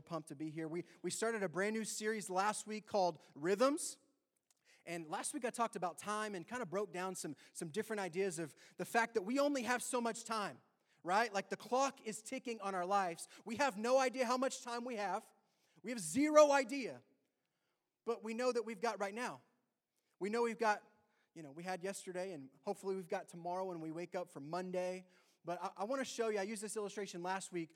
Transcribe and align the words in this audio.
we're 0.00 0.14
pumped 0.14 0.28
to 0.28 0.34
be 0.34 0.48
here. 0.48 0.66
We, 0.66 0.84
we 1.02 1.10
started 1.10 1.42
a 1.42 1.48
brand 1.48 1.74
new 1.74 1.84
series 1.84 2.30
last 2.30 2.66
week 2.66 2.86
called 2.86 3.18
Rhythms. 3.34 3.98
And 4.86 5.04
last 5.10 5.34
week 5.34 5.44
I 5.44 5.50
talked 5.50 5.76
about 5.76 5.98
time 5.98 6.34
and 6.34 6.48
kind 6.48 6.62
of 6.62 6.70
broke 6.70 6.90
down 6.90 7.14
some, 7.14 7.36
some 7.52 7.68
different 7.68 8.00
ideas 8.00 8.38
of 8.38 8.54
the 8.78 8.86
fact 8.86 9.12
that 9.12 9.24
we 9.24 9.38
only 9.38 9.62
have 9.64 9.82
so 9.82 10.00
much 10.00 10.24
time, 10.24 10.56
right? 11.04 11.34
Like 11.34 11.50
the 11.50 11.56
clock 11.56 11.98
is 12.06 12.22
ticking 12.22 12.58
on 12.62 12.74
our 12.74 12.86
lives. 12.86 13.28
We 13.44 13.56
have 13.56 13.76
no 13.76 13.98
idea 13.98 14.24
how 14.24 14.38
much 14.38 14.64
time 14.64 14.86
we 14.86 14.96
have, 14.96 15.22
we 15.84 15.90
have 15.90 16.00
zero 16.00 16.50
idea. 16.50 16.94
But 18.06 18.24
we 18.24 18.32
know 18.32 18.50
that 18.52 18.64
we've 18.64 18.80
got 18.80 18.98
right 18.98 19.14
now. 19.14 19.40
We 20.18 20.30
know 20.30 20.40
we've 20.40 20.58
got, 20.58 20.80
you 21.34 21.42
know, 21.42 21.52
we 21.54 21.62
had 21.62 21.82
yesterday, 21.82 22.32
and 22.32 22.44
hopefully 22.64 22.96
we've 22.96 23.10
got 23.10 23.28
tomorrow 23.28 23.66
when 23.66 23.82
we 23.82 23.90
wake 23.90 24.14
up 24.14 24.30
for 24.32 24.40
Monday. 24.40 25.04
But 25.44 25.58
I, 25.62 25.82
I 25.82 25.84
want 25.84 26.00
to 26.00 26.06
show 26.06 26.30
you, 26.30 26.38
I 26.38 26.44
used 26.44 26.62
this 26.62 26.78
illustration 26.78 27.22
last 27.22 27.52
week. 27.52 27.68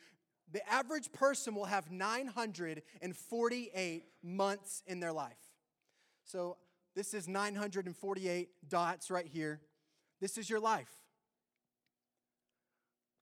The 0.53 0.69
average 0.71 1.11
person 1.13 1.55
will 1.55 1.65
have 1.65 1.91
948 1.91 4.05
months 4.23 4.83
in 4.87 5.01
their 5.01 5.13
life. 5.13 5.39
So 6.25 6.59
this 6.95 7.15
is 7.15 7.27
948 7.27 8.51
dots 8.69 9.11
right 9.11 9.27
here. 9.27 9.61
This 10.21 10.39
is 10.39 10.49
your 10.49 10.61
life. 10.61 10.91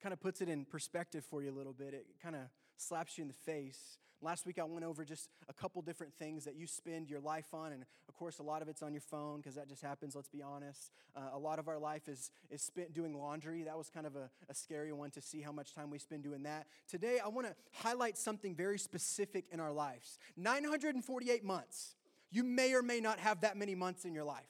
Kind 0.02 0.12
of 0.12 0.20
puts 0.20 0.40
it 0.40 0.48
in 0.48 0.64
perspective 0.64 1.24
for 1.24 1.42
you 1.42 1.50
a 1.50 1.56
little 1.56 1.72
bit. 1.72 1.94
It 1.94 2.06
kind 2.22 2.36
of 2.36 2.42
slaps 2.82 3.16
you 3.16 3.22
in 3.22 3.28
the 3.28 3.34
face. 3.34 3.98
Last 4.20 4.46
week 4.46 4.58
I 4.60 4.64
went 4.64 4.84
over 4.84 5.04
just 5.04 5.28
a 5.48 5.52
couple 5.52 5.82
different 5.82 6.14
things 6.14 6.44
that 6.44 6.54
you 6.54 6.66
spend 6.66 7.10
your 7.10 7.18
life 7.18 7.52
on, 7.52 7.72
and 7.72 7.84
of 8.08 8.14
course, 8.14 8.38
a 8.38 8.42
lot 8.42 8.62
of 8.62 8.68
it's 8.68 8.82
on 8.82 8.92
your 8.92 9.00
phone 9.00 9.38
because 9.38 9.56
that 9.56 9.68
just 9.68 9.82
happens, 9.82 10.14
let's 10.14 10.28
be 10.28 10.42
honest. 10.42 10.92
Uh, 11.16 11.30
a 11.32 11.38
lot 11.38 11.58
of 11.58 11.66
our 11.66 11.78
life 11.78 12.08
is, 12.08 12.30
is 12.50 12.62
spent 12.62 12.94
doing 12.94 13.18
laundry. 13.18 13.64
That 13.64 13.76
was 13.76 13.90
kind 13.90 14.06
of 14.06 14.14
a, 14.14 14.30
a 14.48 14.54
scary 14.54 14.92
one 14.92 15.10
to 15.12 15.20
see 15.20 15.40
how 15.40 15.50
much 15.50 15.74
time 15.74 15.90
we 15.90 15.98
spend 15.98 16.22
doing 16.22 16.44
that. 16.44 16.66
Today, 16.88 17.18
I 17.24 17.28
want 17.28 17.48
to 17.48 17.54
highlight 17.72 18.16
something 18.16 18.54
very 18.54 18.78
specific 18.78 19.46
in 19.50 19.58
our 19.58 19.72
lives 19.72 20.18
948 20.36 21.42
months. 21.42 21.96
You 22.30 22.44
may 22.44 22.74
or 22.74 22.82
may 22.82 23.00
not 23.00 23.18
have 23.18 23.40
that 23.40 23.56
many 23.56 23.74
months 23.74 24.04
in 24.04 24.14
your 24.14 24.24
life. 24.24 24.44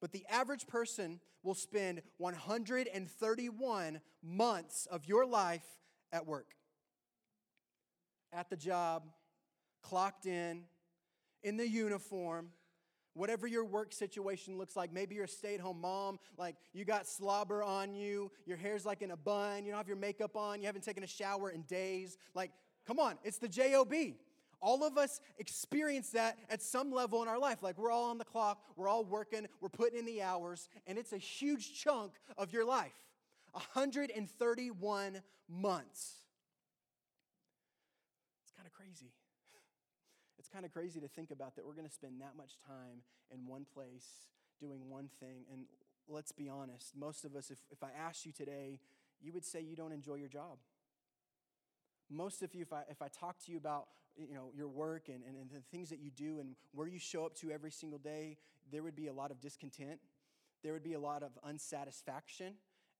But 0.00 0.12
the 0.12 0.24
average 0.28 0.66
person 0.66 1.20
will 1.42 1.54
spend 1.54 2.02
131 2.18 4.00
months 4.22 4.86
of 4.86 5.06
your 5.06 5.26
life 5.26 5.64
at 6.12 6.26
work, 6.26 6.54
at 8.34 8.50
the 8.50 8.56
job, 8.56 9.04
clocked 9.82 10.26
in, 10.26 10.64
in 11.42 11.56
the 11.56 11.68
uniform, 11.68 12.48
whatever 13.14 13.46
your 13.46 13.64
work 13.64 13.92
situation 13.92 14.58
looks 14.58 14.76
like. 14.76 14.92
Maybe 14.92 15.14
you're 15.14 15.24
a 15.24 15.28
stay 15.28 15.54
at 15.54 15.60
home 15.60 15.80
mom, 15.80 16.18
like 16.36 16.56
you 16.72 16.84
got 16.84 17.06
slobber 17.06 17.62
on 17.62 17.94
you, 17.94 18.30
your 18.44 18.56
hair's 18.56 18.84
like 18.84 19.02
in 19.02 19.12
a 19.12 19.16
bun, 19.16 19.64
you 19.64 19.70
don't 19.70 19.78
have 19.78 19.88
your 19.88 19.96
makeup 19.96 20.36
on, 20.36 20.60
you 20.60 20.66
haven't 20.66 20.84
taken 20.84 21.04
a 21.04 21.08
shower 21.08 21.50
in 21.50 21.62
days. 21.62 22.16
Like, 22.34 22.50
come 22.86 22.98
on, 22.98 23.16
it's 23.22 23.38
the 23.38 23.48
JOB. 23.48 23.94
All 24.60 24.82
of 24.82 24.96
us 24.96 25.20
experience 25.38 26.10
that 26.10 26.38
at 26.48 26.62
some 26.62 26.90
level 26.90 27.22
in 27.22 27.28
our 27.28 27.38
life. 27.38 27.62
Like 27.62 27.78
we're 27.78 27.90
all 27.90 28.10
on 28.10 28.18
the 28.18 28.24
clock, 28.24 28.62
we're 28.76 28.88
all 28.88 29.04
working, 29.04 29.46
we're 29.60 29.68
putting 29.68 29.98
in 29.98 30.06
the 30.06 30.22
hours, 30.22 30.68
and 30.86 30.98
it's 30.98 31.12
a 31.12 31.18
huge 31.18 31.78
chunk 31.80 32.12
of 32.38 32.52
your 32.52 32.64
life 32.64 32.94
131 33.52 35.22
months. 35.48 36.23
It's 38.84 39.00
kind 39.00 39.04
of 39.04 39.12
crazy. 39.12 39.12
It's 40.38 40.48
kind 40.48 40.64
of 40.64 40.72
crazy 40.72 41.00
to 41.00 41.08
think 41.08 41.30
about 41.30 41.56
that 41.56 41.66
we're 41.66 41.74
going 41.74 41.88
to 41.88 41.92
spend 41.92 42.20
that 42.20 42.36
much 42.36 42.58
time 42.66 43.02
in 43.32 43.46
one 43.46 43.66
place 43.72 44.28
doing 44.60 44.88
one 44.88 45.08
thing. 45.20 45.44
And 45.52 45.64
let's 46.08 46.32
be 46.32 46.48
honest, 46.48 46.92
most 46.96 47.24
of 47.24 47.34
us, 47.34 47.50
if, 47.50 47.58
if 47.70 47.82
I 47.82 47.90
asked 47.98 48.26
you 48.26 48.32
today, 48.32 48.80
you 49.20 49.32
would 49.32 49.44
say 49.44 49.60
you 49.60 49.76
don't 49.76 49.92
enjoy 49.92 50.16
your 50.16 50.28
job 50.28 50.58
most 52.10 52.42
of 52.42 52.54
you 52.54 52.62
if 52.62 52.72
i, 52.72 52.82
if 52.88 53.02
I 53.02 53.08
talk 53.08 53.38
to 53.44 53.52
you 53.52 53.58
about 53.58 53.86
you 54.16 54.34
know, 54.34 54.50
your 54.54 54.68
work 54.68 55.08
and, 55.08 55.24
and, 55.26 55.36
and 55.36 55.50
the 55.50 55.60
things 55.72 55.90
that 55.90 55.98
you 55.98 56.10
do 56.10 56.38
and 56.38 56.54
where 56.72 56.86
you 56.86 56.98
show 56.98 57.26
up 57.26 57.34
to 57.36 57.50
every 57.50 57.70
single 57.70 57.98
day 57.98 58.36
there 58.70 58.82
would 58.82 58.96
be 58.96 59.08
a 59.08 59.12
lot 59.12 59.30
of 59.30 59.40
discontent 59.40 60.00
there 60.62 60.72
would 60.72 60.84
be 60.84 60.94
a 60.94 61.00
lot 61.00 61.22
of 61.22 61.30
unsatisfaction 61.42 62.54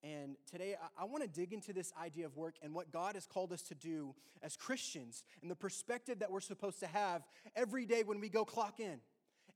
and 0.05 0.37
today 0.51 0.77
I, 0.81 1.03
I 1.03 1.05
want 1.07 1.23
to 1.23 1.29
dig 1.29 1.53
into 1.53 1.73
this 1.73 1.93
idea 2.01 2.27
of 2.27 2.37
work 2.37 2.57
and 2.63 2.75
what 2.75 2.93
god 2.93 3.15
has 3.15 3.27
called 3.27 3.53
us 3.53 3.63
to 3.63 3.75
do 3.75 4.15
as 4.43 4.57
christians 4.57 5.25
and 5.43 5.51
the 5.51 5.57
perspective 5.57 6.21
that 6.21 6.31
we're 6.31 6.41
supposed 6.41 6.81
to 6.81 6.87
have 6.87 7.23
every 7.57 7.87
day 7.87 8.03
when 8.05 8.21
we 8.21 8.29
go 8.29 8.45
clock 8.45 8.81
in 8.81 9.01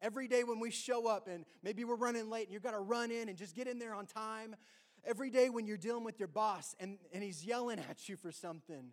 every 0.01 0.27
day 0.27 0.45
when 0.45 0.59
we 0.59 0.71
show 0.71 1.07
up 1.07 1.29
and 1.29 1.45
maybe 1.63 1.85
we're 1.85 1.97
running 1.97 2.31
late 2.31 2.45
and 2.45 2.53
you've 2.53 2.63
got 2.63 2.73
to 2.73 2.81
run 2.81 3.11
in 3.11 3.29
and 3.29 3.37
just 3.37 3.55
get 3.55 3.69
in 3.69 3.79
there 3.79 3.95
on 3.95 4.07
time 4.07 4.57
every 5.05 5.31
day 5.31 5.51
when 5.51 5.67
you're 5.67 5.77
dealing 5.77 6.05
with 6.05 6.19
your 6.19 6.29
boss 6.29 6.75
and, 6.81 6.99
and 7.13 7.23
he's 7.23 7.45
yelling 7.45 7.79
at 7.79 8.09
you 8.09 8.17
for 8.17 8.33
something 8.33 8.91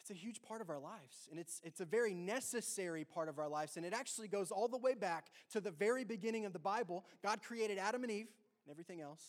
it's 0.00 0.10
a 0.10 0.14
huge 0.14 0.42
part 0.42 0.60
of 0.60 0.68
our 0.68 0.80
lives, 0.80 1.28
and 1.30 1.38
it's, 1.38 1.60
it's 1.62 1.80
a 1.80 1.84
very 1.84 2.12
necessary 2.12 3.04
part 3.04 3.28
of 3.28 3.38
our 3.38 3.48
lives. 3.48 3.76
And 3.76 3.86
it 3.86 3.92
actually 3.92 4.26
goes 4.26 4.50
all 4.50 4.66
the 4.66 4.76
way 4.76 4.94
back 4.94 5.28
to 5.52 5.60
the 5.60 5.70
very 5.70 6.02
beginning 6.02 6.44
of 6.44 6.52
the 6.52 6.58
Bible. 6.58 7.04
God 7.22 7.40
created 7.40 7.78
Adam 7.78 8.02
and 8.02 8.10
Eve 8.10 8.26
and 8.64 8.72
everything 8.72 9.00
else. 9.00 9.22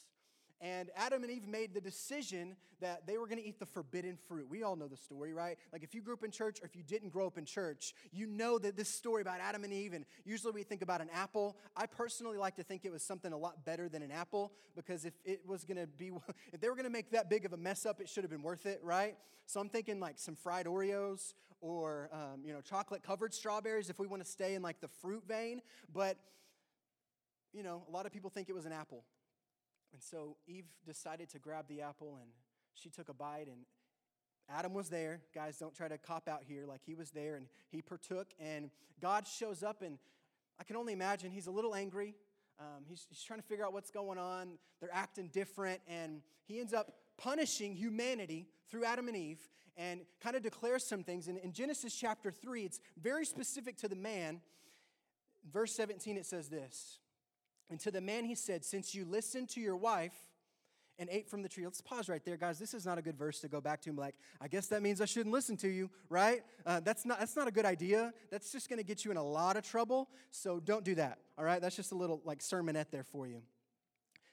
And 0.61 0.89
Adam 0.95 1.23
and 1.23 1.31
Eve 1.31 1.47
made 1.47 1.73
the 1.73 1.81
decision 1.81 2.55
that 2.79 3.05
they 3.07 3.17
were 3.17 3.27
going 3.27 3.37
to 3.37 3.45
eat 3.45 3.59
the 3.59 3.65
forbidden 3.65 4.17
fruit. 4.27 4.47
We 4.49 4.63
all 4.63 4.75
know 4.75 4.87
the 4.87 4.97
story, 4.97 5.33
right? 5.33 5.57
Like 5.71 5.83
if 5.83 5.93
you 5.93 6.01
grew 6.01 6.13
up 6.13 6.23
in 6.23 6.31
church 6.31 6.61
or 6.61 6.65
if 6.65 6.75
you 6.75 6.83
didn't 6.83 7.09
grow 7.09 7.27
up 7.27 7.37
in 7.37 7.45
church, 7.45 7.93
you 8.11 8.27
know 8.27 8.59
that 8.59 8.75
this 8.77 8.89
story 8.89 9.21
about 9.21 9.39
Adam 9.41 9.63
and 9.63 9.73
Eve, 9.73 9.93
and 9.93 10.05
usually 10.25 10.53
we 10.53 10.63
think 10.63 10.81
about 10.81 11.01
an 11.01 11.09
apple. 11.13 11.57
I 11.75 11.85
personally 11.85 12.37
like 12.37 12.55
to 12.55 12.63
think 12.63 12.85
it 12.85 12.91
was 12.91 13.03
something 13.03 13.33
a 13.33 13.37
lot 13.37 13.65
better 13.65 13.89
than 13.89 14.01
an 14.01 14.11
apple 14.11 14.51
because 14.75 15.05
if 15.05 15.13
it 15.25 15.41
was 15.45 15.63
going 15.63 15.77
to 15.77 15.87
be, 15.87 16.11
if 16.53 16.61
they 16.61 16.69
were 16.69 16.75
going 16.75 16.85
to 16.85 16.91
make 16.91 17.11
that 17.11 17.29
big 17.29 17.45
of 17.45 17.53
a 17.53 17.57
mess 17.57 17.85
up, 17.85 17.99
it 18.01 18.09
should 18.09 18.23
have 18.23 18.31
been 18.31 18.43
worth 18.43 18.65
it, 18.65 18.79
right? 18.83 19.15
So 19.45 19.59
I'm 19.59 19.69
thinking 19.69 19.99
like 19.99 20.17
some 20.17 20.35
fried 20.35 20.65
Oreos 20.65 21.33
or, 21.61 22.09
um, 22.11 22.41
you 22.45 22.53
know, 22.53 22.61
chocolate 22.61 23.03
covered 23.03 23.33
strawberries 23.33 23.89
if 23.89 23.99
we 23.99 24.07
want 24.07 24.23
to 24.23 24.29
stay 24.29 24.55
in 24.55 24.61
like 24.61 24.81
the 24.81 24.87
fruit 24.87 25.23
vein. 25.27 25.61
But, 25.93 26.17
you 27.53 27.63
know, 27.63 27.83
a 27.87 27.91
lot 27.91 28.05
of 28.05 28.11
people 28.11 28.29
think 28.29 28.49
it 28.49 28.53
was 28.53 28.65
an 28.65 28.73
apple. 28.73 29.05
And 29.93 30.01
so 30.01 30.37
Eve 30.47 30.65
decided 30.85 31.29
to 31.29 31.39
grab 31.39 31.67
the 31.67 31.81
apple 31.81 32.17
and 32.19 32.31
she 32.73 32.89
took 32.89 33.09
a 33.09 33.13
bite 33.13 33.47
and 33.47 33.65
Adam 34.49 34.73
was 34.73 34.89
there. 34.89 35.21
Guys, 35.33 35.57
don't 35.57 35.73
try 35.73 35.87
to 35.87 35.97
cop 35.97 36.27
out 36.27 36.41
here. 36.47 36.65
Like 36.65 36.81
he 36.85 36.95
was 36.95 37.11
there 37.11 37.35
and 37.35 37.47
he 37.69 37.81
partook. 37.81 38.27
And 38.39 38.69
God 39.01 39.27
shows 39.27 39.63
up, 39.63 39.81
and 39.81 39.97
I 40.59 40.63
can 40.63 40.75
only 40.75 40.93
imagine 40.93 41.31
he's 41.31 41.47
a 41.47 41.51
little 41.51 41.75
angry. 41.75 42.15
Um, 42.59 42.83
he's, 42.87 43.05
he's 43.09 43.23
trying 43.23 43.39
to 43.39 43.45
figure 43.45 43.65
out 43.65 43.73
what's 43.73 43.91
going 43.91 44.17
on. 44.17 44.57
They're 44.79 44.93
acting 44.93 45.29
different. 45.29 45.81
And 45.87 46.21
he 46.45 46.59
ends 46.59 46.73
up 46.73 46.93
punishing 47.17 47.73
humanity 47.75 48.47
through 48.69 48.85
Adam 48.85 49.07
and 49.07 49.17
Eve 49.17 49.39
and 49.75 50.01
kind 50.21 50.35
of 50.35 50.43
declares 50.43 50.85
some 50.85 51.03
things. 51.03 51.27
And 51.27 51.37
in 51.39 51.51
Genesis 51.51 51.95
chapter 51.95 52.31
3, 52.31 52.63
it's 52.63 52.79
very 53.01 53.25
specific 53.25 53.77
to 53.77 53.87
the 53.87 53.95
man. 53.95 54.41
Verse 55.51 55.73
17, 55.75 56.17
it 56.17 56.25
says 56.25 56.49
this 56.49 56.99
and 57.69 57.79
to 57.81 57.91
the 57.91 58.01
man 58.01 58.25
he 58.25 58.35
said, 58.35 58.63
Since 58.63 58.93
you 58.93 59.05
listened 59.05 59.49
to 59.49 59.61
your 59.61 59.75
wife 59.75 60.13
and 60.99 61.09
ate 61.11 61.27
from 61.27 61.41
the 61.41 61.49
tree. 61.49 61.63
Let's 61.63 61.81
pause 61.81 62.07
right 62.07 62.23
there, 62.23 62.37
guys. 62.37 62.59
This 62.59 62.73
is 62.73 62.85
not 62.85 62.97
a 62.97 63.01
good 63.01 63.17
verse 63.17 63.39
to 63.41 63.47
go 63.47 63.59
back 63.59 63.81
to 63.81 63.89
and 63.89 63.97
be 63.97 64.01
like, 64.01 64.15
I 64.39 64.47
guess 64.47 64.67
that 64.67 64.81
means 64.81 65.01
I 65.01 65.05
shouldn't 65.05 65.33
listen 65.33 65.57
to 65.57 65.67
you, 65.67 65.89
right? 66.09 66.43
Uh, 66.65 66.79
that's, 66.81 67.05
not, 67.05 67.19
that's 67.19 67.35
not 67.35 67.47
a 67.47 67.51
good 67.51 67.65
idea. 67.65 68.13
That's 68.31 68.51
just 68.51 68.69
going 68.69 68.77
to 68.77 68.85
get 68.85 69.03
you 69.03 69.11
in 69.11 69.17
a 69.17 69.23
lot 69.23 69.57
of 69.57 69.63
trouble. 69.63 70.09
So 70.31 70.59
don't 70.59 70.83
do 70.83 70.95
that, 70.95 71.17
all 71.37 71.45
right? 71.45 71.61
That's 71.61 71.75
just 71.75 71.91
a 71.91 71.95
little 71.95 72.21
like 72.25 72.39
sermonette 72.39 72.91
there 72.91 73.03
for 73.03 73.27
you. 73.27 73.41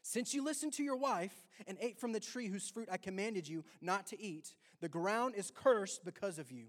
Since 0.02 0.34
you 0.34 0.44
listened 0.44 0.72
to 0.74 0.82
your 0.82 0.96
wife 0.96 1.34
and 1.66 1.76
ate 1.80 1.98
from 1.98 2.12
the 2.12 2.20
tree 2.20 2.48
whose 2.48 2.68
fruit 2.68 2.88
I 2.90 2.96
commanded 2.96 3.48
you 3.48 3.64
not 3.80 4.06
to 4.08 4.20
eat, 4.20 4.54
the 4.80 4.88
ground 4.88 5.34
is 5.36 5.52
cursed 5.54 6.04
because 6.04 6.38
of 6.38 6.50
you. 6.50 6.66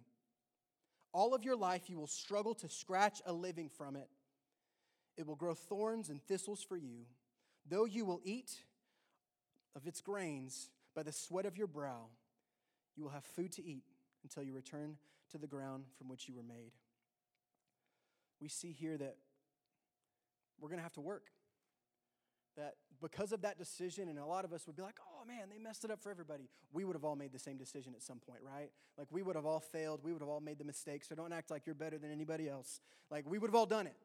All 1.14 1.34
of 1.34 1.44
your 1.44 1.56
life 1.56 1.90
you 1.90 1.98
will 1.98 2.08
struggle 2.08 2.54
to 2.56 2.70
scratch 2.70 3.22
a 3.26 3.34
living 3.34 3.70
from 3.70 3.96
it. 3.96 4.10
It 5.18 5.28
will 5.28 5.36
grow 5.36 5.54
thorns 5.54 6.10
and 6.10 6.22
thistles 6.22 6.64
for 6.64 6.78
you. 6.78 7.06
Though 7.70 7.86
you 7.86 8.06
will 8.06 8.22
eat 8.24 8.52
of 9.76 9.88
its 9.88 10.02
grains 10.02 10.70
by 10.96 11.04
the 11.04 11.12
sweat 11.12 11.46
of 11.46 11.58
your 11.58 11.68
brow, 11.68 12.08
you 12.96 13.04
will 13.04 13.12
have 13.12 13.24
food 13.24 13.52
to 13.54 13.66
eat 13.66 13.84
until 14.24 14.44
you 14.44 14.54
return 14.54 14.98
to 15.32 15.38
the 15.38 15.48
ground 15.48 15.86
from 15.98 16.08
which 16.08 16.28
you 16.28 16.36
were 16.36 16.44
made. 16.44 16.72
We 18.42 18.48
see 18.48 18.72
here 18.72 18.98
that 18.98 19.18
we're 20.60 20.70
going 20.70 20.80
to 20.80 20.84
have 20.84 20.94
to 20.94 21.02
work. 21.02 21.28
That 22.58 22.76
because 23.02 23.32
of 23.32 23.42
that 23.44 23.58
decision, 23.58 24.10
and 24.10 24.20
a 24.20 24.26
lot 24.26 24.44
of 24.44 24.52
us 24.52 24.68
would 24.68 24.76
be 24.76 24.82
like, 24.82 24.98
oh 25.00 25.26
man, 25.26 25.48
they 25.50 25.58
messed 25.58 25.86
it 25.86 25.92
up 25.92 26.02
for 26.02 26.12
everybody. 26.12 26.50
We 26.74 26.84
would 26.84 26.96
have 26.96 27.06
all 27.06 27.16
made 27.16 27.32
the 27.32 27.40
same 27.40 27.58
decision 27.58 27.94
at 27.96 28.04
some 28.04 28.20
point, 28.20 28.42
right? 28.44 28.72
Like 28.98 29.08
we 29.10 29.22
would 29.22 29.36
have 29.36 29.46
all 29.46 29.62
failed. 29.62 30.02
We 30.04 30.12
would 30.12 30.22
have 30.22 30.30
all 30.30 30.42
made 30.42 30.58
the 30.58 30.66
mistakes. 30.66 31.08
So 31.08 31.16
don't 31.16 31.32
act 31.32 31.50
like 31.50 31.66
you're 31.66 31.76
better 31.76 31.98
than 31.98 32.12
anybody 32.12 32.50
else. 32.50 32.82
Like 33.10 33.26
we 33.28 33.40
would 33.40 33.48
have 33.48 33.56
all 33.56 33.66
done 33.66 33.88
it. 33.88 33.96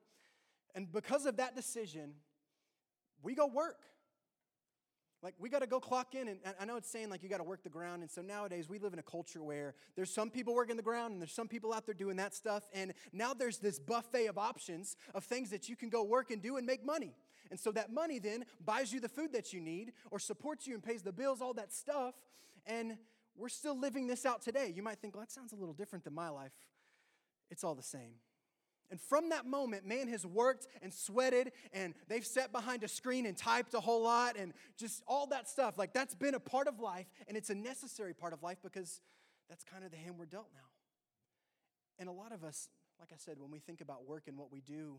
And 0.77 0.93
because 0.93 1.27
of 1.27 1.39
that 1.39 1.57
decision, 1.57 2.13
we 3.23 3.35
go 3.35 3.47
work. 3.47 3.81
Like, 5.23 5.35
we 5.39 5.49
got 5.49 5.61
to 5.61 5.67
go 5.67 5.81
clock 5.81 6.15
in. 6.15 6.29
And 6.29 6.39
I 6.61 6.67
know 6.67 6.77
it's 6.77 6.91
saying, 6.91 7.09
like, 7.09 7.23
you 7.23 7.31
got 7.31 7.39
to 7.39 7.45
work 7.45 7.65
the 7.65 7.71
ground. 7.71 8.03
And 8.03 8.11
so 8.11 8.21
nowadays, 8.21 8.69
we 8.69 8.79
live 8.79 8.93
in 8.93 8.99
a 8.99 9.03
culture 9.03 9.43
where 9.43 9.75
there's 9.97 10.13
some 10.13 10.31
people 10.31 10.55
working 10.55 10.77
the 10.77 10.83
ground 10.83 11.13
and 11.13 11.21
there's 11.21 11.33
some 11.33 11.49
people 11.49 11.73
out 11.73 11.87
there 11.87 11.95
doing 11.95 12.17
that 12.17 12.35
stuff. 12.35 12.69
And 12.75 12.93
now 13.13 13.33
there's 13.33 13.57
this 13.59 13.79
buffet 13.79 14.27
of 14.27 14.37
options 14.37 14.97
of 15.15 15.25
things 15.25 15.51
that 15.51 15.69
you 15.69 15.75
can 15.75 15.89
go 15.89 16.05
work 16.05 16.31
and 16.31 16.43
do 16.43 16.59
and 16.59 16.67
make 16.67 16.85
money. 16.85 17.15
And 17.51 17.59
so 17.59 17.73
that 17.73 17.93
money 17.93 18.19
then 18.19 18.45
buys 18.65 18.93
you 18.93 19.01
the 19.01 19.09
food 19.09 19.33
that 19.33 19.53
you 19.53 19.61
need 19.61 19.93
or 20.11 20.19
supports 20.19 20.67
you 20.67 20.75
and 20.75 20.83
pays 20.83 21.03
the 21.03 21.13
bills, 21.13 21.41
all 21.41 21.55
that 21.55 21.73
stuff. 21.73 22.15
And 22.67 22.99
we're 23.35 23.49
still 23.49 23.79
living 23.79 24.07
this 24.07 24.27
out 24.27 24.43
today. 24.43 24.73
You 24.75 24.83
might 24.83 24.99
think, 24.99 25.15
well, 25.15 25.23
that 25.23 25.33
sounds 25.33 25.53
a 25.53 25.57
little 25.57 25.75
different 25.75 26.05
than 26.05 26.15
my 26.15 26.29
life. 26.29 26.53
It's 27.51 27.65
all 27.65 27.75
the 27.75 27.83
same. 27.83 28.17
And 28.91 29.01
from 29.01 29.31
that 29.31 29.47
moment, 29.47 29.87
man 29.87 30.09
has 30.09 30.25
worked 30.25 30.67
and 30.83 30.93
sweated, 30.93 31.53
and 31.73 31.95
they've 32.09 32.25
sat 32.25 32.53
behind 32.53 32.85
a 32.85 32.89
screen 32.89 33.27
and 33.27 33.37
typed 33.37 33.75
a 33.75 33.81
whole 33.81 34.03
lot, 34.03 34.37
and 34.39 34.53
just 34.77 35.03
all 35.07 35.27
that 35.29 35.49
stuff. 35.49 35.77
Like, 35.79 35.93
that's 35.93 36.15
been 36.15 36.35
a 36.35 36.41
part 36.41 36.69
of 36.69 36.79
life, 36.79 37.07
and 37.27 37.37
it's 37.37 37.51
a 37.51 37.55
necessary 37.55 38.15
part 38.15 38.33
of 38.33 38.43
life 38.43 38.59
because 38.63 39.01
that's 39.49 39.65
kind 39.65 39.85
of 39.85 39.91
the 39.91 39.97
hand 39.97 40.17
we're 40.19 40.27
dealt 40.27 40.49
now. 40.55 40.69
And 41.99 42.09
a 42.09 42.13
lot 42.13 42.33
of 42.33 42.45
us, 42.45 42.69
like 43.01 43.11
I 43.13 43.17
said, 43.17 43.37
when 43.39 43.51
we 43.51 43.59
think 43.59 43.81
about 43.81 44.07
work 44.07 44.25
and 44.29 44.37
what 44.37 44.53
we 44.53 44.61
do, 44.61 44.99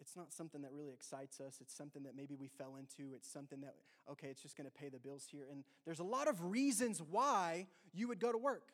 it's 0.00 0.16
not 0.16 0.32
something 0.32 0.62
that 0.62 0.72
really 0.72 0.92
excites 0.92 1.40
us. 1.40 1.58
It's 1.60 1.76
something 1.76 2.02
that 2.02 2.16
maybe 2.16 2.34
we 2.34 2.48
fell 2.48 2.76
into. 2.76 3.14
It's 3.14 3.30
something 3.30 3.60
that, 3.60 3.74
okay, 4.10 4.28
it's 4.28 4.42
just 4.42 4.56
going 4.56 4.68
to 4.68 4.72
pay 4.72 4.88
the 4.88 4.98
bills 4.98 5.26
here. 5.30 5.46
And 5.50 5.62
there's 5.84 6.00
a 6.00 6.04
lot 6.04 6.26
of 6.26 6.50
reasons 6.50 7.00
why 7.00 7.68
you 7.92 8.08
would 8.08 8.18
go 8.18 8.32
to 8.32 8.38
work. 8.38 8.72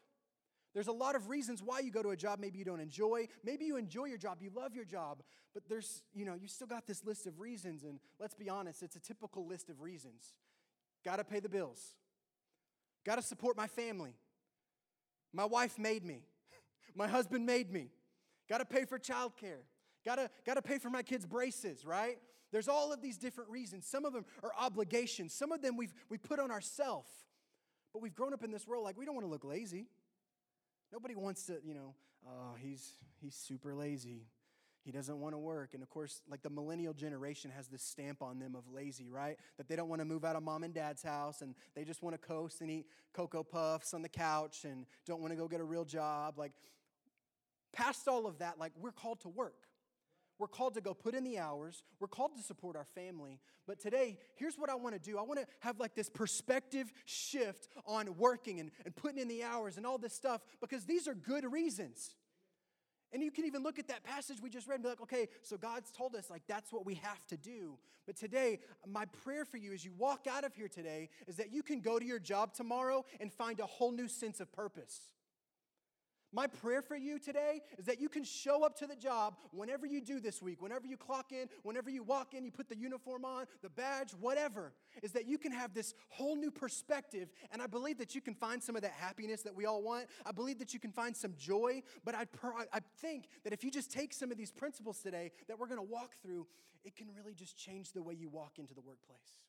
There's 0.78 0.86
a 0.86 0.92
lot 0.92 1.16
of 1.16 1.28
reasons 1.28 1.60
why 1.60 1.80
you 1.80 1.90
go 1.90 2.04
to 2.04 2.10
a 2.10 2.16
job 2.16 2.38
maybe 2.38 2.56
you 2.56 2.64
don't 2.64 2.78
enjoy. 2.78 3.26
Maybe 3.42 3.64
you 3.64 3.76
enjoy 3.78 4.04
your 4.04 4.16
job, 4.16 4.38
you 4.40 4.52
love 4.54 4.76
your 4.76 4.84
job, 4.84 5.24
but 5.52 5.64
there's, 5.68 6.04
you 6.14 6.24
know, 6.24 6.34
you 6.34 6.46
still 6.46 6.68
got 6.68 6.86
this 6.86 7.04
list 7.04 7.26
of 7.26 7.40
reasons. 7.40 7.82
And 7.82 7.98
let's 8.20 8.34
be 8.34 8.48
honest, 8.48 8.84
it's 8.84 8.94
a 8.94 9.00
typical 9.00 9.44
list 9.44 9.70
of 9.70 9.80
reasons. 9.80 10.34
Got 11.04 11.16
to 11.16 11.24
pay 11.24 11.40
the 11.40 11.48
bills, 11.48 11.96
got 13.04 13.16
to 13.16 13.22
support 13.22 13.56
my 13.56 13.66
family. 13.66 14.14
My 15.32 15.46
wife 15.46 15.80
made 15.80 16.04
me, 16.04 16.22
my 16.94 17.08
husband 17.08 17.44
made 17.44 17.72
me, 17.72 17.88
got 18.48 18.58
to 18.58 18.64
pay 18.64 18.84
for 18.84 19.00
childcare. 19.00 19.64
Gotta, 20.04 20.30
gotta 20.46 20.62
pay 20.62 20.78
for 20.78 20.90
my 20.90 21.02
kids' 21.02 21.26
braces, 21.26 21.84
right? 21.84 22.18
There's 22.52 22.68
all 22.68 22.92
of 22.92 23.02
these 23.02 23.18
different 23.18 23.50
reasons. 23.50 23.84
Some 23.84 24.04
of 24.04 24.12
them 24.12 24.24
are 24.44 24.52
obligations. 24.56 25.34
Some 25.34 25.50
of 25.50 25.60
them 25.60 25.76
we've 25.76 25.92
we 26.08 26.18
put 26.18 26.38
on 26.38 26.52
ourselves. 26.52 27.10
But 27.92 28.00
we've 28.00 28.14
grown 28.14 28.32
up 28.32 28.44
in 28.44 28.52
this 28.52 28.64
world 28.64 28.84
like 28.84 28.96
we 28.96 29.04
don't 29.04 29.16
want 29.16 29.26
to 29.26 29.30
look 29.30 29.44
lazy. 29.44 29.88
Nobody 30.92 31.14
wants 31.14 31.44
to, 31.46 31.58
you 31.64 31.74
know, 31.74 31.94
oh, 32.26 32.54
he's 32.58 32.92
he's 33.20 33.34
super 33.34 33.74
lazy. 33.74 34.26
He 34.84 34.92
doesn't 34.92 35.20
want 35.20 35.34
to 35.34 35.38
work. 35.38 35.74
And 35.74 35.82
of 35.82 35.90
course, 35.90 36.22
like 36.30 36.42
the 36.42 36.48
millennial 36.48 36.94
generation 36.94 37.50
has 37.50 37.68
this 37.68 37.82
stamp 37.82 38.22
on 38.22 38.38
them 38.38 38.54
of 38.54 38.64
lazy, 38.72 39.10
right? 39.10 39.36
That 39.58 39.68
they 39.68 39.76
don't 39.76 39.90
want 39.90 40.00
to 40.00 40.06
move 40.06 40.24
out 40.24 40.34
of 40.34 40.42
mom 40.42 40.64
and 40.64 40.72
dad's 40.72 41.02
house 41.02 41.42
and 41.42 41.54
they 41.74 41.84
just 41.84 42.02
want 42.02 42.14
to 42.14 42.26
coast 42.26 42.62
and 42.62 42.70
eat 42.70 42.86
Cocoa 43.12 43.42
Puffs 43.42 43.92
on 43.92 44.00
the 44.00 44.08
couch 44.08 44.64
and 44.64 44.86
don't 45.04 45.20
want 45.20 45.32
to 45.32 45.36
go 45.36 45.46
get 45.46 45.60
a 45.60 45.64
real 45.64 45.84
job. 45.84 46.38
Like, 46.38 46.52
past 47.72 48.08
all 48.08 48.26
of 48.26 48.38
that, 48.38 48.58
like, 48.58 48.72
we're 48.80 48.92
called 48.92 49.20
to 49.20 49.28
work. 49.28 49.67
We're 50.38 50.46
called 50.46 50.74
to 50.74 50.80
go 50.80 50.94
put 50.94 51.14
in 51.14 51.24
the 51.24 51.38
hours. 51.38 51.82
We're 51.98 52.08
called 52.08 52.36
to 52.36 52.42
support 52.42 52.76
our 52.76 52.84
family. 52.84 53.40
But 53.66 53.80
today, 53.80 54.18
here's 54.36 54.56
what 54.56 54.70
I 54.70 54.76
want 54.76 54.94
to 54.94 55.00
do 55.00 55.18
I 55.18 55.22
want 55.22 55.40
to 55.40 55.46
have 55.60 55.80
like 55.80 55.94
this 55.94 56.08
perspective 56.08 56.92
shift 57.04 57.68
on 57.86 58.16
working 58.16 58.60
and, 58.60 58.70
and 58.84 58.94
putting 58.94 59.18
in 59.18 59.28
the 59.28 59.42
hours 59.42 59.76
and 59.76 59.86
all 59.86 59.98
this 59.98 60.14
stuff 60.14 60.40
because 60.60 60.84
these 60.84 61.08
are 61.08 61.14
good 61.14 61.44
reasons. 61.50 62.14
And 63.12 63.22
you 63.22 63.30
can 63.30 63.46
even 63.46 63.62
look 63.62 63.78
at 63.78 63.88
that 63.88 64.04
passage 64.04 64.36
we 64.42 64.50
just 64.50 64.68
read 64.68 64.74
and 64.74 64.82
be 64.82 64.90
like, 64.90 65.00
okay, 65.00 65.28
so 65.42 65.56
God's 65.56 65.90
told 65.90 66.14
us 66.14 66.28
like 66.28 66.42
that's 66.46 66.72
what 66.72 66.84
we 66.84 66.94
have 66.96 67.26
to 67.28 67.36
do. 67.36 67.78
But 68.06 68.16
today, 68.16 68.60
my 68.86 69.06
prayer 69.06 69.44
for 69.44 69.56
you 69.56 69.72
as 69.72 69.84
you 69.84 69.92
walk 69.96 70.26
out 70.30 70.44
of 70.44 70.54
here 70.54 70.68
today 70.68 71.08
is 71.26 71.36
that 71.36 71.52
you 71.52 71.62
can 71.62 71.80
go 71.80 71.98
to 71.98 72.04
your 72.04 72.18
job 72.18 72.52
tomorrow 72.52 73.04
and 73.20 73.32
find 73.32 73.60
a 73.60 73.66
whole 73.66 73.92
new 73.92 74.08
sense 74.08 74.40
of 74.40 74.52
purpose. 74.52 75.08
My 76.32 76.46
prayer 76.46 76.82
for 76.82 76.96
you 76.96 77.18
today 77.18 77.62
is 77.78 77.86
that 77.86 78.00
you 78.00 78.08
can 78.08 78.22
show 78.22 78.62
up 78.62 78.76
to 78.78 78.86
the 78.86 78.96
job 78.96 79.36
whenever 79.50 79.86
you 79.86 80.00
do 80.00 80.20
this 80.20 80.42
week, 80.42 80.60
whenever 80.60 80.86
you 80.86 80.96
clock 80.96 81.32
in, 81.32 81.48
whenever 81.62 81.88
you 81.88 82.02
walk 82.02 82.34
in, 82.34 82.44
you 82.44 82.50
put 82.50 82.68
the 82.68 82.76
uniform 82.76 83.24
on, 83.24 83.46
the 83.62 83.70
badge, 83.70 84.10
whatever, 84.20 84.72
is 85.02 85.12
that 85.12 85.26
you 85.26 85.38
can 85.38 85.52
have 85.52 85.72
this 85.72 85.94
whole 86.10 86.36
new 86.36 86.50
perspective. 86.50 87.30
And 87.50 87.62
I 87.62 87.66
believe 87.66 87.98
that 87.98 88.14
you 88.14 88.20
can 88.20 88.34
find 88.34 88.62
some 88.62 88.76
of 88.76 88.82
that 88.82 88.92
happiness 88.92 89.42
that 89.42 89.54
we 89.54 89.64
all 89.64 89.82
want. 89.82 90.06
I 90.26 90.32
believe 90.32 90.58
that 90.58 90.74
you 90.74 90.80
can 90.80 90.92
find 90.92 91.16
some 91.16 91.32
joy. 91.38 91.82
But 92.04 92.14
I, 92.14 92.26
I 92.72 92.80
think 93.00 93.28
that 93.44 93.54
if 93.54 93.64
you 93.64 93.70
just 93.70 93.90
take 93.90 94.12
some 94.12 94.30
of 94.30 94.36
these 94.36 94.52
principles 94.52 95.00
today 95.00 95.32
that 95.48 95.58
we're 95.58 95.66
going 95.66 95.80
to 95.80 95.92
walk 95.92 96.14
through, 96.22 96.46
it 96.84 96.94
can 96.94 97.06
really 97.16 97.34
just 97.34 97.56
change 97.56 97.92
the 97.92 98.02
way 98.02 98.14
you 98.14 98.28
walk 98.28 98.58
into 98.58 98.74
the 98.74 98.82
workplace. 98.82 99.47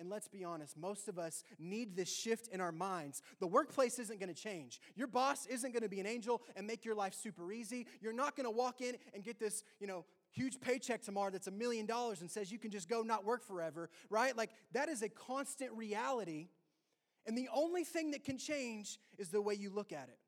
And 0.00 0.08
let's 0.08 0.28
be 0.28 0.42
honest, 0.44 0.78
most 0.78 1.08
of 1.08 1.18
us 1.18 1.44
need 1.58 1.94
this 1.94 2.10
shift 2.10 2.48
in 2.48 2.60
our 2.60 2.72
minds. 2.72 3.20
The 3.38 3.46
workplace 3.46 3.98
isn't 3.98 4.18
going 4.18 4.34
to 4.34 4.42
change. 4.42 4.80
Your 4.96 5.06
boss 5.06 5.44
isn't 5.44 5.72
going 5.72 5.82
to 5.82 5.90
be 5.90 6.00
an 6.00 6.06
angel 6.06 6.40
and 6.56 6.66
make 6.66 6.86
your 6.86 6.94
life 6.94 7.14
super 7.14 7.52
easy. 7.52 7.86
You're 8.00 8.14
not 8.14 8.34
going 8.34 8.46
to 8.46 8.50
walk 8.50 8.80
in 8.80 8.96
and 9.12 9.22
get 9.22 9.38
this, 9.38 9.62
you 9.78 9.86
know, 9.86 10.06
huge 10.30 10.58
paycheck 10.58 11.02
tomorrow 11.02 11.30
that's 11.30 11.48
a 11.48 11.52
million 11.52 11.84
dollars 11.84 12.22
and 12.22 12.30
says 12.30 12.50
you 12.50 12.58
can 12.58 12.70
just 12.70 12.88
go 12.88 13.02
not 13.02 13.26
work 13.26 13.44
forever, 13.44 13.90
right? 14.08 14.34
Like 14.34 14.50
that 14.72 14.88
is 14.88 15.02
a 15.02 15.08
constant 15.10 15.70
reality. 15.72 16.48
And 17.26 17.36
the 17.36 17.50
only 17.54 17.84
thing 17.84 18.12
that 18.12 18.24
can 18.24 18.38
change 18.38 18.98
is 19.18 19.28
the 19.28 19.42
way 19.42 19.52
you 19.52 19.68
look 19.68 19.92
at 19.92 20.08
it. 20.08 20.18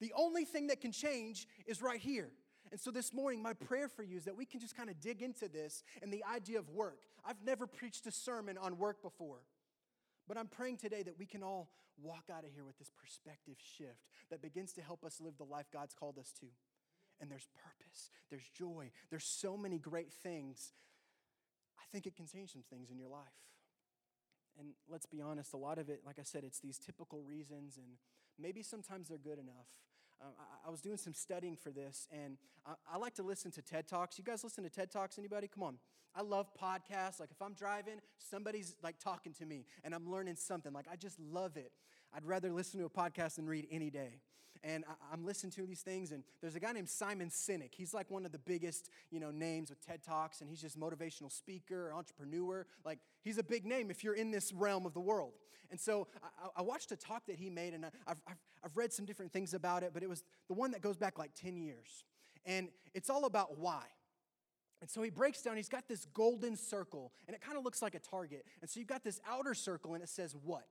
The 0.00 0.12
only 0.14 0.44
thing 0.44 0.66
that 0.66 0.82
can 0.82 0.92
change 0.92 1.48
is 1.66 1.80
right 1.80 2.00
here. 2.00 2.30
And 2.70 2.80
so 2.80 2.90
this 2.90 3.12
morning, 3.12 3.42
my 3.42 3.52
prayer 3.52 3.88
for 3.88 4.02
you 4.02 4.16
is 4.16 4.24
that 4.24 4.36
we 4.36 4.44
can 4.44 4.60
just 4.60 4.76
kind 4.76 4.90
of 4.90 5.00
dig 5.00 5.22
into 5.22 5.48
this 5.48 5.84
and 6.02 6.12
the 6.12 6.24
idea 6.24 6.58
of 6.58 6.68
work. 6.70 7.02
I've 7.24 7.42
never 7.44 7.66
preached 7.66 8.06
a 8.06 8.10
sermon 8.10 8.58
on 8.58 8.78
work 8.78 9.02
before, 9.02 9.40
but 10.26 10.36
I'm 10.36 10.48
praying 10.48 10.78
today 10.78 11.02
that 11.02 11.18
we 11.18 11.26
can 11.26 11.42
all 11.42 11.70
walk 12.02 12.24
out 12.30 12.44
of 12.44 12.50
here 12.52 12.64
with 12.64 12.78
this 12.78 12.90
perspective 12.90 13.56
shift 13.76 14.10
that 14.30 14.42
begins 14.42 14.72
to 14.74 14.82
help 14.82 15.04
us 15.04 15.20
live 15.20 15.38
the 15.38 15.44
life 15.44 15.66
God's 15.72 15.94
called 15.94 16.18
us 16.18 16.32
to. 16.40 16.46
And 17.20 17.30
there's 17.30 17.48
purpose, 17.54 18.10
there's 18.30 18.48
joy, 18.50 18.90
there's 19.10 19.24
so 19.24 19.56
many 19.56 19.78
great 19.78 20.12
things. 20.12 20.72
I 21.78 21.84
think 21.90 22.06
it 22.06 22.14
can 22.14 22.26
change 22.26 22.52
some 22.52 22.64
things 22.68 22.90
in 22.90 22.98
your 22.98 23.08
life. 23.08 23.22
And 24.58 24.68
let's 24.88 25.06
be 25.06 25.20
honest, 25.20 25.54
a 25.54 25.56
lot 25.56 25.78
of 25.78 25.88
it, 25.88 26.00
like 26.04 26.18
I 26.18 26.24
said, 26.24 26.44
it's 26.44 26.60
these 26.60 26.78
typical 26.78 27.22
reasons, 27.22 27.76
and 27.76 27.98
maybe 28.38 28.62
sometimes 28.62 29.08
they're 29.08 29.18
good 29.18 29.38
enough. 29.38 29.68
Um, 30.20 30.28
I, 30.38 30.68
I, 30.68 30.70
was 30.70 30.80
doing 30.80 30.96
some 30.96 31.12
studying 31.12 31.56
for 31.56 31.70
this, 31.70 32.08
and 32.10 32.38
I, 32.66 32.72
I, 32.94 32.96
like 32.96 33.14
to 33.16 33.22
listen 33.22 33.50
to 33.52 33.62
TED 33.62 33.86
Talks. 33.86 34.18
You 34.18 34.24
guys 34.24 34.42
listen 34.42 34.64
to 34.64 34.70
TED 34.70 34.90
Talks? 34.90 35.18
Anybody? 35.18 35.46
Come 35.46 35.62
on. 35.62 35.78
I 36.14 36.22
love 36.22 36.48
podcasts. 36.60 37.20
Like 37.20 37.30
if 37.30 37.42
I'm 37.42 37.52
driving, 37.52 38.00
somebody's 38.18 38.74
like 38.82 38.98
talking 38.98 39.34
to 39.34 39.44
me, 39.44 39.66
and 39.84 39.94
I'm 39.94 40.10
learning 40.10 40.36
something. 40.36 40.72
Like 40.72 40.86
I 40.90 40.96
just 40.96 41.20
love 41.20 41.56
it. 41.56 41.72
I'd 42.14 42.24
rather 42.24 42.50
listen 42.50 42.80
to 42.80 42.86
a 42.86 42.90
podcast 42.90 43.36
than 43.36 43.46
read 43.46 43.66
any 43.70 43.90
day. 43.90 44.20
And 44.64 44.84
I, 45.10 45.14
am 45.14 45.24
listening 45.24 45.52
to 45.52 45.66
these 45.66 45.82
things, 45.82 46.12
and 46.12 46.24
there's 46.40 46.54
a 46.54 46.60
guy 46.60 46.72
named 46.72 46.88
Simon 46.88 47.28
Sinek. 47.28 47.74
He's 47.74 47.94
like 47.94 48.10
one 48.10 48.24
of 48.24 48.32
the 48.32 48.38
biggest, 48.38 48.90
you 49.10 49.20
know, 49.20 49.30
names 49.30 49.70
with 49.70 49.84
TED 49.84 50.02
Talks, 50.02 50.40
and 50.40 50.50
he's 50.50 50.60
just 50.60 50.78
motivational 50.78 51.30
speaker, 51.30 51.92
entrepreneur. 51.92 52.66
Like 52.84 52.98
he's 53.22 53.38
a 53.38 53.42
big 53.44 53.64
name 53.64 53.90
if 53.90 54.02
you're 54.04 54.14
in 54.14 54.30
this 54.30 54.52
realm 54.52 54.86
of 54.86 54.94
the 54.94 55.00
world. 55.00 55.34
And 55.70 55.80
so 55.80 56.08
I, 56.22 56.60
I 56.60 56.62
watched 56.62 56.92
a 56.92 56.96
talk 56.96 57.26
that 57.26 57.36
he 57.36 57.50
made, 57.50 57.74
and 57.74 57.86
I've, 57.86 57.92
I've, 58.06 58.38
I've 58.64 58.76
read 58.76 58.92
some 58.92 59.04
different 59.04 59.32
things 59.32 59.54
about 59.54 59.82
it, 59.82 59.90
but 59.92 60.02
it 60.02 60.08
was 60.08 60.24
the 60.48 60.54
one 60.54 60.70
that 60.72 60.80
goes 60.80 60.96
back 60.96 61.18
like 61.18 61.32
10 61.34 61.56
years. 61.56 62.04
And 62.44 62.68
it's 62.94 63.10
all 63.10 63.24
about 63.24 63.58
why. 63.58 63.82
And 64.80 64.90
so 64.90 65.02
he 65.02 65.10
breaks 65.10 65.42
down, 65.42 65.56
he's 65.56 65.68
got 65.68 65.88
this 65.88 66.06
golden 66.12 66.56
circle, 66.56 67.12
and 67.26 67.34
it 67.34 67.40
kind 67.40 67.56
of 67.56 67.64
looks 67.64 67.80
like 67.80 67.94
a 67.94 67.98
target. 67.98 68.44
And 68.60 68.70
so 68.70 68.78
you've 68.78 68.88
got 68.88 69.02
this 69.02 69.20
outer 69.26 69.54
circle, 69.54 69.94
and 69.94 70.02
it 70.02 70.08
says 70.08 70.36
what? 70.44 70.66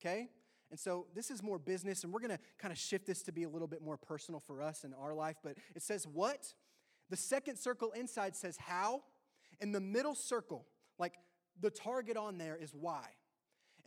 Okay? 0.00 0.28
And 0.70 0.78
so 0.78 1.06
this 1.14 1.30
is 1.30 1.42
more 1.42 1.58
business, 1.58 2.02
and 2.02 2.12
we're 2.12 2.20
going 2.20 2.36
to 2.36 2.40
kind 2.58 2.72
of 2.72 2.78
shift 2.78 3.06
this 3.06 3.22
to 3.22 3.32
be 3.32 3.44
a 3.44 3.48
little 3.48 3.68
bit 3.68 3.82
more 3.82 3.96
personal 3.96 4.40
for 4.40 4.60
us 4.60 4.84
in 4.84 4.92
our 4.94 5.14
life. 5.14 5.36
But 5.42 5.56
it 5.74 5.82
says 5.82 6.06
what? 6.06 6.52
The 7.08 7.16
second 7.16 7.56
circle 7.56 7.92
inside 7.92 8.34
says 8.34 8.56
how. 8.56 9.02
And 9.60 9.74
the 9.74 9.80
middle 9.80 10.14
circle, 10.14 10.66
like 10.98 11.14
the 11.60 11.70
target 11.70 12.16
on 12.16 12.36
there, 12.36 12.56
is 12.56 12.74
why. 12.74 13.06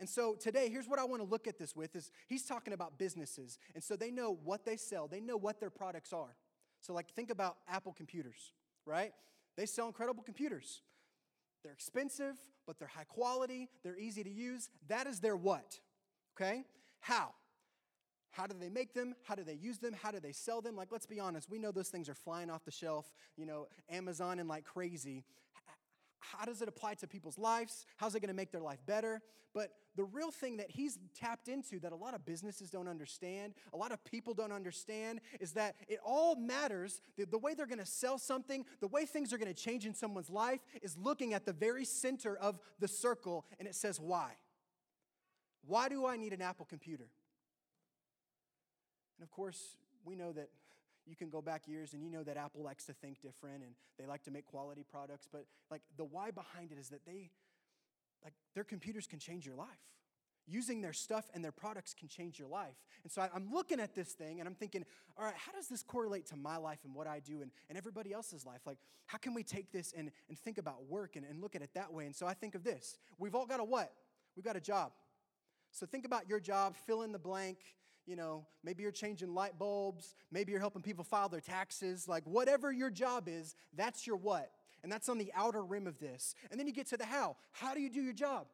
And 0.00 0.08
so 0.08 0.34
today, 0.34 0.70
here's 0.70 0.88
what 0.88 0.98
I 0.98 1.04
want 1.04 1.20
to 1.20 1.28
look 1.28 1.46
at 1.46 1.58
this 1.58 1.76
with 1.76 1.94
is 1.94 2.10
he's 2.26 2.44
talking 2.44 2.72
about 2.72 2.98
businesses. 2.98 3.58
And 3.74 3.84
so 3.84 3.94
they 3.96 4.10
know 4.10 4.38
what 4.42 4.64
they 4.64 4.76
sell, 4.76 5.06
they 5.06 5.20
know 5.20 5.36
what 5.36 5.60
their 5.60 5.70
products 5.70 6.12
are. 6.12 6.36
So 6.80 6.94
like 6.94 7.10
think 7.10 7.30
about 7.30 7.58
Apple 7.68 7.92
computers, 7.92 8.52
right? 8.86 9.12
They 9.56 9.66
sell 9.66 9.86
incredible 9.86 10.22
computers. 10.22 10.80
They're 11.62 11.74
expensive, 11.74 12.36
but 12.66 12.78
they're 12.78 12.88
high 12.88 13.04
quality, 13.04 13.68
they're 13.84 13.98
easy 13.98 14.24
to 14.24 14.30
use. 14.30 14.70
That 14.88 15.06
is 15.06 15.20
their 15.20 15.36
what? 15.36 15.78
Okay? 16.40 16.64
How? 17.00 17.30
How 18.30 18.46
do 18.46 18.54
they 18.58 18.70
make 18.70 18.94
them? 18.94 19.14
How 19.24 19.34
do 19.34 19.42
they 19.42 19.54
use 19.54 19.78
them? 19.78 19.92
How 19.92 20.10
do 20.10 20.20
they 20.20 20.32
sell 20.32 20.60
them? 20.60 20.76
Like, 20.76 20.92
let's 20.92 21.06
be 21.06 21.20
honest, 21.20 21.50
we 21.50 21.58
know 21.58 21.72
those 21.72 21.88
things 21.88 22.08
are 22.08 22.14
flying 22.14 22.48
off 22.48 22.64
the 22.64 22.70
shelf, 22.70 23.12
you 23.36 23.44
know, 23.44 23.66
Amazon 23.90 24.38
and 24.38 24.48
like 24.48 24.64
crazy 24.64 25.24
how 26.20 26.44
does 26.44 26.62
it 26.62 26.68
apply 26.68 26.94
to 26.94 27.06
people's 27.06 27.38
lives? 27.38 27.86
How's 27.96 28.14
it 28.14 28.20
going 28.20 28.28
to 28.28 28.34
make 28.34 28.52
their 28.52 28.60
life 28.60 28.80
better? 28.86 29.20
But 29.52 29.72
the 29.96 30.04
real 30.04 30.30
thing 30.30 30.58
that 30.58 30.70
he's 30.70 30.98
tapped 31.18 31.48
into 31.48 31.80
that 31.80 31.92
a 31.92 31.96
lot 31.96 32.14
of 32.14 32.24
businesses 32.24 32.70
don't 32.70 32.86
understand, 32.86 33.54
a 33.72 33.76
lot 33.76 33.90
of 33.90 34.04
people 34.04 34.32
don't 34.32 34.52
understand, 34.52 35.20
is 35.40 35.52
that 35.52 35.74
it 35.88 35.98
all 36.04 36.36
matters. 36.36 37.00
The, 37.16 37.26
the 37.26 37.38
way 37.38 37.54
they're 37.54 37.66
going 37.66 37.78
to 37.78 37.86
sell 37.86 38.16
something, 38.16 38.64
the 38.80 38.86
way 38.86 39.06
things 39.06 39.32
are 39.32 39.38
going 39.38 39.52
to 39.52 39.62
change 39.62 39.86
in 39.86 39.94
someone's 39.94 40.30
life 40.30 40.60
is 40.82 40.96
looking 40.96 41.34
at 41.34 41.46
the 41.46 41.52
very 41.52 41.84
center 41.84 42.36
of 42.36 42.60
the 42.78 42.86
circle, 42.86 43.44
and 43.58 43.66
it 43.66 43.74
says, 43.74 43.98
Why? 43.98 44.34
Why 45.66 45.88
do 45.88 46.06
I 46.06 46.16
need 46.16 46.32
an 46.32 46.42
Apple 46.42 46.66
computer? 46.66 47.08
And 49.18 49.24
of 49.24 49.30
course, 49.30 49.76
we 50.04 50.14
know 50.16 50.32
that 50.32 50.48
you 51.06 51.16
can 51.16 51.28
go 51.28 51.42
back 51.42 51.68
years 51.68 51.92
and 51.92 52.02
you 52.02 52.10
know 52.10 52.22
that 52.22 52.36
Apple 52.36 52.62
likes 52.62 52.84
to 52.86 52.92
think 52.92 53.20
different 53.20 53.62
and 53.62 53.74
they 53.98 54.06
like 54.06 54.22
to 54.24 54.30
make 54.30 54.46
quality 54.46 54.84
products, 54.90 55.28
but 55.30 55.44
like 55.70 55.82
the 55.96 56.04
why 56.04 56.30
behind 56.30 56.72
it 56.72 56.78
is 56.78 56.88
that 56.88 57.04
they, 57.04 57.30
like, 58.24 58.34
their 58.54 58.64
computers 58.64 59.06
can 59.06 59.18
change 59.18 59.46
your 59.46 59.56
life. 59.56 59.68
using 60.46 60.80
their 60.80 60.92
stuff 60.92 61.30
and 61.32 61.44
their 61.44 61.52
products 61.52 61.94
can 61.94 62.08
change 62.08 62.36
your 62.36 62.48
life. 62.48 62.74
And 63.04 63.12
so 63.12 63.22
I, 63.22 63.28
am 63.36 63.52
looking 63.52 63.78
at 63.78 63.94
this 63.94 64.12
thing 64.14 64.40
and 64.40 64.48
I'm 64.48 64.54
thinking, 64.56 64.84
all 65.16 65.24
right, 65.24 65.34
how 65.36 65.52
does 65.52 65.68
this 65.68 65.82
correlate 65.82 66.26
to 66.28 66.36
my 66.36 66.56
life 66.56 66.80
and 66.82 66.92
what 66.92 67.06
I 67.06 67.20
do 67.20 67.42
and, 67.42 67.52
and 67.68 67.78
everybody 67.78 68.12
else's 68.12 68.44
life? 68.44 68.62
Like, 68.66 68.78
how 69.06 69.18
can 69.18 69.32
we 69.32 69.44
take 69.44 69.70
this 69.70 69.92
and, 69.96 70.10
and 70.28 70.36
think 70.36 70.58
about 70.58 70.86
work 70.86 71.14
and, 71.14 71.24
and 71.24 71.40
look 71.40 71.54
at 71.54 71.62
it 71.62 71.70
that 71.74 71.92
way? 71.92 72.06
And 72.06 72.16
so 72.16 72.26
I 72.26 72.34
think 72.34 72.56
of 72.56 72.64
this 72.64 72.96
we've 73.18 73.34
all 73.34 73.46
got 73.46 73.60
a 73.60 73.64
what? 73.64 73.92
We've 74.34 74.44
got 74.44 74.56
a 74.56 74.60
job. 74.60 74.92
So 75.72 75.86
think 75.86 76.04
about 76.04 76.28
your 76.28 76.40
job, 76.40 76.76
fill 76.86 77.02
in 77.02 77.12
the 77.12 77.18
blank. 77.18 77.58
You 78.06 78.16
know, 78.16 78.46
maybe 78.64 78.82
you're 78.82 78.92
changing 78.92 79.34
light 79.34 79.58
bulbs, 79.58 80.14
maybe 80.32 80.50
you're 80.50 80.60
helping 80.60 80.82
people 80.82 81.04
file 81.04 81.28
their 81.28 81.40
taxes. 81.40 82.08
Like, 82.08 82.24
whatever 82.24 82.72
your 82.72 82.90
job 82.90 83.28
is, 83.28 83.54
that's 83.76 84.06
your 84.06 84.16
what? 84.16 84.50
And 84.82 84.90
that's 84.90 85.08
on 85.08 85.18
the 85.18 85.30
outer 85.36 85.62
rim 85.62 85.86
of 85.86 85.98
this. 85.98 86.34
And 86.50 86.58
then 86.58 86.66
you 86.66 86.72
get 86.72 86.88
to 86.88 86.96
the 86.96 87.04
how. 87.04 87.36
How 87.52 87.74
do 87.74 87.80
you 87.80 87.90
do 87.90 88.00
your 88.00 88.14
job? 88.14 88.46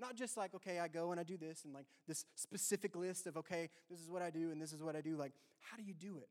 Not 0.00 0.16
just 0.16 0.36
like, 0.36 0.52
okay, 0.54 0.80
I 0.80 0.88
go 0.88 1.12
and 1.12 1.20
I 1.20 1.22
do 1.22 1.36
this 1.36 1.64
and 1.64 1.72
like 1.72 1.86
this 2.08 2.24
specific 2.34 2.96
list 2.96 3.26
of, 3.26 3.36
okay, 3.36 3.70
this 3.88 4.00
is 4.00 4.10
what 4.10 4.20
I 4.20 4.30
do 4.30 4.50
and 4.50 4.60
this 4.60 4.72
is 4.72 4.82
what 4.82 4.96
I 4.96 5.00
do. 5.00 5.16
Like, 5.16 5.32
how 5.60 5.76
do 5.76 5.84
you 5.84 5.94
do 5.94 6.18
it? 6.18 6.28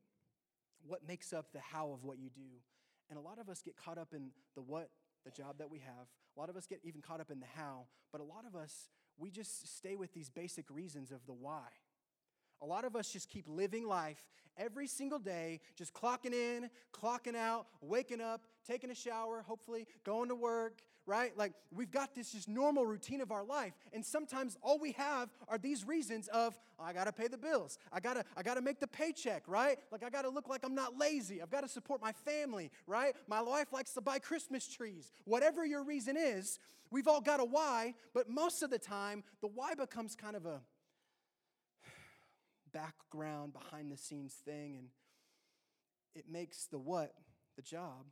What 0.86 1.00
makes 1.08 1.32
up 1.32 1.46
the 1.52 1.60
how 1.60 1.90
of 1.92 2.04
what 2.04 2.18
you 2.18 2.28
do? 2.28 2.60
And 3.08 3.18
a 3.18 3.22
lot 3.22 3.38
of 3.38 3.48
us 3.48 3.62
get 3.62 3.76
caught 3.76 3.98
up 3.98 4.08
in 4.12 4.30
the 4.54 4.62
what, 4.62 4.90
the 5.24 5.30
job 5.30 5.58
that 5.58 5.70
we 5.70 5.78
have. 5.78 6.06
A 6.36 6.40
lot 6.40 6.50
of 6.50 6.56
us 6.56 6.66
get 6.66 6.80
even 6.84 7.00
caught 7.00 7.20
up 7.20 7.30
in 7.30 7.40
the 7.40 7.46
how. 7.56 7.86
But 8.10 8.20
a 8.20 8.24
lot 8.24 8.44
of 8.46 8.54
us, 8.54 8.90
we 9.18 9.30
just 9.30 9.76
stay 9.76 9.96
with 9.96 10.12
these 10.12 10.30
basic 10.30 10.70
reasons 10.70 11.10
of 11.10 11.24
the 11.26 11.32
why. 11.32 11.68
A 12.62 12.66
lot 12.66 12.84
of 12.84 12.94
us 12.94 13.12
just 13.12 13.28
keep 13.28 13.44
living 13.48 13.86
life 13.86 14.24
every 14.56 14.86
single 14.86 15.18
day, 15.18 15.60
just 15.76 15.92
clocking 15.92 16.32
in, 16.32 16.70
clocking 16.92 17.34
out, 17.34 17.66
waking 17.80 18.20
up, 18.20 18.42
taking 18.66 18.90
a 18.90 18.94
shower, 18.94 19.42
hopefully, 19.46 19.86
going 20.04 20.28
to 20.28 20.34
work, 20.34 20.80
right? 21.06 21.36
Like 21.36 21.52
we've 21.70 21.90
got 21.90 22.14
this 22.14 22.32
just 22.32 22.48
normal 22.48 22.86
routine 22.86 23.20
of 23.20 23.32
our 23.32 23.44
life. 23.44 23.72
And 23.92 24.04
sometimes 24.04 24.56
all 24.62 24.78
we 24.78 24.92
have 24.92 25.28
are 25.48 25.58
these 25.58 25.86
reasons 25.86 26.28
of 26.28 26.58
oh, 26.78 26.84
I 26.84 26.92
got 26.92 27.04
to 27.04 27.12
pay 27.12 27.28
the 27.28 27.38
bills. 27.38 27.78
I 27.92 28.00
got 28.00 28.14
to 28.14 28.24
I 28.36 28.42
got 28.42 28.54
to 28.54 28.62
make 28.62 28.80
the 28.80 28.86
paycheck, 28.86 29.44
right? 29.46 29.78
Like 29.90 30.04
I 30.04 30.10
got 30.10 30.22
to 30.22 30.30
look 30.30 30.48
like 30.48 30.64
I'm 30.64 30.74
not 30.74 30.98
lazy. 30.98 31.42
I've 31.42 31.50
got 31.50 31.62
to 31.62 31.68
support 31.68 32.00
my 32.00 32.12
family, 32.12 32.70
right? 32.86 33.14
My 33.26 33.42
wife 33.42 33.72
likes 33.72 33.92
to 33.94 34.00
buy 34.00 34.18
Christmas 34.18 34.68
trees. 34.68 35.10
Whatever 35.24 35.66
your 35.66 35.82
reason 35.82 36.16
is, 36.16 36.60
we've 36.90 37.08
all 37.08 37.20
got 37.20 37.40
a 37.40 37.44
why, 37.44 37.94
but 38.14 38.30
most 38.30 38.62
of 38.62 38.70
the 38.70 38.78
time 38.78 39.24
the 39.40 39.48
why 39.48 39.74
becomes 39.74 40.14
kind 40.14 40.36
of 40.36 40.46
a 40.46 40.60
background, 42.72 43.52
behind 43.52 43.90
the 43.90 43.96
scenes 43.96 44.34
thing, 44.44 44.76
and 44.76 44.88
it 46.14 46.24
makes 46.30 46.66
the 46.66 46.78
what, 46.78 47.14
the 47.56 47.62
job, 47.62 48.06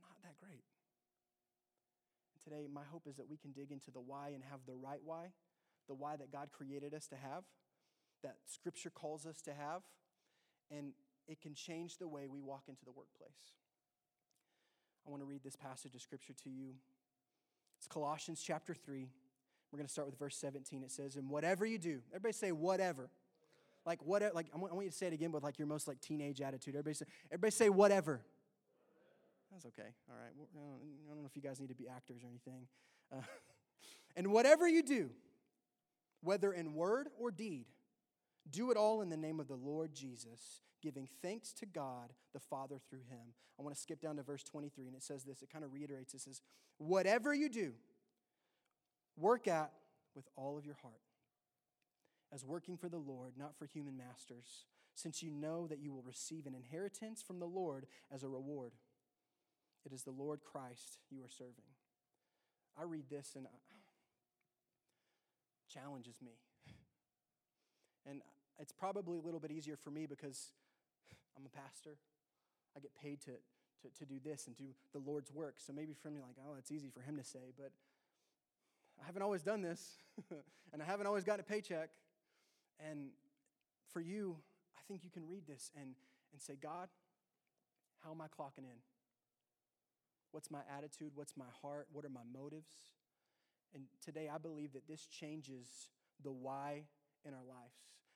not 0.00 0.16
that 0.22 0.38
great. 0.38 0.64
Today, 2.42 2.66
my 2.72 2.82
hope 2.90 3.06
is 3.06 3.16
that 3.16 3.28
we 3.28 3.36
can 3.36 3.52
dig 3.52 3.70
into 3.70 3.90
the 3.90 4.00
why 4.00 4.30
and 4.34 4.42
have 4.50 4.60
the 4.66 4.74
right 4.74 5.00
why, 5.04 5.32
the 5.88 5.94
why 5.94 6.16
that 6.16 6.32
God 6.32 6.48
created 6.52 6.92
us 6.94 7.06
to 7.08 7.16
have, 7.16 7.44
that 8.22 8.36
Scripture 8.46 8.90
calls 8.90 9.26
us 9.26 9.40
to 9.42 9.52
have, 9.52 9.82
and 10.70 10.92
it 11.28 11.40
can 11.40 11.54
change 11.54 11.98
the 11.98 12.08
way 12.08 12.26
we 12.26 12.40
walk 12.40 12.64
into 12.68 12.84
the 12.84 12.92
workplace. 12.92 13.54
I 15.06 15.10
want 15.10 15.22
to 15.22 15.26
read 15.26 15.42
this 15.42 15.56
passage 15.56 15.94
of 15.94 16.02
Scripture 16.02 16.34
to 16.44 16.50
you. 16.50 16.74
It's 17.78 17.86
Colossians 17.86 18.42
chapter 18.44 18.74
3. 18.74 19.08
We're 19.72 19.78
going 19.78 19.86
to 19.86 19.92
start 19.92 20.06
with 20.06 20.18
verse 20.18 20.36
17. 20.36 20.82
It 20.82 20.90
says, 20.90 21.16
And 21.16 21.30
whatever 21.30 21.64
you 21.64 21.78
do, 21.78 22.00
everybody 22.10 22.34
say 22.34 22.52
whatever. 22.52 23.08
Like 23.86 24.04
whatever, 24.04 24.34
like 24.34 24.46
I 24.54 24.58
want, 24.58 24.72
I 24.72 24.80
you 24.82 24.90
to 24.90 24.94
say 24.94 25.06
it 25.06 25.12
again 25.12 25.32
with 25.32 25.42
like 25.42 25.58
your 25.58 25.66
most 25.66 25.88
like 25.88 26.00
teenage 26.00 26.40
attitude. 26.40 26.74
Everybody 26.74 26.94
say, 26.94 27.06
everybody 27.30 27.50
say 27.50 27.68
whatever. 27.70 28.20
That's 29.50 29.66
okay. 29.66 29.88
All 30.08 30.16
right. 30.16 30.32
I 30.36 31.08
don't 31.08 31.22
know 31.22 31.26
if 31.26 31.34
you 31.34 31.42
guys 31.42 31.58
need 31.58 31.68
to 31.68 31.74
be 31.74 31.88
actors 31.88 32.22
or 32.22 32.28
anything. 32.28 32.66
Uh, 33.12 33.22
and 34.16 34.30
whatever 34.32 34.68
you 34.68 34.82
do, 34.82 35.10
whether 36.22 36.52
in 36.52 36.74
word 36.74 37.08
or 37.18 37.30
deed, 37.30 37.66
do 38.50 38.70
it 38.70 38.76
all 38.76 39.02
in 39.02 39.08
the 39.08 39.16
name 39.16 39.40
of 39.40 39.48
the 39.48 39.56
Lord 39.56 39.94
Jesus, 39.94 40.62
giving 40.82 41.08
thanks 41.22 41.52
to 41.54 41.66
God 41.66 42.12
the 42.32 42.40
Father 42.40 42.76
through 42.88 43.02
him. 43.08 43.34
I 43.58 43.62
want 43.62 43.74
to 43.74 43.80
skip 43.80 44.00
down 44.00 44.16
to 44.16 44.22
verse 44.22 44.42
23, 44.42 44.86
and 44.86 44.96
it 44.96 45.02
says 45.02 45.24
this. 45.24 45.42
It 45.42 45.50
kind 45.52 45.64
of 45.64 45.72
reiterates. 45.72 46.14
It 46.14 46.20
says, 46.20 46.40
Whatever 46.78 47.34
you 47.34 47.48
do, 47.48 47.72
Work 49.18 49.48
at 49.48 49.72
with 50.14 50.28
all 50.36 50.58
of 50.58 50.64
your 50.64 50.76
heart, 50.82 51.00
as 52.32 52.44
working 52.44 52.76
for 52.76 52.88
the 52.88 52.98
Lord, 52.98 53.34
not 53.38 53.56
for 53.56 53.66
human 53.66 53.96
masters, 53.96 54.66
since 54.94 55.22
you 55.22 55.30
know 55.30 55.66
that 55.66 55.78
you 55.78 55.92
will 55.92 56.02
receive 56.02 56.46
an 56.46 56.54
inheritance 56.54 57.22
from 57.22 57.38
the 57.38 57.46
Lord 57.46 57.86
as 58.12 58.22
a 58.22 58.28
reward. 58.28 58.72
It 59.84 59.92
is 59.92 60.02
the 60.02 60.10
Lord 60.10 60.40
Christ 60.44 60.98
you 61.10 61.22
are 61.24 61.28
serving. 61.28 61.72
I 62.78 62.84
read 62.84 63.04
this 63.10 63.32
and 63.36 63.46
it 63.46 63.50
challenges 65.72 66.16
me. 66.22 66.32
And 68.04 68.20
it's 68.58 68.72
probably 68.72 69.18
a 69.18 69.20
little 69.20 69.38
bit 69.38 69.52
easier 69.52 69.76
for 69.76 69.90
me 69.90 70.06
because 70.06 70.50
I'm 71.36 71.46
a 71.46 71.48
pastor. 71.48 71.98
I 72.76 72.80
get 72.80 72.90
paid 73.00 73.20
to, 73.22 73.30
to, 73.30 73.94
to 73.98 74.04
do 74.04 74.18
this 74.18 74.48
and 74.48 74.56
do 74.56 74.74
the 74.92 74.98
Lord's 74.98 75.30
work. 75.32 75.56
So 75.58 75.72
maybe 75.72 75.94
for 75.94 76.10
me, 76.10 76.20
like, 76.20 76.36
oh, 76.44 76.56
it's 76.58 76.72
easy 76.72 76.90
for 76.90 77.00
him 77.00 77.16
to 77.16 77.24
say. 77.24 77.52
But 77.56 77.70
I 79.02 79.06
haven't 79.06 79.22
always 79.22 79.42
done 79.42 79.62
this, 79.62 79.96
and 80.72 80.80
I 80.80 80.84
haven't 80.84 81.06
always 81.06 81.24
gotten 81.24 81.40
a 81.40 81.42
paycheck. 81.42 81.90
And 82.88 83.08
for 83.92 84.00
you, 84.00 84.36
I 84.76 84.80
think 84.86 85.02
you 85.02 85.10
can 85.10 85.26
read 85.26 85.46
this 85.46 85.70
and, 85.76 85.94
and 86.32 86.40
say, 86.40 86.56
God, 86.60 86.88
how 88.04 88.12
am 88.12 88.20
I 88.20 88.26
clocking 88.26 88.64
in? 88.64 88.78
What's 90.30 90.50
my 90.50 90.60
attitude? 90.76 91.12
What's 91.14 91.36
my 91.36 91.50
heart? 91.60 91.88
What 91.92 92.04
are 92.04 92.10
my 92.10 92.22
motives? 92.32 92.72
And 93.74 93.84
today, 94.04 94.30
I 94.32 94.38
believe 94.38 94.72
that 94.74 94.86
this 94.86 95.06
changes 95.06 95.66
the 96.22 96.30
why 96.30 96.84
in 97.24 97.34
our 97.34 97.44
lives. 97.48 97.74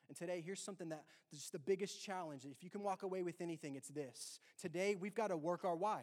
And 0.09 0.17
today, 0.17 0.43
here's 0.45 0.61
something 0.61 0.89
that 0.91 1.05
is 1.33 1.51
the 1.51 1.59
biggest 1.59 2.03
challenge. 2.03 2.45
If 2.45 2.63
you 2.63 2.71
can 2.71 2.83
walk 2.83 3.03
away 3.03 3.23
with 3.23 3.41
anything, 3.41 3.75
it's 3.75 3.89
this. 3.89 4.41
Today, 4.61 4.95
we've 4.95 5.15
got 5.15 5.29
to 5.29 5.37
work 5.37 5.65
our 5.65 5.75
why. 5.75 6.03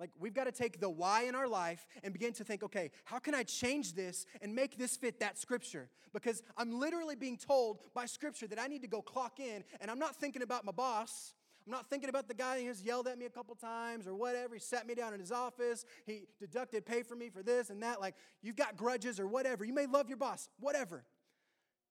Like, 0.00 0.10
we've 0.18 0.34
got 0.34 0.44
to 0.44 0.52
take 0.52 0.80
the 0.80 0.88
why 0.88 1.22
in 1.24 1.34
our 1.34 1.48
life 1.48 1.86
and 2.04 2.12
begin 2.12 2.32
to 2.34 2.44
think, 2.44 2.62
okay, 2.62 2.90
how 3.04 3.18
can 3.18 3.34
I 3.34 3.42
change 3.42 3.94
this 3.94 4.26
and 4.40 4.54
make 4.54 4.78
this 4.78 4.96
fit 4.96 5.18
that 5.20 5.38
scripture? 5.38 5.90
Because 6.12 6.42
I'm 6.56 6.78
literally 6.78 7.16
being 7.16 7.36
told 7.36 7.80
by 7.94 8.06
scripture 8.06 8.46
that 8.46 8.60
I 8.60 8.68
need 8.68 8.82
to 8.82 8.88
go 8.88 9.02
clock 9.02 9.40
in, 9.40 9.64
and 9.80 9.90
I'm 9.90 9.98
not 9.98 10.16
thinking 10.16 10.42
about 10.42 10.64
my 10.64 10.72
boss. 10.72 11.34
I'm 11.66 11.72
not 11.72 11.90
thinking 11.90 12.08
about 12.08 12.28
the 12.28 12.34
guy 12.34 12.64
who's 12.64 12.82
yelled 12.82 13.08
at 13.08 13.18
me 13.18 13.26
a 13.26 13.30
couple 13.30 13.54
times 13.54 14.06
or 14.06 14.14
whatever. 14.14 14.54
He 14.54 14.60
sat 14.60 14.86
me 14.86 14.94
down 14.94 15.12
in 15.12 15.20
his 15.20 15.32
office. 15.32 15.84
He 16.06 16.22
deducted 16.40 16.86
pay 16.86 17.02
for 17.02 17.14
me 17.14 17.28
for 17.28 17.42
this 17.42 17.68
and 17.68 17.82
that. 17.82 18.00
Like, 18.00 18.14
you've 18.40 18.56
got 18.56 18.76
grudges 18.76 19.20
or 19.20 19.26
whatever. 19.26 19.66
You 19.66 19.74
may 19.74 19.84
love 19.84 20.08
your 20.08 20.16
boss, 20.16 20.48
whatever. 20.60 21.04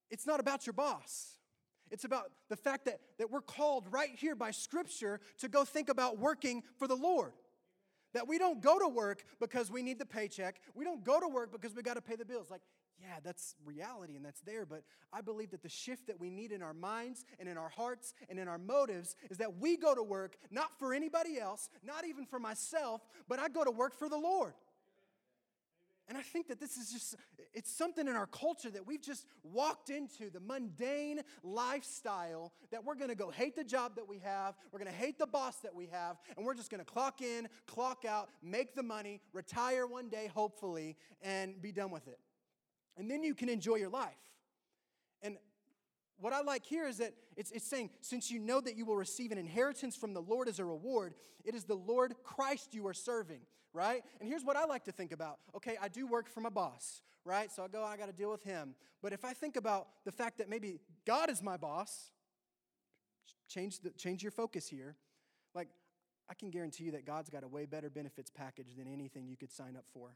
It's 0.10 0.26
not 0.26 0.40
about 0.40 0.66
your 0.66 0.74
boss. 0.74 1.38
It's 1.92 2.06
about 2.06 2.32
the 2.50 2.56
fact 2.56 2.86
that, 2.86 3.00
that 3.20 3.30
we're 3.30 3.42
called 3.42 3.86
right 3.92 4.16
here 4.16 4.36
by 4.36 4.52
Scripture 4.52 5.20
to 5.40 5.48
go 5.48 5.64
think 5.64 5.90
about 5.90 6.18
working 6.18 6.64
for 6.78 6.88
the 6.88 6.96
Lord. 6.96 7.34
That 8.18 8.28
we 8.28 8.40
don't 8.40 8.62
go 8.62 8.80
to 8.80 8.88
work 8.88 9.24
because 9.40 9.70
we 9.70 9.84
need 9.84 10.00
the 10.00 10.06
paycheck. 10.06 10.60
We 10.74 10.84
don't 10.84 11.04
go 11.04 11.20
to 11.20 11.28
work 11.28 11.52
because 11.52 11.76
we 11.76 11.84
got 11.84 11.98
to 11.98 12.02
pay 12.02 12.16
the 12.16 12.26
bills. 12.26 12.50
Like, 12.50 12.62
yeah, 13.00 13.20
that's 13.24 13.54
reality 13.64 14.16
and 14.16 14.26
that's 14.26 14.42
there. 14.42 14.66
But 14.66 14.82
I 15.14 15.22
believe 15.22 15.52
that 15.52 15.62
the 15.62 15.70
shift 15.70 16.08
that 16.08 16.20
we 16.20 16.32
need 16.32 16.52
in 16.52 16.64
our 16.64 16.74
minds 16.74 17.26
and 17.40 17.48
in 17.48 17.60
our 17.60 17.70
hearts 17.70 18.16
and 18.28 18.40
in 18.40 18.48
our 18.48 18.58
motives 18.58 19.16
is 19.30 19.38
that 19.38 19.60
we 19.60 19.78
go 19.78 19.94
to 19.94 20.02
work 20.02 20.36
not 20.50 20.80
for 20.80 20.96
anybody 20.96 21.40
else, 21.40 21.70
not 21.84 22.08
even 22.08 22.26
for 22.26 22.40
myself, 22.40 23.02
but 23.30 23.38
I 23.38 23.50
go 23.50 23.64
to 23.64 23.70
work 23.70 23.94
for 23.94 24.10
the 24.10 24.18
Lord. 24.18 24.56
And 26.08 26.18
I 26.18 26.22
think 26.22 26.48
that 26.48 26.60
this 26.60 26.78
is 26.78 26.90
just, 26.90 27.16
it's 27.54 27.70
something 27.70 28.08
in 28.08 28.16
our 28.16 28.28
culture 28.28 28.70
that 28.70 28.88
we've 28.88 29.02
just 29.02 29.26
walked 29.44 29.90
into 29.90 30.30
the 30.30 30.40
mundane 30.40 31.22
lifestyle 31.44 32.54
that 32.72 32.86
we're 32.86 32.96
gonna 32.96 33.16
go 33.16 33.30
hate 33.30 33.58
the 33.58 33.64
job 33.64 33.96
that 33.98 34.08
we 34.08 34.20
have, 34.20 34.56
we're 34.72 34.80
gonna 34.80 34.92
hate 34.92 35.20
the 35.20 35.28
boss 35.28 35.58
that 35.58 35.76
we 35.76 35.88
have, 35.88 36.18
and 36.38 36.46
we're 36.46 36.54
just 36.54 36.72
gonna 36.72 36.86
clock 36.86 37.22
in, 37.22 37.50
clock 37.66 38.06
out, 38.06 38.30
make 38.42 38.74
the 38.74 38.84
money, 38.84 39.20
retire 39.34 39.86
one 39.86 40.08
day, 40.08 40.32
hopefully, 40.34 40.96
and 41.22 41.62
be 41.62 41.74
done 41.74 41.92
with 41.92 42.08
it. 42.08 42.20
And 42.96 43.12
then 43.12 43.22
you 43.22 43.36
can 43.36 43.50
enjoy 43.50 43.76
your 43.76 43.90
life. 43.90 44.16
And 45.22 45.38
what 46.20 46.34
I 46.34 46.42
like 46.42 46.66
here 46.66 46.88
is 46.88 46.98
that 46.98 47.14
it's, 47.36 47.52
it's 47.52 47.68
saying, 47.68 47.90
since 48.02 48.32
you 48.32 48.40
know 48.40 48.62
that 48.62 48.76
you 48.76 48.86
will 48.86 48.96
receive 48.96 49.32
an 49.32 49.38
inheritance 49.38 49.96
from 49.96 50.14
the 50.14 50.22
Lord 50.22 50.48
as 50.48 50.60
a 50.60 50.66
reward, 50.66 51.14
it 51.44 51.54
is 51.54 51.66
the 51.66 51.76
Lord 51.76 52.16
Christ 52.24 52.74
you 52.74 52.88
are 52.88 52.94
serving, 52.94 53.42
right? 53.78 54.04
And 54.20 54.28
here's 54.28 54.44
what 54.44 54.58
I 54.58 54.66
like 54.66 54.86
to 54.86 54.92
think 54.92 55.12
about. 55.12 55.38
Okay, 55.56 55.78
I 55.80 55.88
do 55.88 56.08
work 56.08 56.28
for 56.28 56.42
my 56.42 56.50
boss, 56.50 57.04
right? 57.24 57.52
So 57.52 57.64
I 57.64 57.68
go, 57.68 57.84
I 57.84 57.96
got 57.96 58.08
to 58.08 58.12
deal 58.12 58.32
with 58.32 58.44
him. 58.44 58.74
But 59.04 59.14
if 59.14 59.24
I 59.24 59.34
think 59.34 59.56
about 59.56 59.88
the 60.04 60.12
fact 60.12 60.40
that 60.40 60.50
maybe 60.50 60.80
God 61.06 61.30
is 61.30 61.44
my 61.44 61.58
boss, 61.58 62.10
change, 63.48 63.80
the, 63.82 63.92
change 63.92 64.24
your 64.24 64.32
focus 64.32 64.68
here. 64.68 64.96
Like, 65.54 65.68
I 66.28 66.34
can 66.34 66.50
guarantee 66.50 66.86
you 66.86 66.92
that 66.92 67.06
God's 67.06 67.30
got 67.30 67.44
a 67.44 67.48
way 67.48 67.66
better 67.66 67.90
benefits 67.90 68.32
package 68.32 68.76
than 68.76 68.88
anything 68.92 69.28
you 69.28 69.38
could 69.38 69.52
sign 69.52 69.76
up 69.78 69.86
for. 69.94 70.16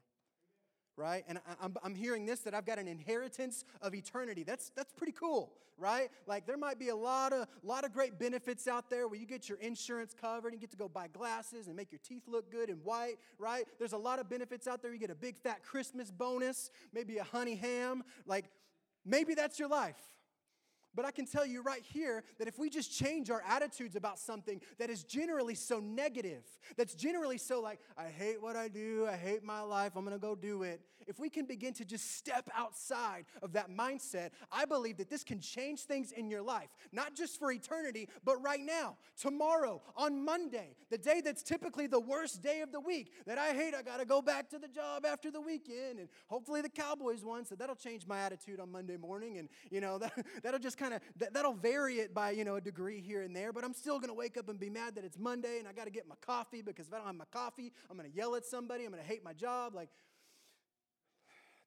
Right? 0.98 1.24
And 1.27 1.39
I'm, 1.62 1.75
I'm 1.83 1.95
hearing 1.95 2.25
this 2.25 2.41
that 2.41 2.53
I've 2.53 2.65
got 2.65 2.79
an 2.79 2.88
inheritance 2.88 3.63
of 3.81 3.93
eternity. 3.95 4.43
That's, 4.43 4.71
that's 4.75 4.91
pretty 4.93 5.13
cool, 5.13 5.53
right? 5.77 6.10
Like 6.27 6.45
there 6.45 6.57
might 6.57 6.79
be 6.79 6.89
a 6.89 6.95
lot 6.95 7.33
of, 7.33 7.48
lot 7.63 7.83
of 7.86 7.93
great 7.93 8.19
benefits 8.19 8.67
out 8.67 8.89
there 8.89 9.07
where 9.07 9.19
you 9.19 9.25
get 9.25 9.50
your 9.50 9.57
insurance 9.60 10.13
covered 10.19 10.51
and 10.51 10.62
get 10.62 10.71
to 10.71 10.77
go 10.77 10.88
buy 10.88 11.07
glasses 11.07 11.67
and 11.67 11.75
make 11.75 11.91
your 11.91 12.01
teeth 12.07 12.24
look 12.27 12.51
good 12.51 12.69
and 12.69 12.83
white, 12.83 13.15
right? 13.39 13.65
There's 13.79 13.93
a 13.93 13.98
lot 13.98 14.19
of 14.19 14.29
benefits 14.29 14.67
out 14.67 14.81
there. 14.81 14.93
You 14.93 15.00
get 15.00 15.12
a 15.12 15.15
big 15.15 15.38
fat 15.38 15.63
Christmas 15.63 16.12
bonus, 16.12 16.69
maybe 16.93 17.17
a 17.17 17.24
honey 17.24 17.55
ham. 17.55 18.03
Like 18.25 18.45
maybe 19.05 19.33
that's 19.33 19.60
your 19.60 19.69
life. 19.69 19.98
But 20.93 21.05
I 21.05 21.12
can 21.12 21.25
tell 21.25 21.45
you 21.45 21.62
right 21.62 21.83
here 21.83 22.24
that 22.38 22.48
if 22.48 22.60
we 22.60 22.69
just 22.69 22.91
change 22.91 23.29
our 23.29 23.43
attitudes 23.48 23.95
about 23.95 24.19
something 24.19 24.62
that 24.77 24.89
is 24.89 25.03
generally 25.03 25.55
so 25.55 25.79
negative, 25.79 26.43
that's 26.75 26.93
generally 26.93 27.38
so 27.38 27.62
like, 27.62 27.79
I 27.98 28.07
hate 28.07 28.41
what 28.41 28.55
I 28.55 28.67
do, 28.67 29.07
I 29.10 29.15
hate 29.15 29.43
my 29.43 29.62
life, 29.62 29.93
I'm 29.95 30.03
gonna 30.03 30.17
go 30.17 30.36
do 30.36 30.63
it. 30.63 30.81
If 31.08 31.20
we 31.20 31.29
can 31.29 31.46
begin 31.46 31.74
to 31.75 31.86
just 31.86 32.17
step 32.17 32.50
outside 32.55 33.25
of 33.41 33.53
that 33.53 33.70
mindset, 33.70 34.29
I 34.51 34.65
believe 34.65 34.98
that 34.98 35.10
this 35.10 35.24
can 35.24 35.39
change 35.39 35.81
things 35.81 36.12
in 36.12 36.29
your 36.29 36.41
life, 36.41 36.70
not 36.91 37.15
just 37.15 37.39
for 37.39 37.51
eternity, 37.51 38.10
but 38.24 38.41
right 38.41 38.62
now, 38.62 38.98
tomorrow, 39.20 39.81
on 39.96 40.24
Monday, 40.24 40.75
the 40.89 40.98
day 40.98 41.22
that's 41.24 41.43
typically 41.43 41.88
the 41.88 42.00
worst 42.00 42.41
day 42.41 42.62
of 42.62 42.72
the 42.72 42.79
week, 42.79 43.12
that 43.25 43.38
I 43.38 43.53
hate, 43.53 43.74
I 43.74 43.81
gotta 43.81 44.05
go 44.05 44.22
back 44.22 44.50
to 44.50 44.60
the 44.60 44.67
job 44.67 45.05
after 45.05 45.31
the 45.31 45.41
weekend, 45.41 46.00
and 46.00 46.10
hopefully 46.27 46.62
the 46.62 46.70
Cowboys 46.70 47.24
won, 47.24 47.46
so 47.46 47.55
that'll 47.55 47.75
change 47.75 48.05
my 48.05 48.20
attitude 48.20 48.60
on 48.60 48.72
Monday 48.72 48.98
morning, 48.98 49.38
and 49.38 49.50
you 49.70 49.81
know, 49.81 49.98
that, 50.00 50.13
that'll 50.43 50.60
just 50.60 50.77
kind 50.77 50.93
of 50.93 51.01
that, 51.17 51.34
that'll 51.34 51.53
vary 51.53 52.00
it 52.00 52.13
by 52.13 52.31
you 52.31 52.43
know 52.43 52.55
a 52.55 52.62
degree 52.62 53.01
here 53.01 53.22
and 53.22 53.36
there 53.36 53.53
but 53.53 53.63
i'm 53.63 53.74
still 53.74 54.00
going 54.00 54.10
to 54.10 54.13
wake 54.13 54.38
up 54.38 54.50
and 54.50 54.60
be 54.60 54.70
mad 54.70 54.96
that 54.96 55.03
it's 55.03 55.17
monday 55.17 55.60
and 55.60 55.67
i 55.67 55.72
got 55.72 55.86
to 55.86 55.91
get 55.91 56.08
my 56.08 56.15
coffee 56.22 56.62
because 56.62 56.88
if 56.88 56.93
i 56.93 56.98
don't 56.98 57.05
have 57.05 57.15
my 57.15 57.25
coffee 57.31 57.72
i'm 57.89 57.98
going 57.98 58.10
to 58.10 58.15
yell 58.15 58.36
at 58.36 58.46
somebody 58.46 58.86
i'm 58.86 58.91
going 58.91 59.01
to 59.01 59.08
hate 59.08 59.24
my 59.24 59.34
job 59.34 59.74
like 59.75 59.89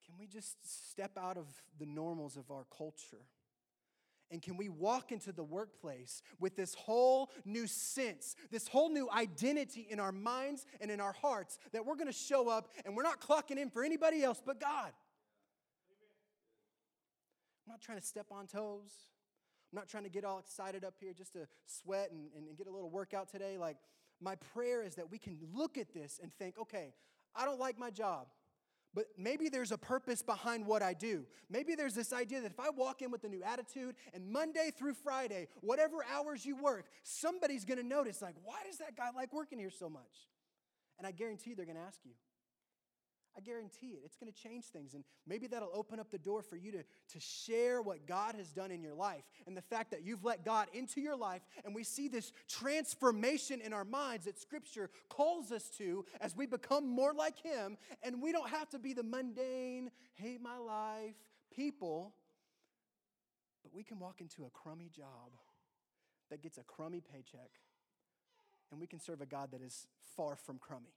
can 0.04 0.14
we 0.18 0.26
just 0.26 0.90
step 0.90 1.18
out 1.18 1.36
of 1.36 1.46
the 1.78 1.86
normals 1.86 2.36
of 2.36 2.50
our 2.50 2.66
culture 2.76 3.26
and 4.30 4.42
can 4.42 4.56
we 4.56 4.68
walk 4.68 5.12
into 5.12 5.32
the 5.32 5.44
workplace 5.44 6.22
with 6.40 6.56
this 6.56 6.74
whole 6.74 7.30
new 7.44 7.66
sense, 7.66 8.34
this 8.50 8.66
whole 8.66 8.88
new 8.88 9.08
identity 9.10 9.86
in 9.88 10.00
our 10.00 10.12
minds 10.12 10.66
and 10.80 10.90
in 10.90 11.00
our 11.00 11.12
hearts 11.12 11.58
that 11.72 11.84
we're 11.84 11.94
to 12.06 12.12
show 12.12 12.48
up 12.48 12.68
and 12.84 12.96
we're 12.96 13.02
not 13.02 13.20
clocking 13.20 13.58
in 13.58 13.70
for 13.70 13.84
anybody 13.84 14.22
else 14.22 14.42
but 14.44 14.58
God? 14.60 14.92
I'm 17.66 17.72
not 17.72 17.80
trying 17.80 17.98
to 17.98 18.04
step 18.04 18.26
on 18.30 18.46
toes. 18.46 18.90
I'm 19.72 19.76
not 19.76 19.88
trying 19.88 20.04
to 20.04 20.10
get 20.10 20.24
all 20.24 20.38
excited 20.38 20.84
up 20.84 20.94
here 21.00 21.12
just 21.12 21.32
to 21.34 21.46
sweat 21.66 22.10
and, 22.10 22.28
and 22.36 22.56
get 22.56 22.66
a 22.66 22.70
little 22.70 22.90
workout 22.90 23.30
today. 23.30 23.56
Like, 23.58 23.76
my 24.20 24.36
prayer 24.36 24.82
is 24.82 24.96
that 24.96 25.10
we 25.10 25.18
can 25.18 25.36
look 25.54 25.78
at 25.78 25.92
this 25.92 26.20
and 26.22 26.32
think, 26.34 26.58
okay, 26.58 26.94
I 27.34 27.44
don't 27.44 27.58
like 27.58 27.78
my 27.78 27.90
job. 27.90 28.26
But 28.94 29.06
maybe 29.18 29.48
there's 29.48 29.72
a 29.72 29.78
purpose 29.78 30.22
behind 30.22 30.66
what 30.66 30.82
I 30.82 30.94
do. 30.94 31.26
Maybe 31.50 31.74
there's 31.74 31.94
this 31.94 32.12
idea 32.12 32.40
that 32.42 32.52
if 32.52 32.60
I 32.60 32.70
walk 32.70 33.02
in 33.02 33.10
with 33.10 33.24
a 33.24 33.28
new 33.28 33.42
attitude 33.42 33.96
and 34.12 34.30
Monday 34.30 34.70
through 34.76 34.94
Friday, 34.94 35.48
whatever 35.60 36.04
hours 36.12 36.46
you 36.46 36.56
work, 36.56 36.86
somebody's 37.02 37.64
gonna 37.64 37.82
notice, 37.82 38.22
like, 38.22 38.36
why 38.44 38.58
does 38.66 38.78
that 38.78 38.96
guy 38.96 39.10
like 39.14 39.32
working 39.32 39.58
here 39.58 39.70
so 39.70 39.88
much? 39.90 40.28
And 40.98 41.06
I 41.06 41.10
guarantee 41.10 41.54
they're 41.54 41.66
gonna 41.66 41.80
ask 41.80 41.98
you. 42.04 42.12
Guarantee 43.44 43.88
it. 43.88 44.02
It's 44.04 44.16
going 44.16 44.32
to 44.32 44.42
change 44.42 44.64
things. 44.66 44.94
And 44.94 45.04
maybe 45.26 45.46
that'll 45.46 45.70
open 45.74 46.00
up 46.00 46.10
the 46.10 46.18
door 46.18 46.42
for 46.42 46.56
you 46.56 46.72
to, 46.72 46.78
to 46.78 47.20
share 47.20 47.82
what 47.82 48.06
God 48.06 48.34
has 48.34 48.52
done 48.52 48.70
in 48.70 48.82
your 48.82 48.94
life 48.94 49.24
and 49.46 49.56
the 49.56 49.62
fact 49.62 49.90
that 49.90 50.04
you've 50.04 50.24
let 50.24 50.44
God 50.44 50.68
into 50.72 51.00
your 51.00 51.16
life. 51.16 51.42
And 51.64 51.74
we 51.74 51.84
see 51.84 52.08
this 52.08 52.32
transformation 52.48 53.60
in 53.60 53.72
our 53.72 53.84
minds 53.84 54.24
that 54.26 54.38
Scripture 54.38 54.90
calls 55.08 55.52
us 55.52 55.68
to 55.78 56.04
as 56.20 56.36
we 56.36 56.46
become 56.46 56.88
more 56.88 57.12
like 57.12 57.38
Him. 57.38 57.76
And 58.02 58.22
we 58.22 58.32
don't 58.32 58.50
have 58.50 58.68
to 58.70 58.78
be 58.78 58.92
the 58.92 59.02
mundane, 59.02 59.90
hate 60.14 60.40
my 60.40 60.56
life 60.56 61.14
people, 61.54 62.14
but 63.62 63.72
we 63.72 63.82
can 63.82 63.98
walk 63.98 64.20
into 64.20 64.44
a 64.44 64.50
crummy 64.50 64.90
job 64.94 65.30
that 66.30 66.42
gets 66.42 66.58
a 66.58 66.62
crummy 66.62 67.00
paycheck. 67.00 67.50
And 68.70 68.80
we 68.80 68.86
can 68.86 68.98
serve 68.98 69.20
a 69.20 69.26
God 69.26 69.52
that 69.52 69.62
is 69.62 69.86
far 70.16 70.36
from 70.36 70.58
crummy 70.58 70.94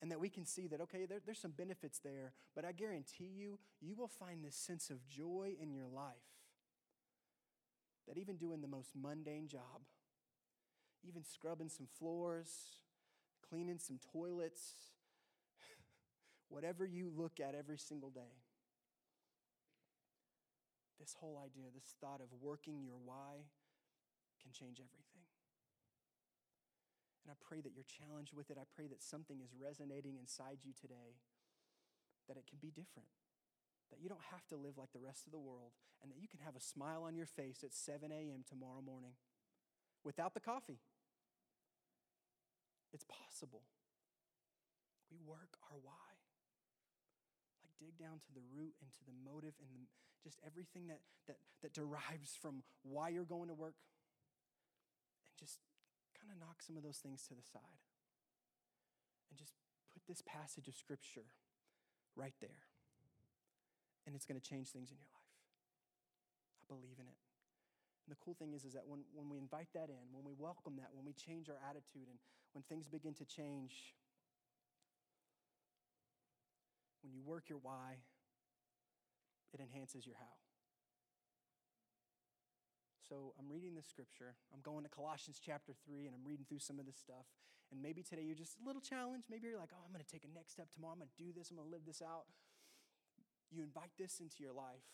and 0.00 0.10
that 0.10 0.20
we 0.20 0.28
can 0.28 0.46
see 0.46 0.66
that, 0.68 0.80
okay, 0.80 1.04
there, 1.06 1.18
there's 1.24 1.40
some 1.40 1.50
benefits 1.50 1.98
there, 1.98 2.32
but 2.54 2.64
I 2.64 2.72
guarantee 2.72 3.30
you, 3.36 3.58
you 3.80 3.94
will 3.94 4.08
find 4.08 4.44
this 4.44 4.56
sense 4.56 4.90
of 4.90 5.06
joy 5.08 5.52
in 5.60 5.72
your 5.72 5.86
life 5.86 6.16
that 8.08 8.18
even 8.18 8.36
doing 8.36 8.60
the 8.60 8.68
most 8.68 8.90
mundane 8.94 9.46
job, 9.46 9.82
even 11.06 11.22
scrubbing 11.22 11.68
some 11.68 11.86
floors, 11.98 12.50
cleaning 13.48 13.78
some 13.78 13.98
toilets, 14.12 14.72
whatever 16.48 16.84
you 16.84 17.10
look 17.14 17.40
at 17.40 17.54
every 17.54 17.78
single 17.78 18.10
day, 18.10 18.40
this 20.98 21.14
whole 21.18 21.38
idea, 21.38 21.64
this 21.74 21.94
thought 22.00 22.20
of 22.20 22.28
working 22.40 22.82
your 22.82 22.98
why 23.04 23.44
can 24.42 24.52
change 24.52 24.78
everything. 24.80 25.09
And 27.30 27.38
I 27.38 27.46
pray 27.46 27.62
that 27.62 27.70
you're 27.70 27.86
challenged 27.86 28.34
with 28.34 28.50
it. 28.50 28.58
I 28.58 28.66
pray 28.74 28.90
that 28.90 29.06
something 29.06 29.38
is 29.38 29.54
resonating 29.54 30.18
inside 30.18 30.66
you 30.66 30.74
today, 30.74 31.14
that 32.26 32.34
it 32.34 32.50
can 32.50 32.58
be 32.58 32.74
different, 32.74 33.06
that 33.94 34.02
you 34.02 34.10
don't 34.10 34.34
have 34.34 34.42
to 34.50 34.58
live 34.58 34.74
like 34.74 34.90
the 34.90 34.98
rest 34.98 35.30
of 35.30 35.32
the 35.32 35.38
world, 35.38 35.70
and 36.02 36.10
that 36.10 36.18
you 36.18 36.26
can 36.26 36.42
have 36.42 36.58
a 36.58 36.60
smile 36.60 37.06
on 37.06 37.14
your 37.14 37.30
face 37.30 37.62
at 37.62 37.70
7 37.70 38.10
a.m. 38.10 38.42
tomorrow 38.42 38.82
morning 38.82 39.14
without 40.02 40.34
the 40.34 40.42
coffee. 40.42 40.82
It's 42.90 43.06
possible. 43.06 43.62
We 45.06 45.22
work 45.22 45.54
our 45.70 45.78
why. 45.78 46.10
Like 47.62 47.78
dig 47.78 47.94
down 47.94 48.18
to 48.26 48.32
the 48.34 48.42
root 48.50 48.74
and 48.82 48.90
to 48.90 49.02
the 49.06 49.14
motive 49.22 49.54
and 49.62 49.70
the, 49.70 49.86
just 50.26 50.42
everything 50.42 50.90
that, 50.90 50.98
that, 51.30 51.38
that 51.62 51.78
derives 51.78 52.34
from 52.42 52.66
why 52.82 53.14
you're 53.14 53.22
going 53.22 53.46
to 53.46 53.54
work. 53.54 53.78
And 55.22 55.38
just 55.38 55.62
kind 56.30 56.38
of 56.38 56.46
knock 56.46 56.62
some 56.62 56.78
of 56.78 56.86
those 56.86 57.02
things 57.02 57.26
to 57.26 57.34
the 57.34 57.42
side 57.42 57.82
and 59.30 59.34
just 59.34 59.50
put 59.90 60.06
this 60.06 60.22
passage 60.22 60.68
of 60.68 60.74
Scripture 60.78 61.26
right 62.14 62.34
there. 62.40 62.70
And 64.06 64.14
it's 64.14 64.24
going 64.24 64.38
to 64.38 64.46
change 64.46 64.70
things 64.70 64.94
in 64.94 64.96
your 64.96 65.10
life. 65.10 65.34
I 66.62 66.64
believe 66.70 67.02
in 67.02 67.10
it. 67.10 67.18
And 68.06 68.14
the 68.14 68.20
cool 68.22 68.38
thing 68.38 68.54
is, 68.54 68.64
is 68.64 68.74
that 68.78 68.86
when, 68.86 69.02
when 69.10 69.28
we 69.28 69.38
invite 69.38 69.74
that 69.74 69.90
in, 69.90 70.06
when 70.14 70.22
we 70.22 70.34
welcome 70.38 70.78
that, 70.78 70.94
when 70.94 71.04
we 71.04 71.12
change 71.18 71.50
our 71.50 71.58
attitude, 71.66 72.06
and 72.06 72.18
when 72.54 72.62
things 72.70 72.86
begin 72.86 73.14
to 73.14 73.26
change, 73.26 73.74
when 77.02 77.12
you 77.12 77.22
work 77.26 77.50
your 77.50 77.58
why, 77.58 77.98
it 79.52 79.58
enhances 79.58 80.06
your 80.06 80.14
how. 80.14 80.39
So 83.10 83.34
I'm 83.42 83.50
reading 83.50 83.74
this 83.74 83.90
scripture. 83.90 84.38
I'm 84.54 84.62
going 84.62 84.86
to 84.86 84.88
Colossians 84.88 85.42
chapter 85.42 85.74
3 85.82 86.06
and 86.06 86.14
I'm 86.14 86.22
reading 86.22 86.46
through 86.46 86.62
some 86.62 86.78
of 86.78 86.86
this 86.86 86.94
stuff. 86.94 87.26
And 87.74 87.82
maybe 87.82 88.06
today 88.06 88.22
you're 88.22 88.38
just 88.38 88.54
a 88.62 88.64
little 88.64 88.80
challenged. 88.80 89.26
Maybe 89.26 89.50
you're 89.50 89.58
like, 89.58 89.74
oh, 89.74 89.82
I'm 89.82 89.90
going 89.90 89.98
to 89.98 90.06
take 90.06 90.22
a 90.22 90.30
next 90.30 90.54
step 90.54 90.70
tomorrow. 90.70 90.94
I'm 90.94 91.02
going 91.02 91.10
to 91.10 91.18
do 91.18 91.34
this. 91.34 91.50
I'm 91.50 91.58
going 91.58 91.66
to 91.66 91.74
live 91.74 91.82
this 91.82 91.98
out. 91.98 92.30
You 93.50 93.66
invite 93.66 93.90
this 93.98 94.22
into 94.22 94.46
your 94.46 94.54
life. 94.54 94.86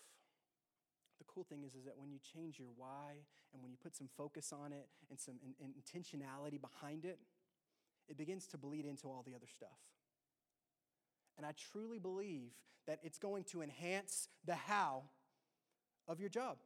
The 1.20 1.28
cool 1.28 1.44
thing 1.44 1.60
is, 1.60 1.76
is 1.76 1.84
that 1.84 2.00
when 2.00 2.08
you 2.08 2.16
change 2.16 2.56
your 2.56 2.72
why 2.72 3.20
and 3.52 3.60
when 3.60 3.68
you 3.68 3.76
put 3.76 3.92
some 3.92 4.08
focus 4.16 4.48
on 4.48 4.72
it 4.72 4.88
and 5.12 5.20
some 5.20 5.36
in 5.44 5.76
intentionality 5.76 6.56
behind 6.56 7.04
it, 7.04 7.20
it 8.08 8.16
begins 8.16 8.46
to 8.48 8.56
bleed 8.56 8.88
into 8.88 9.12
all 9.12 9.24
the 9.28 9.36
other 9.36 9.48
stuff. 9.48 9.76
And 11.36 11.44
I 11.44 11.52
truly 11.52 11.98
believe 11.98 12.56
that 12.86 12.98
it's 13.02 13.18
going 13.18 13.44
to 13.52 13.60
enhance 13.60 14.28
the 14.46 14.54
how 14.54 15.04
of 16.08 16.18
your 16.18 16.30
job. 16.30 16.56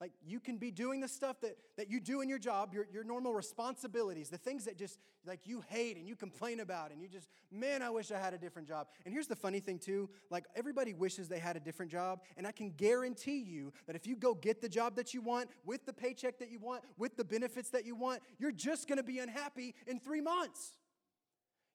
Like 0.00 0.12
you 0.26 0.40
can 0.40 0.56
be 0.56 0.70
doing 0.70 1.00
the 1.00 1.08
stuff 1.08 1.40
that, 1.42 1.58
that 1.76 1.90
you 1.90 2.00
do 2.00 2.22
in 2.22 2.28
your 2.28 2.38
job, 2.38 2.72
your, 2.72 2.86
your 2.90 3.04
normal 3.04 3.34
responsibilities, 3.34 4.30
the 4.30 4.38
things 4.38 4.64
that 4.64 4.78
just 4.78 4.98
like 5.26 5.40
you 5.44 5.62
hate 5.68 5.98
and 5.98 6.08
you 6.08 6.16
complain 6.16 6.60
about, 6.60 6.90
and 6.90 7.02
you 7.02 7.08
just, 7.08 7.28
man, 7.50 7.82
I 7.82 7.90
wish 7.90 8.10
I 8.10 8.18
had 8.18 8.32
a 8.32 8.38
different 8.38 8.66
job. 8.66 8.86
And 9.04 9.12
here's 9.12 9.26
the 9.26 9.36
funny 9.36 9.60
thing 9.60 9.78
too, 9.78 10.08
like 10.30 10.44
everybody 10.56 10.94
wishes 10.94 11.28
they 11.28 11.38
had 11.38 11.56
a 11.56 11.60
different 11.60 11.92
job, 11.92 12.22
and 12.38 12.46
I 12.46 12.52
can 12.52 12.70
guarantee 12.70 13.40
you 13.40 13.74
that 13.86 13.94
if 13.94 14.06
you 14.06 14.16
go 14.16 14.32
get 14.32 14.62
the 14.62 14.68
job 14.70 14.96
that 14.96 15.12
you 15.12 15.20
want, 15.20 15.50
with 15.66 15.84
the 15.84 15.92
paycheck 15.92 16.38
that 16.38 16.50
you 16.50 16.58
want, 16.58 16.82
with 16.96 17.18
the 17.18 17.24
benefits 17.24 17.68
that 17.70 17.84
you 17.84 17.94
want, 17.94 18.22
you're 18.38 18.52
just 18.52 18.88
gonna 18.88 19.02
be 19.02 19.18
unhappy 19.18 19.74
in 19.86 20.00
three 20.00 20.22
months. 20.22 20.78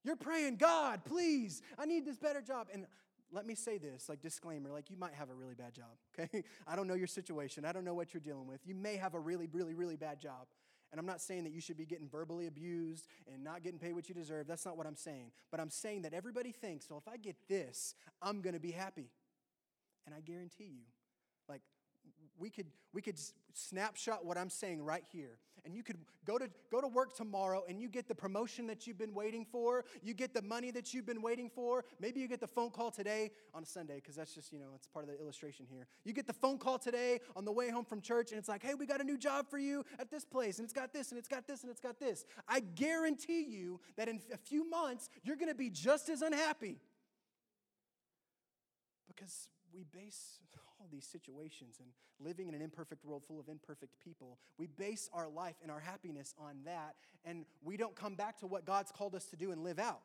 You're 0.03 0.15
praying, 0.15 0.57
God, 0.57 1.03
please, 1.03 1.61
I 1.79 1.85
need 1.85 2.05
this 2.05 2.17
better 2.17 2.41
job. 2.41 2.67
And 2.71 2.85
let 3.35 3.45
me 3.45 3.53
say 3.53 3.77
this, 3.77 4.07
like 4.07 4.21
disclaimer, 4.21 4.71
like 4.71 4.89
you 4.89 4.97
might 4.97 5.13
have 5.13 5.29
a 5.29 5.33
really 5.33 5.53
bad 5.53 5.73
job, 5.73 5.97
okay? 6.19 6.43
I 6.65 6.75
don't 6.75 6.87
know 6.87 6.93
your 6.93 7.07
situation. 7.07 7.65
I 7.65 7.71
don't 7.71 7.83
know 7.83 7.93
what 7.93 8.13
you're 8.13 8.21
dealing 8.21 8.47
with. 8.47 8.61
You 8.65 8.73
may 8.73 8.95
have 8.95 9.13
a 9.13 9.19
really, 9.19 9.47
really, 9.51 9.75
really 9.75 9.97
bad 9.97 10.19
job. 10.19 10.47
And 10.91 10.99
I'm 10.99 11.05
not 11.05 11.19
saying 11.19 11.43
that 11.43 11.51
you 11.51 11.59
should 11.59 11.77
be 11.77 11.85
getting 11.85 12.07
verbally 12.07 12.47
abused 12.47 13.07
and 13.31 13.43
not 13.43 13.63
getting 13.63 13.79
paid 13.79 13.93
what 13.93 14.07
you 14.07 14.15
deserve. 14.15 14.47
That's 14.47 14.65
not 14.65 14.77
what 14.77 14.87
I'm 14.87 14.95
saying. 14.95 15.31
But 15.51 15.59
I'm 15.59 15.69
saying 15.69 16.03
that 16.03 16.13
everybody 16.13 16.51
thinks, 16.51 16.87
so 16.87 16.95
if 16.95 17.07
I 17.07 17.17
get 17.17 17.35
this, 17.49 17.95
I'm 18.21 18.41
going 18.41 18.53
to 18.53 18.61
be 18.61 18.71
happy. 18.71 19.09
And 20.05 20.15
I 20.15 20.21
guarantee 20.21 20.65
you, 20.65 20.85
we 22.39 22.49
could 22.49 22.67
we 22.93 23.01
could 23.01 23.19
snapshot 23.53 24.25
what 24.25 24.37
I'm 24.37 24.49
saying 24.49 24.81
right 24.83 25.03
here. 25.11 25.37
And 25.65 25.75
you 25.75 25.81
could 25.81 25.97
go 26.25 26.37
to 26.37 26.47
go 26.71 26.79
to 26.79 26.87
work 26.87 27.15
tomorrow 27.15 27.63
and 27.67 27.81
you 27.81 27.89
get 27.89 28.07
the 28.07 28.13
promotion 28.13 28.67
that 28.67 28.85
you've 28.85 28.99
been 28.99 29.15
waiting 29.15 29.45
for. 29.51 29.83
You 30.03 30.13
get 30.13 30.31
the 30.33 30.43
money 30.43 30.69
that 30.71 30.93
you've 30.93 31.07
been 31.07 31.23
waiting 31.23 31.49
for. 31.49 31.83
Maybe 31.99 32.19
you 32.19 32.27
get 32.27 32.39
the 32.39 32.47
phone 32.47 32.69
call 32.69 32.91
today 32.91 33.31
on 33.51 33.63
a 33.63 33.65
Sunday 33.65 33.95
because 33.95 34.15
that's 34.15 34.35
just, 34.35 34.53
you 34.53 34.59
know, 34.59 34.67
it's 34.75 34.85
part 34.85 35.05
of 35.05 35.11
the 35.11 35.19
illustration 35.19 35.65
here. 35.67 35.87
You 36.03 36.13
get 36.13 36.27
the 36.27 36.33
phone 36.33 36.59
call 36.59 36.77
today 36.77 37.19
on 37.35 37.45
the 37.45 37.51
way 37.51 37.71
home 37.71 37.83
from 37.83 37.99
church 37.99 38.31
and 38.31 38.37
it's 38.37 38.47
like, 38.47 38.61
"Hey, 38.61 38.75
we 38.75 38.85
got 38.85 39.01
a 39.01 39.03
new 39.03 39.17
job 39.17 39.49
for 39.49 39.57
you 39.57 39.83
at 39.97 40.11
this 40.11 40.23
place 40.23 40.59
and 40.59 40.65
it's 40.65 40.73
got 40.73 40.93
this 40.93 41.09
and 41.09 41.17
it's 41.17 41.27
got 41.27 41.47
this 41.47 41.63
and 41.63 41.71
it's 41.71 41.81
got 41.81 41.99
this." 41.99 42.25
I 42.47 42.59
guarantee 42.59 43.41
you 43.41 43.79
that 43.97 44.07
in 44.07 44.21
a 44.31 44.37
few 44.37 44.69
months 44.69 45.09
you're 45.23 45.37
going 45.37 45.49
to 45.49 45.55
be 45.55 45.71
just 45.71 46.09
as 46.09 46.21
unhappy. 46.21 46.79
Because 49.07 49.49
we 49.73 49.83
base 49.83 50.39
all 50.85 50.91
these 50.91 51.05
situations 51.05 51.77
and 51.79 51.89
living 52.19 52.47
in 52.47 52.53
an 52.53 52.61
imperfect 52.61 53.03
world 53.03 53.23
full 53.27 53.39
of 53.39 53.49
imperfect 53.49 53.99
people, 54.03 54.37
we 54.57 54.67
base 54.67 55.09
our 55.13 55.27
life 55.27 55.55
and 55.61 55.71
our 55.71 55.79
happiness 55.79 56.33
on 56.37 56.57
that, 56.65 56.95
and 57.23 57.45
we 57.63 57.75
don't 57.75 57.95
come 57.95 58.15
back 58.15 58.37
to 58.39 58.47
what 58.47 58.65
God's 58.65 58.91
called 58.91 59.15
us 59.15 59.25
to 59.25 59.35
do 59.35 59.51
and 59.51 59.63
live 59.63 59.79
out. 59.79 60.01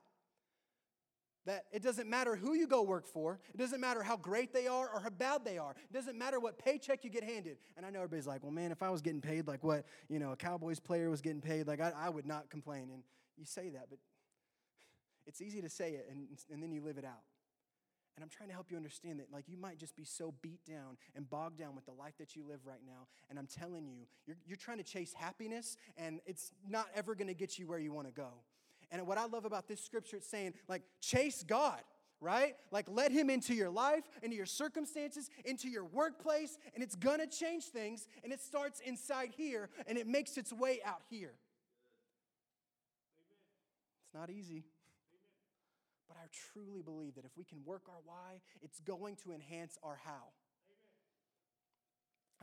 That 1.46 1.64
it 1.72 1.82
doesn't 1.82 2.08
matter 2.08 2.36
who 2.36 2.54
you 2.54 2.66
go 2.66 2.82
work 2.82 3.06
for. 3.06 3.40
It 3.54 3.56
doesn't 3.56 3.80
matter 3.80 4.02
how 4.02 4.16
great 4.16 4.52
they 4.52 4.66
are 4.66 4.88
or 4.92 5.00
how 5.00 5.10
bad 5.10 5.44
they 5.44 5.56
are. 5.56 5.70
It 5.70 5.92
doesn't 5.92 6.18
matter 6.18 6.38
what 6.38 6.58
paycheck 6.58 7.02
you 7.02 7.10
get 7.10 7.24
handed. 7.24 7.56
And 7.76 7.86
I 7.86 7.90
know 7.90 8.00
everybody's 8.00 8.26
like, 8.26 8.42
well, 8.42 8.52
man, 8.52 8.72
if 8.72 8.82
I 8.82 8.90
was 8.90 9.00
getting 9.00 9.22
paid 9.22 9.46
like 9.46 9.64
what, 9.64 9.86
you 10.08 10.18
know, 10.18 10.32
a 10.32 10.36
Cowboys 10.36 10.80
player 10.80 11.08
was 11.08 11.22
getting 11.22 11.40
paid, 11.40 11.66
like 11.66 11.80
I, 11.80 11.92
I 11.98 12.10
would 12.10 12.26
not 12.26 12.50
complain. 12.50 12.90
And 12.92 13.02
you 13.38 13.46
say 13.46 13.70
that, 13.70 13.86
but 13.88 13.98
it's 15.26 15.40
easy 15.40 15.62
to 15.62 15.70
say 15.70 15.92
it 15.92 16.08
and, 16.10 16.28
and 16.52 16.62
then 16.62 16.72
you 16.72 16.82
live 16.82 16.98
it 16.98 17.06
out. 17.06 17.22
And 18.16 18.24
I'm 18.24 18.28
trying 18.28 18.48
to 18.48 18.54
help 18.54 18.70
you 18.70 18.76
understand 18.76 19.20
that, 19.20 19.32
like, 19.32 19.48
you 19.48 19.56
might 19.56 19.78
just 19.78 19.96
be 19.96 20.04
so 20.04 20.34
beat 20.42 20.64
down 20.64 20.98
and 21.14 21.28
bogged 21.30 21.58
down 21.58 21.74
with 21.74 21.86
the 21.86 21.92
life 21.92 22.14
that 22.18 22.36
you 22.36 22.42
live 22.46 22.60
right 22.66 22.82
now. 22.84 23.06
And 23.30 23.38
I'm 23.38 23.46
telling 23.46 23.86
you, 23.86 24.06
you're, 24.26 24.36
you're 24.46 24.56
trying 24.56 24.78
to 24.78 24.84
chase 24.84 25.14
happiness, 25.14 25.76
and 25.96 26.20
it's 26.26 26.52
not 26.68 26.88
ever 26.94 27.14
going 27.14 27.28
to 27.28 27.34
get 27.34 27.58
you 27.58 27.66
where 27.66 27.78
you 27.78 27.92
want 27.92 28.08
to 28.08 28.12
go. 28.12 28.28
And 28.90 29.06
what 29.06 29.16
I 29.16 29.26
love 29.26 29.44
about 29.44 29.68
this 29.68 29.82
scripture, 29.82 30.16
it's 30.16 30.28
saying, 30.28 30.54
like, 30.68 30.82
chase 31.00 31.44
God, 31.46 31.80
right? 32.20 32.56
Like, 32.72 32.86
let 32.88 33.12
Him 33.12 33.30
into 33.30 33.54
your 33.54 33.70
life, 33.70 34.02
into 34.22 34.36
your 34.36 34.44
circumstances, 34.44 35.30
into 35.44 35.68
your 35.68 35.84
workplace, 35.84 36.58
and 36.74 36.82
it's 36.82 36.96
going 36.96 37.20
to 37.20 37.26
change 37.26 37.64
things. 37.64 38.08
And 38.24 38.32
it 38.32 38.40
starts 38.40 38.80
inside 38.80 39.30
here, 39.36 39.70
and 39.86 39.96
it 39.96 40.06
makes 40.06 40.36
its 40.36 40.52
way 40.52 40.80
out 40.84 41.02
here. 41.08 41.32
It's 44.04 44.14
not 44.14 44.28
easy. 44.28 44.64
But 46.10 46.18
I 46.18 46.26
truly 46.52 46.82
believe 46.82 47.14
that 47.14 47.24
if 47.24 47.30
we 47.36 47.44
can 47.44 47.58
work 47.64 47.82
our 47.88 48.00
why, 48.04 48.40
it's 48.62 48.80
going 48.80 49.14
to 49.22 49.32
enhance 49.32 49.78
our 49.84 50.00
how. 50.04 50.10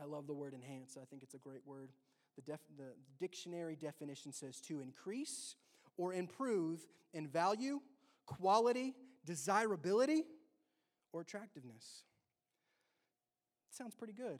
I 0.00 0.04
love 0.04 0.26
the 0.26 0.32
word 0.32 0.54
enhance. 0.54 0.96
I 1.00 1.04
think 1.04 1.22
it's 1.22 1.34
a 1.34 1.38
great 1.38 1.60
word. 1.66 1.90
The, 2.36 2.42
def, 2.42 2.60
the 2.78 2.94
dictionary 3.20 3.76
definition 3.76 4.32
says 4.32 4.58
to 4.62 4.80
increase 4.80 5.56
or 5.98 6.14
improve 6.14 6.86
in 7.12 7.28
value, 7.28 7.80
quality, 8.24 8.94
desirability, 9.26 10.24
or 11.12 11.20
attractiveness. 11.20 12.04
It 13.70 13.76
sounds 13.76 13.94
pretty 13.94 14.14
good. 14.14 14.38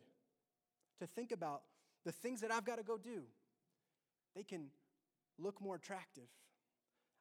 To 1.00 1.06
think 1.06 1.32
about 1.32 1.64
the 2.06 2.12
things 2.12 2.40
that 2.40 2.50
I've 2.50 2.64
got 2.64 2.78
to 2.78 2.82
go 2.82 2.96
do, 2.96 3.24
they 4.34 4.42
can 4.42 4.68
look 5.38 5.60
more 5.60 5.74
attractive 5.76 6.28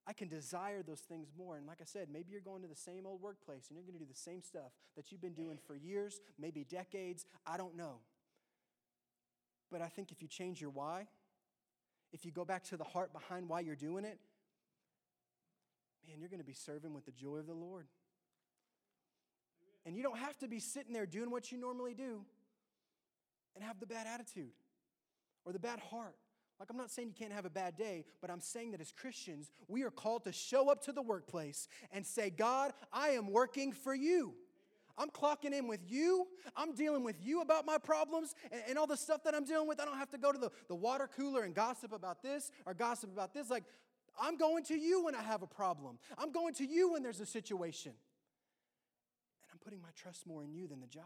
I 0.08 0.14
can 0.14 0.30
desire 0.30 0.82
those 0.82 1.02
things 1.02 1.28
more. 1.38 1.58
And 1.58 1.68
like 1.68 1.80
I 1.82 1.86
said, 1.86 2.08
maybe 2.10 2.32
you're 2.32 2.40
going 2.40 2.62
to 2.62 2.68
the 2.68 2.76
same 2.76 3.06
old 3.06 3.22
workplace 3.22 3.66
and 3.68 3.76
you're 3.76 3.86
going 3.86 4.00
to 4.00 4.04
do 4.04 4.10
the 4.10 4.18
same 4.18 4.42
stuff 4.42 4.72
that 4.96 5.12
you've 5.12 5.22
been 5.22 5.34
doing 5.34 5.58
for 5.68 5.76
years, 5.76 6.22
maybe 6.40 6.64
decades. 6.64 7.26
I 7.46 7.58
don't 7.58 7.76
know. 7.76 7.98
But 9.70 9.82
I 9.82 9.88
think 9.88 10.14
if 10.14 10.22
you 10.22 10.30
change 10.30 10.62
your 10.62 10.70
why, 10.70 11.08
if 12.14 12.26
you 12.26 12.32
go 12.32 12.46
back 12.46 12.64
to 12.66 12.78
the 12.78 12.86
heart 12.86 13.12
behind 13.12 13.50
why 13.50 13.60
you're 13.60 13.76
doing 13.76 14.06
it, 14.06 14.18
man, 16.08 16.22
you're 16.22 16.30
going 16.30 16.40
to 16.40 16.46
be 16.46 16.54
serving 16.54 16.94
with 16.94 17.06
the 17.06 17.12
joy 17.12 17.38
of 17.38 17.48
the 17.48 17.54
Lord. 17.54 17.88
And 19.86 19.98
you 19.98 20.04
don't 20.04 20.18
have 20.18 20.38
to 20.40 20.48
be 20.48 20.60
sitting 20.60 20.94
there 20.94 21.06
doing 21.06 21.30
what 21.32 21.52
you 21.52 21.58
normally 21.58 21.94
do 21.94 22.22
and 23.56 23.64
have 23.64 23.80
the 23.82 23.86
bad 23.86 24.08
attitude 24.08 24.52
or 25.44 25.52
the 25.52 25.60
bad 25.60 25.80
heart 25.80 26.16
like, 26.60 26.70
I'm 26.72 26.78
not 26.78 26.90
saying 26.90 27.10
you 27.10 27.14
can't 27.14 27.34
have 27.34 27.46
a 27.46 27.52
bad 27.52 27.78
day, 27.78 28.06
but 28.20 28.32
I'm 28.32 28.42
saying 28.42 28.72
that 28.72 28.82
as 28.82 28.92
Christians, 28.92 29.52
we 29.68 29.84
are 29.84 29.92
called 29.92 30.24
to 30.24 30.32
show 30.32 30.70
up 30.70 30.84
to 30.86 30.92
the 30.92 31.02
workplace 31.02 31.68
and 31.92 32.06
say, 32.06 32.32
God, 32.32 32.74
I 32.92 33.10
am 33.10 33.32
working 33.32 33.72
for 33.72 33.94
you. 33.94 34.34
I'm 34.98 35.10
clocking 35.10 35.54
in 35.54 35.68
with 35.68 35.82
you. 35.88 36.26
I'm 36.56 36.74
dealing 36.74 37.04
with 37.04 37.18
you 37.24 37.42
about 37.42 37.68
my 37.68 37.78
problems 37.78 38.34
and, 38.52 38.62
and, 38.68 38.80
all 38.80 38.88
the 38.88 38.98
stuff 38.98 39.24
that 39.26 39.36
I'm 39.36 39.46
dealing 39.46 39.68
with. 39.68 39.80
I 39.80 39.86
don't 39.86 40.00
have 40.00 40.10
to 40.10 40.18
go 40.18 40.32
to 40.32 40.40
the, 40.40 40.50
the 40.68 40.76
water 40.76 41.08
cooler 41.16 41.44
and 41.44 41.54
gossip 41.54 41.94
about 41.94 42.24
this 42.24 42.52
or 42.66 42.74
gossip 42.74 43.14
about 43.14 43.32
this. 43.32 43.52
Like, 43.52 43.64
I'm 44.20 44.38
going 44.38 44.64
to 44.66 44.76
you 44.76 45.06
when 45.06 45.14
I 45.14 45.22
have 45.22 45.44
a 45.44 45.48
problem. 45.48 46.00
I'm 46.18 46.32
going 46.32 46.56
to 46.56 46.66
you 46.66 46.94
when 46.94 47.04
there's 47.04 47.20
a 47.20 47.28
situation. 47.28 47.92
And 47.92 49.52
I'm 49.54 49.60
putting 49.60 49.82
my 49.84 49.90
trust 49.96 50.26
more 50.26 50.44
in 50.44 50.52
you 50.52 50.68
than 50.68 50.80
the 50.80 50.88
job 50.88 51.04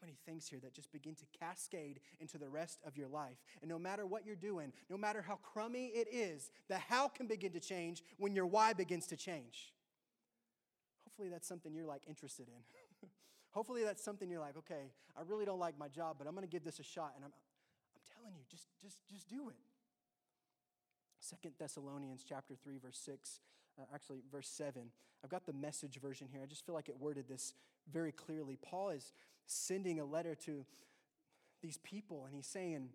many 0.00 0.16
things 0.26 0.48
here 0.48 0.58
that 0.60 0.74
just 0.74 0.92
begin 0.92 1.14
to 1.16 1.24
cascade 1.38 2.00
into 2.20 2.38
the 2.38 2.48
rest 2.48 2.80
of 2.86 2.96
your 2.96 3.08
life. 3.08 3.36
And 3.60 3.68
no 3.68 3.78
matter 3.78 4.06
what 4.06 4.26
you're 4.26 4.36
doing, 4.36 4.72
no 4.90 4.96
matter 4.96 5.22
how 5.22 5.36
crummy 5.36 5.86
it 5.86 6.08
is, 6.12 6.50
the 6.68 6.78
how 6.78 7.08
can 7.08 7.26
begin 7.26 7.52
to 7.52 7.60
change 7.60 8.02
when 8.18 8.34
your 8.34 8.46
why 8.46 8.72
begins 8.72 9.06
to 9.08 9.16
change. 9.16 9.72
Hopefully, 11.04 11.28
that's 11.28 11.48
something 11.48 11.74
you're 11.74 11.86
like 11.86 12.02
interested 12.08 12.48
in. 12.48 13.08
Hopefully, 13.52 13.84
that's 13.84 14.02
something 14.02 14.30
you're 14.30 14.40
like, 14.40 14.56
okay, 14.58 14.92
I 15.16 15.22
really 15.26 15.44
don't 15.44 15.60
like 15.60 15.78
my 15.78 15.88
job, 15.88 16.16
but 16.18 16.26
I'm 16.26 16.34
going 16.34 16.46
to 16.46 16.50
give 16.50 16.64
this 16.64 16.78
a 16.78 16.84
shot. 16.84 17.12
And 17.16 17.24
I'm, 17.24 17.32
I'm 17.32 18.02
telling 18.14 18.34
you, 18.36 18.44
just, 18.50 18.66
just, 18.82 18.98
just 19.10 19.28
do 19.28 19.48
it. 19.48 19.56
Second 21.20 21.52
Thessalonians 21.58 22.24
chapter 22.28 22.54
3, 22.62 22.78
verse 22.78 22.98
6 22.98 23.40
uh, 23.78 23.84
actually, 23.94 24.22
verse 24.30 24.48
7. 24.48 24.82
I've 25.24 25.30
got 25.30 25.46
the 25.46 25.52
message 25.52 25.98
version 26.00 26.28
here. 26.30 26.40
I 26.42 26.46
just 26.46 26.64
feel 26.64 26.74
like 26.74 26.88
it 26.88 26.96
worded 26.98 27.28
this 27.28 27.54
very 27.92 28.12
clearly. 28.12 28.58
Paul 28.60 28.90
is 28.90 29.12
sending 29.46 30.00
a 30.00 30.04
letter 30.04 30.34
to 30.46 30.64
these 31.62 31.78
people, 31.78 32.24
and 32.26 32.34
he's 32.34 32.46
saying, 32.46 32.90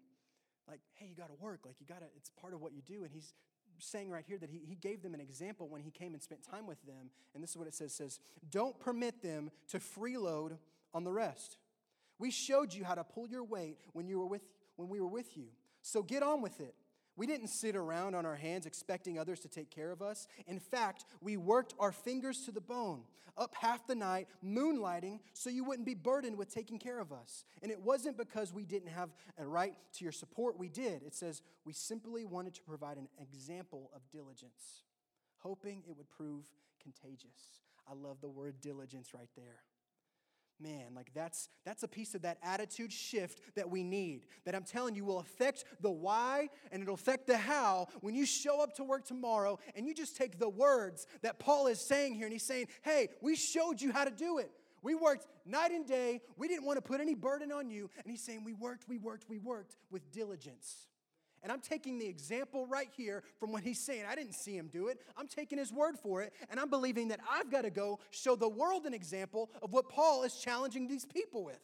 like, 0.68 0.82
hey, 0.94 1.08
you 1.10 1.16
got 1.16 1.28
to 1.28 1.36
work. 1.44 1.62
Like, 1.66 1.76
you 1.80 1.86
got 1.86 2.00
to, 2.00 2.06
it's 2.16 2.30
part 2.30 2.54
of 2.54 2.62
what 2.62 2.74
you 2.74 2.82
do. 2.82 3.04
And 3.04 3.12
he's 3.12 3.34
saying 3.80 4.10
right 4.10 4.24
here 4.26 4.38
that 4.38 4.50
he, 4.50 4.62
he 4.64 4.76
gave 4.76 5.02
them 5.02 5.14
an 5.14 5.20
example 5.20 5.68
when 5.68 5.82
he 5.82 5.92
came 5.92 6.14
and 6.14 6.22
spent 6.22 6.44
time 6.44 6.68
with 6.68 6.82
them. 6.86 7.10
And 7.34 7.44
this 7.44 7.52
is 7.52 7.58
what 7.58 7.68
it 7.68 7.74
says, 7.74 7.94
says, 7.94 8.20
don't 8.50 8.80
permit 8.80 9.22
them 9.22 9.52
to 9.70 9.80
freeload 9.80 10.58
on 10.94 11.04
the 11.04 11.12
rest. 11.12 11.58
We 12.20 12.32
showed 12.32 12.74
you 12.74 12.84
how 12.84 12.96
to 12.96 13.04
pull 13.04 13.28
your 13.28 13.44
weight 13.44 13.78
when 13.94 14.08
you 14.08 14.20
were 14.20 14.28
with 14.28 14.42
when 14.76 14.90
we 14.90 15.00
were 15.00 15.08
with 15.08 15.36
you. 15.36 15.48
So 15.82 16.04
get 16.04 16.24
on 16.24 16.42
with 16.42 16.60
it. 16.60 16.76
We 17.16 17.28
didn't 17.28 17.48
sit 17.48 17.76
around 17.76 18.16
on 18.16 18.26
our 18.26 18.36
hands 18.36 18.66
expecting 18.66 19.20
others 19.20 19.40
to 19.42 19.48
take 19.48 19.70
care 19.70 19.92
of 19.92 20.02
us. 20.02 20.28
In 20.48 20.60
fact, 20.60 21.06
we 21.22 21.38
worked 21.38 21.74
our 21.80 21.92
fingers 21.92 22.46
to 22.46 22.52
the 22.52 22.62
bone, 22.62 23.02
up 23.38 23.54
half 23.60 23.86
the 23.88 23.96
night, 23.96 24.28
moonlighting, 24.46 25.20
so 25.34 25.50
you 25.50 25.64
wouldn't 25.64 25.86
be 25.86 25.94
burdened 25.94 26.38
with 26.38 26.54
taking 26.54 26.80
care 26.80 27.00
of 27.00 27.12
us. 27.12 27.44
And 27.62 27.72
it 27.72 27.82
wasn't 27.82 28.18
because 28.18 28.54
we 28.54 28.64
didn't 28.64 28.90
have 28.90 29.10
a 29.38 29.46
right 29.46 29.76
to 29.94 30.04
your 30.06 30.12
support, 30.12 30.58
we 30.58 30.70
did. 30.70 31.04
It 31.04 31.14
says 31.14 31.42
we 31.66 31.74
simply 31.74 32.26
wanted 32.26 32.56
to 32.56 32.64
provide 32.64 32.98
an 32.98 33.08
example 33.22 33.92
of 33.96 34.02
diligence, 34.12 34.84
hoping 35.38 35.84
it 35.88 35.96
would 35.98 36.10
prove 36.10 36.46
contagious. 36.82 37.62
I 37.90 37.94
love 37.94 38.18
the 38.22 38.30
word 38.30 38.62
diligence 38.62 39.14
right 39.14 39.30
there 39.36 39.64
man 40.62 40.94
like 40.96 41.12
that's 41.14 41.50
that's 41.66 41.84
a 41.84 41.88
piece 41.88 42.16
of 42.16 42.22
that 42.22 42.38
attitude 42.44 42.92
shift 42.92 43.42
that 43.56 43.70
we 43.70 43.84
need 43.84 44.26
that 44.46 44.56
i'm 44.56 44.64
telling 44.64 44.96
you 44.96 45.04
will 45.04 45.20
affect 45.20 45.66
the 45.82 45.92
why 45.92 46.48
and 46.72 46.82
it'll 46.82 46.94
affect 46.94 47.28
the 47.28 47.38
how 47.38 47.88
when 48.02 48.16
you 48.16 48.26
show 48.26 48.62
up 48.62 48.74
to 48.74 48.84
work 48.84 49.06
tomorrow 49.06 49.58
and 49.76 49.88
you 49.88 49.94
just 49.94 50.16
take 50.16 50.40
the 50.40 50.50
words 50.50 51.08
that 51.22 51.40
paul 51.40 51.68
is 51.68 51.80
saying 51.80 52.14
here 52.14 52.26
and 52.26 52.34
he's 52.34 52.44
saying 52.44 52.68
hey 52.84 53.10
we 53.22 53.36
showed 53.36 53.82
you 53.82 53.92
how 53.92 54.06
to 54.06 54.12
do 54.12 54.38
it. 54.38 54.52
We 54.84 54.96
worked 54.96 55.28
night 55.46 55.72
and 55.72 55.86
day. 55.86 56.22
We 56.38 56.48
didn't 56.48 56.66
want 56.66 56.78
to 56.78 56.82
put 56.82 57.02
any 57.02 57.14
burden 57.14 57.52
on 57.52 57.70
you. 57.70 57.90
And 57.98 58.10
he's 58.10 58.24
saying 58.24 58.44
we 58.44 58.54
worked 58.54 58.88
we 58.88 58.98
worked 58.98 59.26
we 59.30 59.38
worked 59.38 59.78
with 59.92 60.12
diligence 60.12 60.88
and 61.44 61.52
I'm 61.52 61.60
taking 61.60 61.98
the 61.98 62.06
example 62.06 62.68
right 62.68 62.90
here 62.96 63.24
from 63.40 63.52
what 63.52 63.64
he's 63.64 63.80
saying. 63.80 64.04
I 64.08 64.16
didn't 64.16 64.36
see 64.36 64.56
him 64.56 64.70
do 64.72 64.88
it. 64.88 65.02
I'm 65.18 65.28
taking 65.28 65.58
his 65.58 65.74
word 65.74 65.98
for 65.98 66.22
it. 66.22 66.34
And 66.50 66.60
I'm 66.60 66.70
believing 66.70 67.08
that 67.08 67.20
I've 67.30 67.50
got 67.50 67.64
to 67.64 67.72
go 67.72 68.00
show 68.12 68.36
the 68.36 68.50
world 68.50 68.86
an 68.86 68.94
example 68.94 69.50
of 69.62 69.74
what 69.74 69.90
Paul 69.90 70.24
is 70.24 70.36
challenging 70.36 70.88
these 70.88 71.06
people 71.06 71.44
with. 71.44 71.60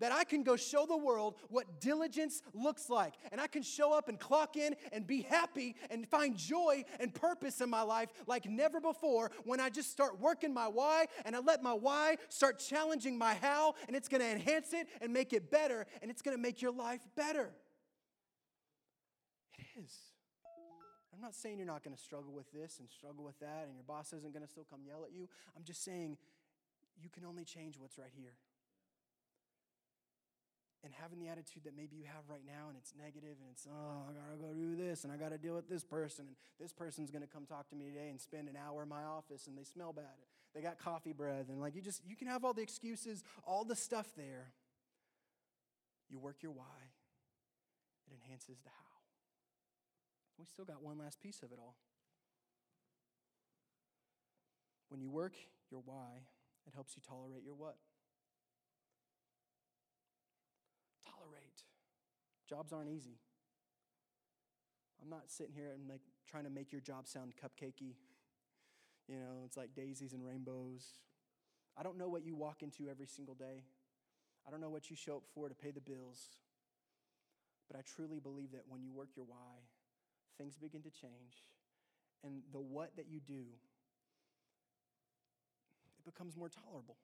That 0.00 0.12
I 0.12 0.24
can 0.24 0.42
go 0.42 0.56
show 0.56 0.86
the 0.86 0.96
world 0.96 1.36
what 1.48 1.80
diligence 1.80 2.42
looks 2.54 2.88
like. 2.88 3.14
And 3.30 3.40
I 3.40 3.46
can 3.46 3.62
show 3.62 3.92
up 3.92 4.08
and 4.08 4.18
clock 4.18 4.56
in 4.56 4.74
and 4.90 5.06
be 5.06 5.22
happy 5.22 5.76
and 5.90 6.08
find 6.08 6.36
joy 6.36 6.84
and 6.98 7.14
purpose 7.14 7.60
in 7.60 7.68
my 7.70 7.82
life 7.82 8.08
like 8.26 8.46
never 8.46 8.80
before 8.80 9.30
when 9.44 9.60
I 9.60 9.68
just 9.68 9.92
start 9.92 10.18
working 10.18 10.52
my 10.52 10.66
why 10.66 11.04
and 11.24 11.36
I 11.36 11.40
let 11.40 11.62
my 11.62 11.74
why 11.74 12.16
start 12.30 12.58
challenging 12.58 13.16
my 13.16 13.34
how. 13.34 13.74
And 13.86 13.94
it's 13.94 14.08
going 14.08 14.22
to 14.22 14.28
enhance 14.28 14.72
it 14.72 14.88
and 15.02 15.12
make 15.12 15.34
it 15.34 15.50
better. 15.50 15.86
And 16.00 16.10
it's 16.10 16.22
going 16.22 16.36
to 16.36 16.42
make 16.42 16.62
your 16.62 16.72
life 16.72 17.02
better 17.14 17.52
is. 19.76 19.92
I'm 21.12 21.20
not 21.20 21.34
saying 21.34 21.58
you're 21.58 21.66
not 21.66 21.84
going 21.84 21.94
to 21.94 22.02
struggle 22.02 22.32
with 22.32 22.50
this 22.52 22.78
and 22.80 22.88
struggle 22.88 23.24
with 23.24 23.38
that, 23.40 23.66
and 23.68 23.76
your 23.76 23.84
boss 23.84 24.12
isn't 24.12 24.32
going 24.32 24.44
to 24.44 24.50
still 24.50 24.66
come 24.68 24.80
yell 24.86 25.04
at 25.04 25.12
you. 25.12 25.28
I'm 25.56 25.64
just 25.64 25.84
saying 25.84 26.16
you 27.00 27.10
can 27.10 27.24
only 27.24 27.44
change 27.44 27.76
what's 27.78 27.98
right 27.98 28.12
here. 28.16 28.34
And 30.84 30.92
having 31.00 31.20
the 31.20 31.28
attitude 31.28 31.62
that 31.64 31.76
maybe 31.76 31.94
you 31.94 32.04
have 32.06 32.26
right 32.28 32.42
now 32.44 32.66
and 32.66 32.76
it's 32.76 32.92
negative 32.98 33.38
and 33.38 33.48
it's, 33.52 33.68
oh, 33.70 34.02
I 34.02 34.12
gotta 34.12 34.34
go 34.34 34.52
do 34.52 34.74
this 34.74 35.04
and 35.04 35.12
I 35.12 35.16
gotta 35.16 35.38
deal 35.38 35.54
with 35.54 35.68
this 35.68 35.84
person 35.84 36.26
and 36.26 36.36
this 36.58 36.72
person's 36.72 37.08
gonna 37.12 37.28
come 37.28 37.46
talk 37.46 37.68
to 37.70 37.76
me 37.76 37.84
today 37.86 38.08
and 38.10 38.20
spend 38.20 38.48
an 38.48 38.56
hour 38.58 38.82
in 38.82 38.88
my 38.88 39.04
office 39.04 39.46
and 39.46 39.56
they 39.56 39.62
smell 39.62 39.92
bad. 39.92 40.18
They 40.56 40.60
got 40.60 40.78
coffee 40.78 41.12
breath 41.12 41.50
and 41.50 41.60
like 41.60 41.76
you 41.76 41.82
just, 41.82 42.02
you 42.04 42.16
can 42.16 42.26
have 42.26 42.44
all 42.44 42.52
the 42.52 42.62
excuses, 42.62 43.22
all 43.46 43.64
the 43.64 43.76
stuff 43.76 44.08
there. 44.16 44.50
You 46.10 46.18
work 46.18 46.42
your 46.42 46.50
why, 46.50 46.82
it 48.08 48.14
enhances 48.14 48.58
the 48.64 48.70
how. 48.70 48.91
We 50.42 50.46
still 50.46 50.64
got 50.64 50.82
one 50.82 50.98
last 50.98 51.20
piece 51.20 51.44
of 51.44 51.52
it 51.52 51.58
all. 51.60 51.76
When 54.88 55.00
you 55.00 55.08
work 55.08 55.34
your 55.70 55.82
why, 55.84 56.26
it 56.66 56.74
helps 56.74 56.96
you 56.96 57.02
tolerate 57.08 57.44
your 57.44 57.54
what? 57.54 57.76
Tolerate. 61.06 61.62
Jobs 62.48 62.72
aren't 62.72 62.90
easy. 62.90 63.20
I'm 65.00 65.08
not 65.08 65.30
sitting 65.30 65.54
here 65.54 65.70
and 65.76 65.88
like 65.88 66.00
trying 66.28 66.42
to 66.42 66.50
make 66.50 66.72
your 66.72 66.80
job 66.80 67.06
sound 67.06 67.34
cupcakey. 67.40 67.94
You 69.06 69.18
know, 69.20 69.42
it's 69.46 69.56
like 69.56 69.76
daisies 69.76 70.12
and 70.12 70.26
rainbows. 70.26 70.88
I 71.78 71.84
don't 71.84 71.96
know 71.96 72.08
what 72.08 72.26
you 72.26 72.34
walk 72.34 72.64
into 72.64 72.90
every 72.90 73.06
single 73.06 73.36
day. 73.36 73.62
I 74.44 74.50
don't 74.50 74.60
know 74.60 74.70
what 74.70 74.90
you 74.90 74.96
show 74.96 75.18
up 75.18 75.22
for 75.36 75.48
to 75.48 75.54
pay 75.54 75.70
the 75.70 75.80
bills. 75.80 76.30
But 77.70 77.78
I 77.78 77.82
truly 77.94 78.18
believe 78.18 78.50
that 78.50 78.64
when 78.66 78.82
you 78.82 78.90
work 78.92 79.10
your 79.14 79.24
why, 79.24 79.70
things 80.42 80.56
begin 80.58 80.82
to 80.82 80.90
change. 80.90 81.46
And 82.24 82.42
the 82.52 82.60
what 82.60 82.90
that 82.96 83.06
you 83.08 83.20
do 83.20 83.44
it 85.98 86.04
becomes 86.04 86.36
more 86.36 86.48
tolerable. 86.48 86.96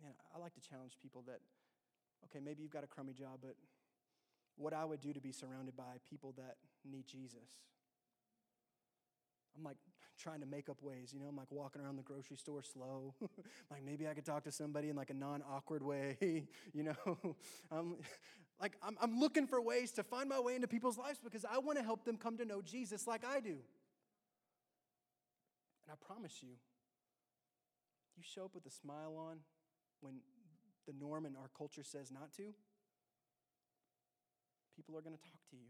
Man, 0.00 0.12
I 0.34 0.38
like 0.38 0.54
to 0.54 0.60
challenge 0.60 0.92
people 1.02 1.24
that, 1.26 1.40
okay, 2.26 2.38
maybe 2.44 2.62
you've 2.62 2.70
got 2.70 2.84
a 2.84 2.86
crummy 2.86 3.12
job, 3.12 3.40
but 3.42 3.56
what 4.56 4.72
I 4.72 4.84
would 4.84 5.00
do 5.00 5.12
to 5.12 5.20
be 5.20 5.32
surrounded 5.32 5.76
by 5.76 5.98
people 6.08 6.34
that 6.36 6.56
need 6.88 7.06
Jesus. 7.08 7.58
I'm 9.56 9.64
like 9.64 9.76
trying 10.18 10.40
to 10.40 10.46
make 10.46 10.68
up 10.68 10.80
ways, 10.82 11.12
you 11.12 11.18
know, 11.18 11.26
I'm 11.26 11.36
like 11.36 11.50
walking 11.50 11.82
around 11.82 11.96
the 11.96 12.02
grocery 12.02 12.36
store 12.36 12.62
slow. 12.62 13.14
like 13.70 13.82
maybe 13.84 14.06
I 14.06 14.14
could 14.14 14.24
talk 14.24 14.44
to 14.44 14.52
somebody 14.52 14.90
in 14.90 14.96
like 14.96 15.10
a 15.10 15.14
non-awkward 15.14 15.82
way, 15.82 16.46
you 16.72 16.82
know. 16.84 17.34
I'm 17.72 17.96
like 18.60 18.76
I'm, 18.82 18.96
I'm 19.00 19.18
looking 19.18 19.46
for 19.46 19.60
ways 19.60 19.92
to 19.92 20.02
find 20.02 20.28
my 20.28 20.40
way 20.40 20.54
into 20.54 20.68
people's 20.68 20.98
lives 20.98 21.18
because 21.22 21.44
I 21.44 21.58
want 21.58 21.78
to 21.78 21.84
help 21.84 22.04
them 22.04 22.16
come 22.16 22.36
to 22.38 22.44
know 22.44 22.62
Jesus 22.62 23.06
like 23.06 23.24
I 23.24 23.40
do. 23.40 23.56
And 25.84 25.90
I 25.90 25.94
promise 26.06 26.42
you, 26.42 26.50
you 28.16 28.22
show 28.22 28.44
up 28.44 28.54
with 28.54 28.64
a 28.66 28.70
smile 28.70 29.16
on 29.16 29.38
when 30.00 30.14
the 30.86 30.92
norm 30.98 31.26
in 31.26 31.34
our 31.36 31.50
culture 31.56 31.82
says 31.82 32.10
not 32.10 32.32
to, 32.34 32.54
people 34.76 34.96
are 34.96 35.02
going 35.02 35.16
to 35.16 35.22
talk 35.22 35.40
to 35.50 35.56
you. 35.56 35.68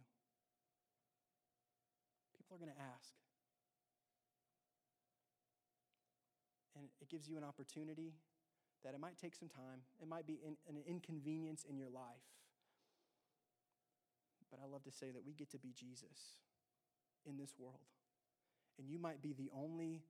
People 2.37 2.57
are 2.57 2.59
going 2.59 2.73
to 2.73 2.83
ask. 2.95 3.13
And 6.77 6.89
it 7.01 7.09
gives 7.09 7.29
you 7.29 7.39
an 7.39 7.45
opportunity 7.45 8.13
that 8.85 8.93
it 8.93 9.01
might 9.01 9.17
take 9.17 9.35
some 9.35 9.49
time, 9.49 9.81
it 10.03 10.09
might 10.09 10.27
be 10.27 10.39
an 10.45 10.77
inconvenience 10.87 11.65
in 11.69 11.79
your 11.79 11.89
life. 11.89 12.23
But 14.55 14.63
I 14.63 14.71
love 14.71 14.85
to 14.85 14.93
say 14.95 15.11
that 15.11 15.27
we 15.27 15.35
get 15.35 15.51
to 15.51 15.59
be 15.59 15.75
Jesus 15.75 16.39
in 17.27 17.37
this 17.37 17.55
world 17.59 17.83
and 18.79 18.89
you 18.89 18.99
might 18.99 19.23
be 19.23 19.33
the 19.33 19.51
only 19.55 20.03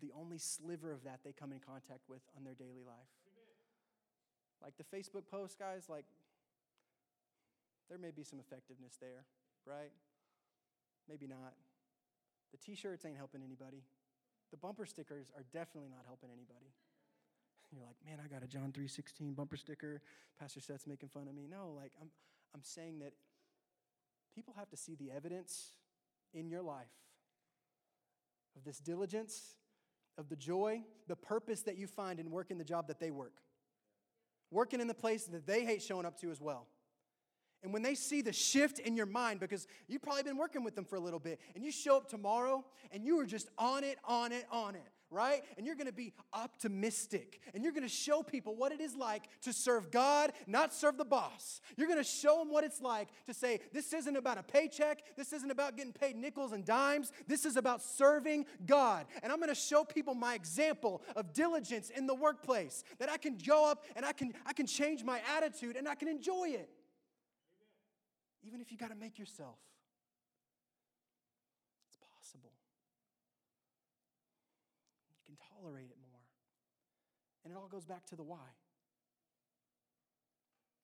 the 0.00 0.12
only 0.16 0.38
sliver 0.38 0.92
of 0.92 1.04
that 1.04 1.20
they 1.24 1.32
come 1.32 1.52
in 1.52 1.58
contact 1.58 2.08
with 2.08 2.22
on 2.36 2.44
their 2.44 2.54
daily 2.54 2.84
life. 2.86 3.12
Like 4.62 4.74
the 4.78 4.84
Facebook 4.84 5.28
post, 5.30 5.58
guys, 5.58 5.88
like 5.88 6.04
there 7.88 7.98
may 7.98 8.10
be 8.10 8.22
some 8.22 8.38
effectiveness 8.38 8.96
there, 9.00 9.24
right? 9.66 9.92
Maybe 11.08 11.26
not. 11.26 11.52
The 12.52 12.58
t 12.58 12.74
shirts 12.74 13.04
ain't 13.04 13.16
helping 13.16 13.42
anybody. 13.42 13.82
The 14.52 14.56
bumper 14.56 14.86
stickers 14.86 15.32
are 15.36 15.44
definitely 15.52 15.90
not 15.90 16.04
helping 16.06 16.30
anybody. 16.30 16.72
You're 17.72 17.84
like, 17.84 17.96
man, 18.04 18.18
I 18.24 18.28
got 18.28 18.42
a 18.42 18.48
John 18.48 18.72
3:16 18.72 19.34
bumper 19.34 19.56
sticker. 19.56 20.02
Pastor 20.38 20.60
Seth's 20.60 20.86
making 20.86 21.08
fun 21.08 21.28
of 21.28 21.34
me. 21.34 21.46
No, 21.50 21.72
like 21.76 21.92
I'm, 22.00 22.08
I'm 22.54 22.62
saying 22.62 23.00
that 23.00 23.12
people 24.34 24.54
have 24.56 24.68
to 24.70 24.76
see 24.76 24.94
the 24.94 25.10
evidence 25.10 25.72
in 26.32 26.48
your 26.48 26.62
life 26.62 26.86
of 28.56 28.64
this 28.64 28.78
diligence, 28.78 29.54
of 30.18 30.28
the 30.28 30.36
joy, 30.36 30.82
the 31.08 31.16
purpose 31.16 31.62
that 31.62 31.76
you 31.76 31.86
find 31.86 32.20
in 32.20 32.30
working 32.30 32.58
the 32.58 32.64
job 32.64 32.88
that 32.88 33.00
they 33.00 33.10
work. 33.10 33.42
Working 34.50 34.80
in 34.80 34.88
the 34.88 34.94
place 34.94 35.24
that 35.24 35.46
they 35.46 35.64
hate 35.64 35.82
showing 35.82 36.06
up 36.06 36.20
to 36.20 36.30
as 36.30 36.40
well. 36.40 36.66
And 37.62 37.72
when 37.72 37.82
they 37.82 37.94
see 37.94 38.22
the 38.22 38.32
shift 38.32 38.78
in 38.78 38.96
your 38.96 39.06
mind, 39.06 39.38
because 39.38 39.66
you've 39.86 40.02
probably 40.02 40.22
been 40.22 40.38
working 40.38 40.64
with 40.64 40.74
them 40.74 40.84
for 40.84 40.96
a 40.96 41.00
little 41.00 41.20
bit, 41.20 41.40
and 41.54 41.62
you 41.62 41.70
show 41.70 41.96
up 41.96 42.08
tomorrow 42.08 42.64
and 42.90 43.04
you 43.04 43.20
are 43.20 43.26
just 43.26 43.48
on 43.58 43.84
it, 43.84 43.98
on 44.04 44.32
it, 44.32 44.46
on 44.50 44.74
it 44.74 44.92
right? 45.10 45.42
And 45.56 45.66
you're 45.66 45.74
gonna 45.74 45.92
be 45.92 46.12
optimistic 46.32 47.40
and 47.52 47.64
you're 47.64 47.72
gonna 47.72 47.88
show 47.88 48.22
people 48.22 48.54
what 48.54 48.72
it 48.72 48.80
is 48.80 48.94
like 48.94 49.24
to 49.42 49.52
serve 49.52 49.90
God, 49.90 50.32
not 50.46 50.72
serve 50.72 50.96
the 50.96 51.04
boss. 51.04 51.60
You're 51.76 51.88
gonna 51.88 52.04
show 52.04 52.38
them 52.38 52.50
what 52.50 52.64
it's 52.64 52.80
like 52.80 53.08
to 53.26 53.34
say, 53.34 53.60
this 53.72 53.92
isn't 53.92 54.16
about 54.16 54.38
a 54.38 54.42
paycheck, 54.42 55.02
this 55.16 55.32
isn't 55.32 55.50
about 55.50 55.76
getting 55.76 55.92
paid 55.92 56.16
nickels 56.16 56.52
and 56.52 56.64
dimes, 56.64 57.12
this 57.26 57.44
is 57.44 57.56
about 57.56 57.82
serving 57.82 58.46
God. 58.66 59.06
And 59.22 59.32
I'm 59.32 59.40
gonna 59.40 59.54
show 59.54 59.84
people 59.84 60.14
my 60.14 60.34
example 60.34 61.02
of 61.16 61.32
diligence 61.32 61.90
in 61.90 62.06
the 62.06 62.14
workplace 62.14 62.84
that 62.98 63.10
I 63.10 63.16
can 63.16 63.36
go 63.36 63.68
up 63.68 63.84
and 63.96 64.04
I 64.04 64.12
can, 64.12 64.32
I 64.46 64.52
can 64.52 64.66
change 64.66 65.02
my 65.02 65.20
attitude 65.36 65.76
and 65.76 65.88
I 65.88 65.96
can 65.96 66.08
enjoy 66.08 66.50
it. 66.50 66.70
Even 68.42 68.60
if 68.60 68.70
you 68.70 68.78
gotta 68.78 68.94
make 68.94 69.18
yourself. 69.18 69.56
Tolerate 75.60 75.90
it 75.90 75.96
more. 76.00 76.20
And 77.44 77.52
it 77.52 77.56
all 77.56 77.68
goes 77.68 77.84
back 77.84 78.06
to 78.06 78.16
the 78.16 78.22
why. 78.22 78.36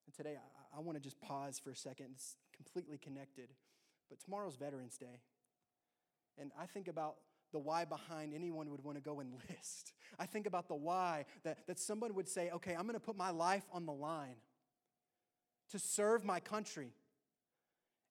And 0.07 0.15
today, 0.15 0.37
I, 0.37 0.79
I 0.79 0.81
want 0.81 0.97
to 0.97 1.03
just 1.03 1.21
pause 1.21 1.59
for 1.59 1.71
a 1.71 1.77
second. 1.77 2.09
It's 2.15 2.37
completely 2.55 2.99
connected. 2.99 3.51
But 4.09 4.21
tomorrow's 4.21 4.57
Veterans 4.57 4.97
Day. 4.97 5.21
And 6.39 6.51
I 6.59 6.67
think 6.67 6.89
about 6.89 7.17
the 7.53 7.59
why 7.59 7.85
behind 7.85 8.35
anyone 8.35 8.71
would 8.71 8.83
want 8.83 8.97
to 8.97 9.03
go 9.03 9.21
enlist. 9.21 9.93
I 10.19 10.27
think 10.27 10.47
about 10.47 10.69
the 10.69 10.75
why 10.75 11.25
that, 11.45 11.67
that 11.67 11.79
someone 11.79 12.15
would 12.15 12.29
say, 12.29 12.51
okay, 12.51 12.75
I'm 12.75 12.83
going 12.83 12.95
to 12.95 13.01
put 13.01 13.17
my 13.17 13.31
life 13.31 13.65
on 13.73 13.87
the 13.87 13.93
line 13.93 14.37
to 15.71 15.79
serve 15.79 16.25
my 16.25 16.41
country. 16.41 16.93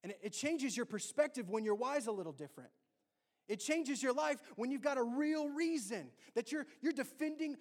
And 0.03 0.11
it, 0.11 0.19
it 0.23 0.29
changes 0.31 0.75
your 0.75 0.85
perspective 0.85 1.49
when 1.49 1.63
your 1.63 1.75
why 1.75 1.97
is 1.97 2.07
a 2.07 2.11
little 2.11 2.33
different. 2.33 2.69
It 3.47 3.59
changes 3.59 4.01
your 4.01 4.13
life 4.13 4.37
when 4.55 4.71
you've 4.71 4.81
got 4.81 4.97
a 4.97 5.03
real 5.03 5.49
reason 5.49 6.07
that 6.33 6.51
you're, 6.51 6.65
you're 6.81 6.93
defending 6.93 7.57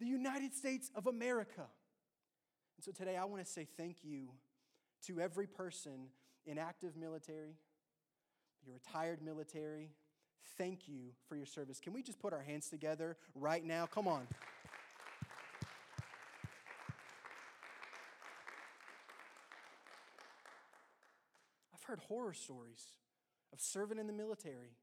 the 0.00 0.06
United 0.06 0.54
States 0.54 0.90
of 0.94 1.06
America. 1.06 1.66
And 2.76 2.84
so 2.84 2.90
today 2.90 3.16
I 3.16 3.24
want 3.24 3.44
to 3.44 3.50
say 3.50 3.66
thank 3.76 3.98
you 4.02 4.28
to 5.06 5.20
every 5.20 5.46
person 5.46 6.08
in 6.46 6.58
active 6.58 6.96
military, 6.96 7.56
your 8.64 8.74
retired 8.74 9.22
military. 9.22 9.90
Thank 10.58 10.88
you 10.88 11.12
for 11.28 11.36
your 11.36 11.46
service. 11.46 11.78
Can 11.78 11.92
we 11.92 12.02
just 12.02 12.18
put 12.18 12.32
our 12.32 12.42
hands 12.42 12.68
together 12.68 13.16
right 13.34 13.64
now? 13.64 13.86
Come 13.86 14.08
on. 14.08 14.26
I've 21.72 21.82
heard 21.84 22.00
horror 22.00 22.32
stories 22.32 22.84
of 23.52 23.60
serving 23.60 23.98
in 23.98 24.06
the 24.06 24.12
military 24.12 24.76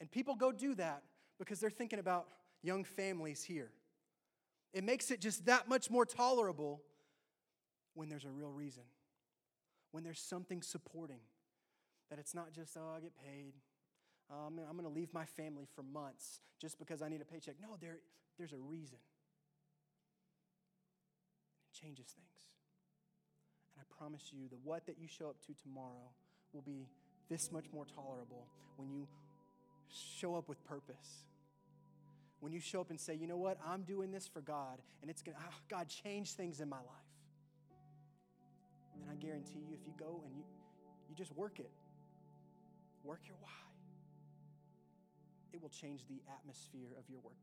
and 0.00 0.10
people 0.10 0.34
go 0.34 0.52
do 0.52 0.74
that 0.74 1.02
because 1.38 1.60
they're 1.60 1.70
thinking 1.70 1.98
about 1.98 2.26
young 2.62 2.84
families 2.84 3.42
here. 3.42 3.70
It 4.72 4.84
makes 4.84 5.10
it 5.10 5.20
just 5.20 5.46
that 5.46 5.68
much 5.68 5.90
more 5.90 6.04
tolerable 6.04 6.82
when 7.94 8.08
there's 8.08 8.24
a 8.24 8.30
real 8.30 8.50
reason, 8.50 8.82
when 9.90 10.04
there's 10.04 10.20
something 10.20 10.62
supporting. 10.62 11.20
That 12.10 12.18
it's 12.18 12.34
not 12.34 12.52
just, 12.52 12.76
oh, 12.76 12.94
I 12.96 13.00
get 13.00 13.12
paid. 13.16 13.54
Um, 14.30 14.60
I'm 14.68 14.76
going 14.76 14.88
to 14.88 14.94
leave 14.94 15.12
my 15.12 15.24
family 15.24 15.66
for 15.74 15.82
months 15.82 16.40
just 16.60 16.78
because 16.78 17.02
I 17.02 17.08
need 17.08 17.20
a 17.20 17.24
paycheck. 17.24 17.54
No, 17.60 17.76
there, 17.80 17.98
there's 18.38 18.52
a 18.52 18.58
reason. 18.58 18.98
It 21.72 21.80
changes 21.80 22.06
things. 22.06 22.46
And 23.74 23.82
I 23.82 23.96
promise 23.98 24.30
you, 24.32 24.48
the 24.48 24.56
what 24.62 24.86
that 24.86 24.98
you 24.98 25.08
show 25.08 25.28
up 25.30 25.36
to 25.46 25.54
tomorrow 25.62 26.10
will 26.52 26.62
be 26.62 26.86
this 27.28 27.50
much 27.50 27.66
more 27.72 27.84
tolerable 27.84 28.46
when 28.76 28.90
you 28.90 29.06
show 29.90 30.34
up 30.36 30.48
with 30.48 30.62
purpose. 30.64 31.24
When 32.40 32.52
you 32.52 32.60
show 32.60 32.80
up 32.80 32.90
and 32.90 33.00
say, 33.00 33.14
you 33.14 33.26
know 33.26 33.36
what, 33.36 33.58
I'm 33.66 33.82
doing 33.82 34.10
this 34.10 34.26
for 34.26 34.40
God, 34.40 34.80
and 35.00 35.10
it's 35.10 35.22
to, 35.22 35.30
oh, 35.30 35.40
ah, 35.40 35.54
God, 35.68 35.88
change 35.88 36.32
things 36.32 36.60
in 36.60 36.68
my 36.68 36.76
life. 36.76 36.86
And 39.00 39.10
I 39.10 39.14
guarantee 39.14 39.58
you, 39.58 39.74
if 39.74 39.86
you 39.86 39.92
go 39.98 40.22
and 40.24 40.34
you, 40.36 40.42
you 41.08 41.14
just 41.14 41.34
work 41.34 41.60
it, 41.60 41.70
work 43.04 43.20
your 43.26 43.36
why, 43.40 43.50
it 45.52 45.62
will 45.62 45.70
change 45.70 46.06
the 46.08 46.20
atmosphere 46.30 46.90
of 46.98 47.08
your 47.08 47.20
workplace. 47.20 47.42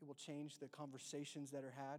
It 0.00 0.06
It 0.06 0.08
will 0.08 0.14
change 0.14 0.60
the 0.60 0.68
conversations 0.68 1.50
that 1.50 1.64
are 1.64 1.74
had. 1.74 1.98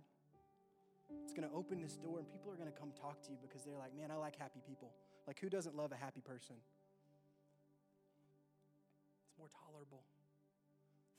It's 1.26 1.34
going 1.34 1.46
to 1.46 1.54
open 1.54 1.82
this 1.82 1.98
door, 1.98 2.20
and 2.20 2.32
people 2.32 2.50
are 2.50 2.56
going 2.56 2.72
to 2.72 2.80
come 2.80 2.94
talk 2.96 3.22
to 3.24 3.32
you 3.32 3.38
because 3.42 3.66
they're 3.66 3.76
like, 3.76 3.94
man, 3.98 4.12
I 4.12 4.16
like 4.16 4.38
happy 4.40 4.62
people. 4.66 4.94
Like, 5.28 5.38
who 5.42 5.50
doesn't 5.50 5.76
love 5.76 5.92
a 5.92 5.98
happy 5.98 6.22
person? 6.22 6.56
More 9.38 9.50
tolerable. 9.54 10.04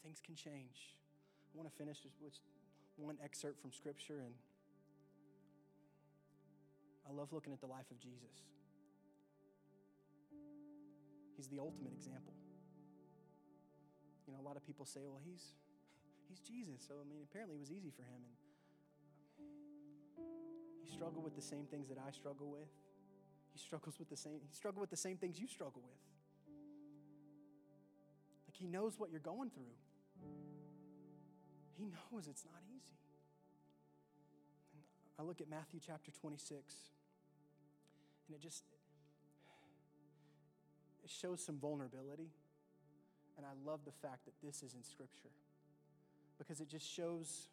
Things 0.03 0.21
can 0.25 0.35
change. 0.35 0.95
I 1.55 1.57
want 1.57 1.71
to 1.71 1.77
finish 1.77 1.99
with 2.21 2.35
one 2.97 3.17
excerpt 3.23 3.61
from 3.61 3.73
Scripture, 3.73 4.21
and 4.25 4.35
I 7.09 7.13
love 7.13 7.33
looking 7.33 7.53
at 7.53 7.61
the 7.61 7.67
life 7.67 7.91
of 7.91 7.99
Jesus. 7.99 8.45
He's 11.37 11.47
the 11.49 11.61
ultimate 11.61 11.93
example. 11.93 12.35
You 14.27 14.35
know, 14.35 14.41
a 14.41 14.47
lot 14.47 14.57
of 14.57 14.67
people 14.67 14.85
say, 14.85 15.07
well, 15.07 15.23
he's, 15.25 15.55
he's 16.29 16.41
Jesus. 16.41 16.85
So, 16.87 16.95
I 17.01 17.09
mean, 17.09 17.23
apparently 17.23 17.57
it 17.57 17.61
was 17.61 17.71
easy 17.71 17.91
for 17.95 18.03
him. 18.03 18.21
And 18.27 18.35
he 20.83 20.91
struggled 20.93 21.25
with 21.25 21.37
the 21.37 21.43
same 21.43 21.65
things 21.71 21.89
that 21.89 21.97
I 21.97 22.11
struggle 22.11 22.51
with. 22.51 22.69
He 23.53 23.59
struggles 23.59 23.99
with 23.99 24.11
the 24.11 24.17
same, 24.17 24.41
he 24.51 24.55
struggled 24.55 24.81
with 24.81 24.91
the 24.91 24.97
same 24.97 25.17
things 25.17 25.39
you 25.39 25.47
struggle 25.47 25.83
with. 25.87 25.97
He 28.59 28.67
knows 28.67 28.99
what 28.99 29.11
you're 29.11 29.21
going 29.21 29.51
through. 29.51 29.75
He 31.77 31.85
knows 31.85 32.27
it's 32.27 32.45
not 32.45 32.61
easy. 32.69 32.99
And 34.75 34.83
I 35.19 35.23
look 35.23 35.41
at 35.41 35.49
Matthew 35.49 35.81
chapter 35.85 36.11
26, 36.11 36.75
and 38.27 38.37
it 38.37 38.43
just 38.43 38.65
it 41.05 41.11
shows 41.11 41.43
some 41.43 41.59
vulnerability. 41.59 42.31
And 43.37 43.47
I 43.47 43.51
love 43.65 43.81
the 43.85 43.93
fact 43.93 44.25
that 44.25 44.35
this 44.43 44.65
is 44.65 44.75
in 44.75 44.83
Scripture 44.83 45.31
because 46.39 46.61
it 46.61 46.69
just 46.69 46.87
shows 46.91 47.47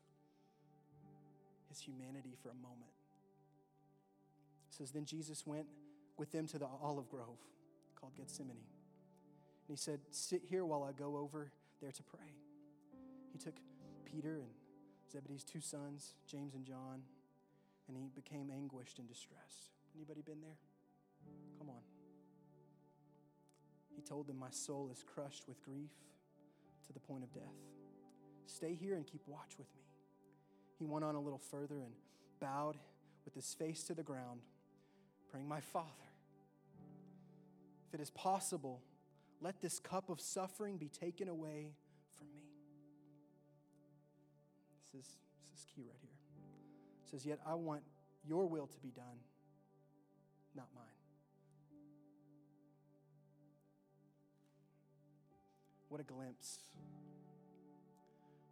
his 1.69 1.79
humanity 1.79 2.35
for 2.41 2.49
a 2.49 2.55
moment. 2.55 2.91
It 4.69 4.75
says, 4.75 4.91
Then 4.91 5.05
Jesus 5.05 5.45
went 5.45 5.67
with 6.17 6.31
them 6.31 6.47
to 6.47 6.57
the 6.57 6.67
olive 6.81 7.09
grove 7.09 7.37
called 7.99 8.15
Gethsemane. 8.15 8.74
And 9.67 9.75
he 9.75 9.77
said, 9.77 9.99
Sit 10.11 10.43
here 10.47 10.65
while 10.65 10.83
I 10.83 10.91
go 10.91 11.17
over 11.17 11.51
there 11.81 11.91
to 11.91 12.03
pray. 12.03 12.33
He 13.31 13.37
took 13.37 13.55
Peter 14.05 14.35
and 14.35 14.51
Zebedee's 15.11 15.43
two 15.43 15.61
sons, 15.61 16.13
James 16.27 16.53
and 16.53 16.65
John, 16.65 17.01
and 17.87 17.97
he 17.97 18.09
became 18.15 18.49
anguished 18.51 18.99
and 18.99 19.07
distressed. 19.07 19.71
Anybody 19.95 20.21
been 20.21 20.41
there? 20.41 20.57
Come 21.59 21.69
on. 21.69 21.81
He 23.95 24.01
told 24.01 24.27
them, 24.27 24.37
My 24.37 24.51
soul 24.51 24.89
is 24.91 25.03
crushed 25.03 25.47
with 25.47 25.61
grief 25.63 25.91
to 26.87 26.93
the 26.93 26.99
point 26.99 27.23
of 27.23 27.33
death. 27.33 27.43
Stay 28.45 28.75
here 28.75 28.95
and 28.95 29.05
keep 29.05 29.21
watch 29.27 29.57
with 29.57 29.67
me. 29.75 29.81
He 30.77 30.85
went 30.85 31.05
on 31.05 31.15
a 31.15 31.19
little 31.19 31.39
further 31.39 31.75
and 31.75 31.93
bowed 32.39 32.77
with 33.23 33.33
his 33.33 33.53
face 33.53 33.83
to 33.83 33.93
the 33.93 34.03
ground, 34.03 34.41
praying, 35.31 35.47
My 35.47 35.61
Father, 35.61 35.89
if 37.87 37.93
it 37.93 38.01
is 38.01 38.09
possible, 38.11 38.81
let 39.41 39.61
this 39.61 39.79
cup 39.79 40.09
of 40.09 40.19
suffering 40.19 40.77
be 40.77 40.87
taken 40.87 41.27
away 41.27 41.73
from 42.17 42.27
me. 42.33 42.41
This 44.83 45.01
is, 45.01 45.17
this 45.51 45.59
is 45.59 45.65
key 45.65 45.83
right 45.83 45.97
here. 46.01 46.09
It 47.03 47.09
says, 47.09 47.25
Yet 47.25 47.39
I 47.45 47.55
want 47.55 47.81
your 48.27 48.47
will 48.47 48.67
to 48.67 48.79
be 48.79 48.89
done, 48.89 49.19
not 50.55 50.67
mine. 50.75 50.85
What 55.89 56.01
a 56.01 56.03
glimpse 56.03 56.59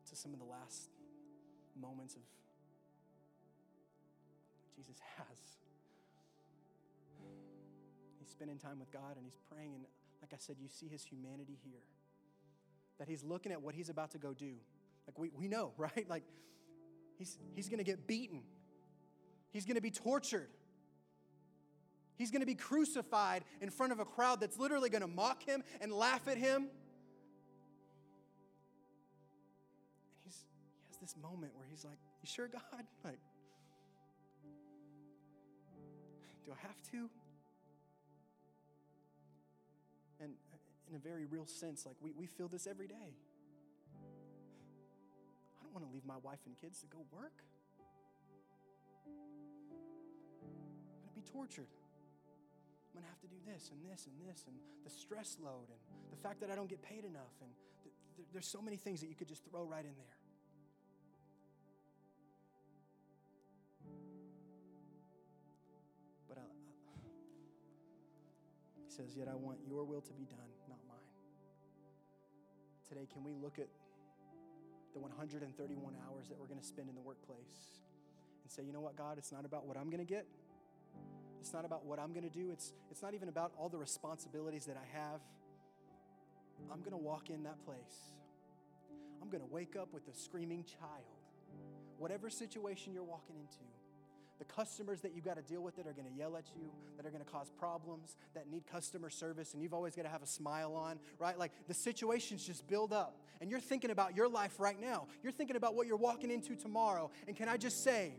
to 0.09 0.15
some 0.15 0.33
of 0.33 0.39
the 0.39 0.45
last 0.45 0.89
moments 1.79 2.15
of 2.15 2.21
Jesus 4.75 4.95
has. 5.17 5.37
He's 8.19 8.29
spending 8.29 8.57
time 8.57 8.79
with 8.79 8.91
God 8.91 9.17
and 9.17 9.25
he's 9.25 9.39
praying, 9.49 9.73
and 9.73 9.83
like 10.23 10.31
I 10.33 10.38
said, 10.39 10.55
you 10.57 10.69
see 10.69 10.88
his 10.88 11.03
humanity 11.03 11.59
here. 11.65 11.83
That 12.97 13.09
he's 13.09 13.23
looking 13.23 13.51
at 13.51 13.62
what 13.62 13.75
he's 13.75 13.89
about 13.89 14.12
to 14.12 14.17
go 14.17 14.33
do. 14.33 14.53
Like 15.05 15.19
we, 15.19 15.31
we 15.36 15.49
know, 15.49 15.73
right? 15.77 16.07
Like 16.09 16.23
he's 17.17 17.38
he's 17.53 17.67
gonna 17.67 17.83
get 17.83 18.07
beaten, 18.07 18.41
he's 19.51 19.65
gonna 19.65 19.81
be 19.81 19.91
tortured. 19.91 20.47
He's 22.15 22.29
going 22.29 22.41
to 22.41 22.45
be 22.45 22.53
crucified 22.53 23.43
in 23.59 23.71
front 23.71 23.91
of 23.91 23.99
a 23.99 24.05
crowd 24.05 24.39
that's 24.39 24.59
literally 24.59 24.88
going 24.88 25.01
to 25.01 25.07
mock 25.07 25.43
him 25.43 25.63
and 25.81 25.91
laugh 25.91 26.27
at 26.27 26.38
him. 26.38 26.57
And 26.57 26.69
he's, 30.23 30.45
he 30.83 30.88
has 30.89 30.97
this 30.99 31.15
moment 31.19 31.53
where 31.55 31.65
he's 31.69 31.83
like, 31.83 31.97
You 32.21 32.27
sure, 32.27 32.47
God? 32.47 32.62
Like, 33.03 33.17
do 36.45 36.51
I 36.51 36.67
have 36.67 36.79
to? 36.91 37.09
In 40.93 40.97
a 40.97 41.01
very 41.01 41.25
real 41.25 41.47
sense, 41.47 41.88
like 41.88 41.95
we, 42.01 42.12
we 42.13 42.27
feel 42.27 42.47
this 42.47 42.67
every 42.67 42.86
day. 42.86 43.17
I 45.58 45.63
don't 45.63 45.73
want 45.73 45.84
to 45.88 45.91
leave 45.91 46.06
my 46.06 46.17
wife 46.21 46.38
and 46.45 46.53
kids 46.62 46.82
to 46.82 46.86
go 46.86 46.99
work. 47.12 47.34
I'm 49.10 51.01
going 51.01 51.10
to 51.10 51.15
be 51.17 51.25
tortured. 51.34 51.65
I'm 51.65 53.01
going 53.01 53.06
to 53.06 53.10
have 53.10 53.19
to 53.21 53.27
do 53.27 53.41
this 53.41 53.71
and 53.73 53.82
this 53.89 54.06
and 54.06 54.13
this 54.21 54.45
and 54.45 54.56
the 54.86 54.91
stress 54.91 55.38
load 55.41 55.65
and 55.65 55.79
the 56.12 56.21
fact 56.21 56.41
that 56.41 56.51
I 56.51 56.56
don't 56.56 56.69
get 56.69 56.84
paid 56.84 57.06
enough. 57.06 57.34
And 57.41 57.49
th- 57.82 57.95
th- 58.15 58.27
there's 58.32 58.45
so 58.45 58.62
many 58.62 58.77
things 58.77 59.01
that 59.01 59.08
you 59.10 59.15
could 59.15 59.27
just 59.27 59.43
throw 59.49 59.65
right 59.65 59.84
in 59.84 59.97
there. 59.97 60.17
But 66.29 66.38
I 66.38 66.45
says, 68.89 69.17
Yet 69.17 69.27
I 69.27 69.34
want 69.34 69.58
your 69.67 69.84
will 69.86 70.01
to 70.01 70.13
be 70.13 70.25
done. 70.25 70.62
Today, 72.93 73.08
can 73.12 73.23
we 73.23 73.34
look 73.41 73.58
at 73.58 73.69
the 74.93 74.99
131 74.99 75.95
hours 76.06 76.27
that 76.29 76.39
we're 76.39 76.45
going 76.45 76.60
to 76.60 76.65
spend 76.65 76.89
in 76.89 76.93
the 76.93 77.01
workplace 77.01 77.82
and 78.43 78.51
say, 78.51 78.62
You 78.62 78.71
know 78.71 78.82
what, 78.82 78.95
God, 78.95 79.17
it's 79.17 79.32
not 79.32 79.45
about 79.45 79.65
what 79.65 79.77
I'm 79.77 79.89
going 79.89 80.06
to 80.06 80.06
get. 80.06 80.27
It's 81.41 81.51
not 81.53 81.65
about 81.65 81.88
what 81.88 81.97
I'm 81.97 82.13
going 82.13 82.29
to 82.29 82.29
do. 82.29 82.51
It's, 82.51 82.71
it's 82.91 83.01
not 83.01 83.15
even 83.15 83.29
about 83.29 83.51
all 83.58 83.67
the 83.67 83.79
responsibilities 83.79 84.65
that 84.65 84.77
I 84.77 84.86
have. 84.95 85.21
I'm 86.71 86.82
going 86.82 86.91
to 86.91 86.97
walk 86.97 87.32
in 87.32 87.41
that 87.45 87.65
place. 87.65 88.13
I'm 89.23 89.29
going 89.29 89.41
to 89.41 89.51
wake 89.51 89.75
up 89.75 89.91
with 89.91 90.08
a 90.08 90.13
screaming 90.13 90.63
child. 90.63 91.17
Whatever 91.97 92.29
situation 92.29 92.93
you're 92.93 93.01
walking 93.01 93.38
into, 93.38 93.65
the 94.39 94.45
customers 94.45 95.01
that 95.01 95.13
you've 95.15 95.25
got 95.25 95.35
to 95.35 95.41
deal 95.41 95.61
with 95.61 95.75
that 95.75 95.87
are 95.87 95.93
going 95.93 96.07
to 96.07 96.17
yell 96.17 96.35
at 96.35 96.45
you, 96.55 96.69
that 96.97 97.05
are 97.05 97.09
going 97.09 97.23
to 97.23 97.29
cause 97.31 97.49
problems, 97.57 98.15
that 98.33 98.49
need 98.49 98.63
customer 98.71 99.09
service, 99.09 99.53
and 99.53 99.61
you've 99.61 99.73
always 99.73 99.95
got 99.95 100.03
to 100.03 100.09
have 100.09 100.23
a 100.23 100.27
smile 100.27 100.75
on, 100.75 100.99
right? 101.19 101.37
Like 101.37 101.51
the 101.67 101.73
situations 101.73 102.45
just 102.45 102.67
build 102.67 102.93
up. 102.93 103.19
And 103.41 103.49
you're 103.49 103.59
thinking 103.59 103.91
about 103.91 104.15
your 104.15 104.29
life 104.29 104.59
right 104.59 104.79
now. 104.79 105.07
You're 105.21 105.33
thinking 105.33 105.55
about 105.55 105.75
what 105.75 105.85
you're 105.87 105.97
walking 105.97 106.31
into 106.31 106.55
tomorrow. 106.55 107.11
And 107.27 107.35
can 107.35 107.49
I 107.49 107.57
just 107.57 107.83
say, 107.83 108.13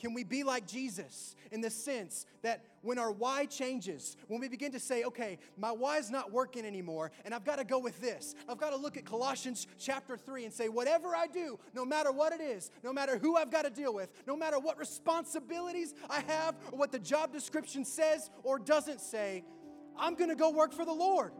can 0.00 0.14
we 0.14 0.24
be 0.24 0.42
like 0.42 0.66
Jesus 0.66 1.36
in 1.52 1.60
the 1.60 1.68
sense 1.68 2.24
that 2.42 2.64
when 2.80 2.98
our 2.98 3.12
why 3.12 3.44
changes, 3.44 4.16
when 4.28 4.40
we 4.40 4.48
begin 4.48 4.72
to 4.72 4.80
say, 4.80 5.04
okay, 5.04 5.38
my 5.58 5.70
why 5.70 5.98
is 5.98 6.10
not 6.10 6.32
working 6.32 6.64
anymore, 6.64 7.12
and 7.26 7.34
I've 7.34 7.44
got 7.44 7.58
to 7.58 7.64
go 7.64 7.78
with 7.78 8.00
this. 8.00 8.34
I've 8.48 8.56
got 8.56 8.70
to 8.70 8.76
look 8.76 8.96
at 8.96 9.04
Colossians 9.04 9.66
chapter 9.78 10.16
3 10.16 10.46
and 10.46 10.54
say, 10.54 10.70
whatever 10.70 11.14
I 11.14 11.26
do, 11.26 11.58
no 11.74 11.84
matter 11.84 12.12
what 12.12 12.32
it 12.32 12.40
is, 12.40 12.70
no 12.82 12.94
matter 12.94 13.18
who 13.18 13.36
I've 13.36 13.50
got 13.50 13.62
to 13.62 13.70
deal 13.70 13.92
with, 13.92 14.10
no 14.26 14.36
matter 14.36 14.58
what 14.58 14.78
responsibilities 14.78 15.94
I 16.08 16.20
have, 16.20 16.56
or 16.72 16.78
what 16.78 16.92
the 16.92 16.98
job 16.98 17.32
description 17.32 17.84
says 17.84 18.30
or 18.42 18.58
doesn't 18.58 19.02
say, 19.02 19.44
I'm 19.98 20.14
going 20.14 20.30
to 20.30 20.36
go 20.36 20.50
work 20.50 20.72
for 20.72 20.86
the 20.86 20.94
Lord. 20.94 21.32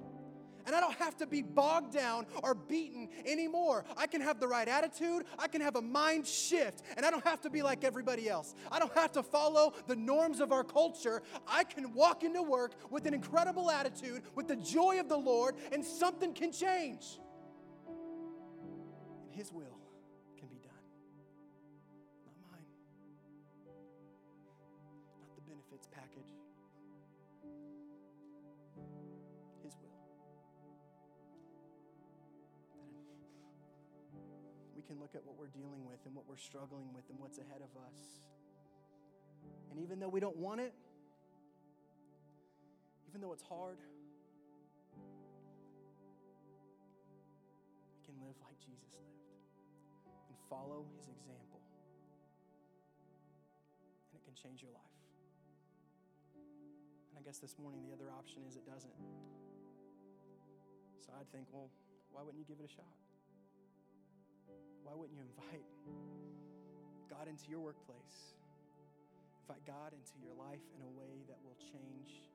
And 0.70 0.76
I 0.76 0.80
don't 0.80 0.94
have 0.98 1.16
to 1.16 1.26
be 1.26 1.42
bogged 1.42 1.92
down 1.92 2.26
or 2.44 2.54
beaten 2.54 3.09
anymore. 3.26 3.85
I 3.96 4.06
can 4.06 4.20
have 4.20 4.38
the 4.38 4.46
right 4.46 4.68
attitude. 4.68 5.24
I 5.37 5.48
can 5.48 5.61
have 5.62 5.74
a 5.74 5.83
mind 5.83 6.28
shift. 6.28 6.85
And 6.96 7.04
I 7.04 7.11
don't 7.11 7.24
have 7.24 7.40
to 7.40 7.50
be 7.50 7.61
like 7.61 7.83
everybody 7.83 8.28
else. 8.28 8.54
I 8.70 8.78
don't 8.78 8.94
have 8.94 9.11
to 9.14 9.24
follow 9.24 9.74
the 9.88 9.96
norms 9.96 10.38
of 10.38 10.52
our 10.52 10.62
culture. 10.62 11.24
I 11.48 11.64
can 11.64 11.92
walk 11.92 12.22
into 12.22 12.40
work 12.40 12.74
with 12.88 13.06
an 13.06 13.14
incredible 13.14 13.68
attitude, 13.68 14.23
with 14.37 14.46
the 14.46 14.54
joy 14.54 15.00
of 15.00 15.08
the 15.08 15.16
Lord, 15.16 15.56
and 15.73 15.85
something 15.85 16.33
can 16.35 16.52
change. 16.52 17.18
His 19.33 19.52
will 19.52 19.79
can 34.83 35.00
look 35.00 35.14
at 35.14 35.24
what 35.24 35.37
we're 35.38 35.52
dealing 35.52 35.85
with 35.85 35.98
and 36.06 36.14
what 36.14 36.28
we're 36.28 36.37
struggling 36.37 36.92
with 36.94 37.04
and 37.10 37.18
what's 37.18 37.38
ahead 37.38 37.62
of 37.62 37.70
us. 37.83 37.98
And 39.70 39.78
even 39.81 40.00
though 40.00 40.08
we 40.08 40.20
don't 40.20 40.37
want 40.37 40.60
it, 40.60 40.74
even 43.08 43.20
though 43.20 43.33
it's 43.33 43.42
hard, 43.42 43.78
we 47.90 48.00
can 48.06 48.14
live 48.22 48.38
like 48.42 48.54
Jesus 48.58 48.94
lived 48.94 49.26
and 50.28 50.37
follow 50.48 50.87
his 50.98 51.08
example. 51.08 51.58
And 54.10 54.20
it 54.20 54.24
can 54.24 54.35
change 54.35 54.62
your 54.62 54.70
life. 54.70 54.94
And 57.10 57.18
I 57.18 57.22
guess 57.26 57.38
this 57.38 57.58
morning 57.58 57.83
the 57.87 57.94
other 57.94 58.12
option 58.14 58.42
is 58.46 58.54
it 58.54 58.66
doesn't. 58.66 58.94
So 61.02 61.10
I'd 61.18 61.31
think, 61.33 61.46
well, 61.50 61.70
why 62.12 62.22
wouldn't 62.22 62.38
you 62.38 62.46
give 62.46 62.62
it 62.62 62.70
a 62.70 62.74
shot? 62.74 63.00
Why 64.85 64.94
wouldn't 64.94 65.17
you 65.17 65.23
invite 65.23 65.67
God 67.09 67.29
into 67.29 67.51
your 67.51 67.61
workplace? 67.61 68.35
Invite 69.48 69.67
God 69.67 69.92
into 69.92 70.15
your 70.23 70.35
life 70.35 70.63
in 70.75 70.83
a 70.83 70.90
way 70.94 71.27
that 71.29 71.38
will 71.42 71.59
change 71.59 72.29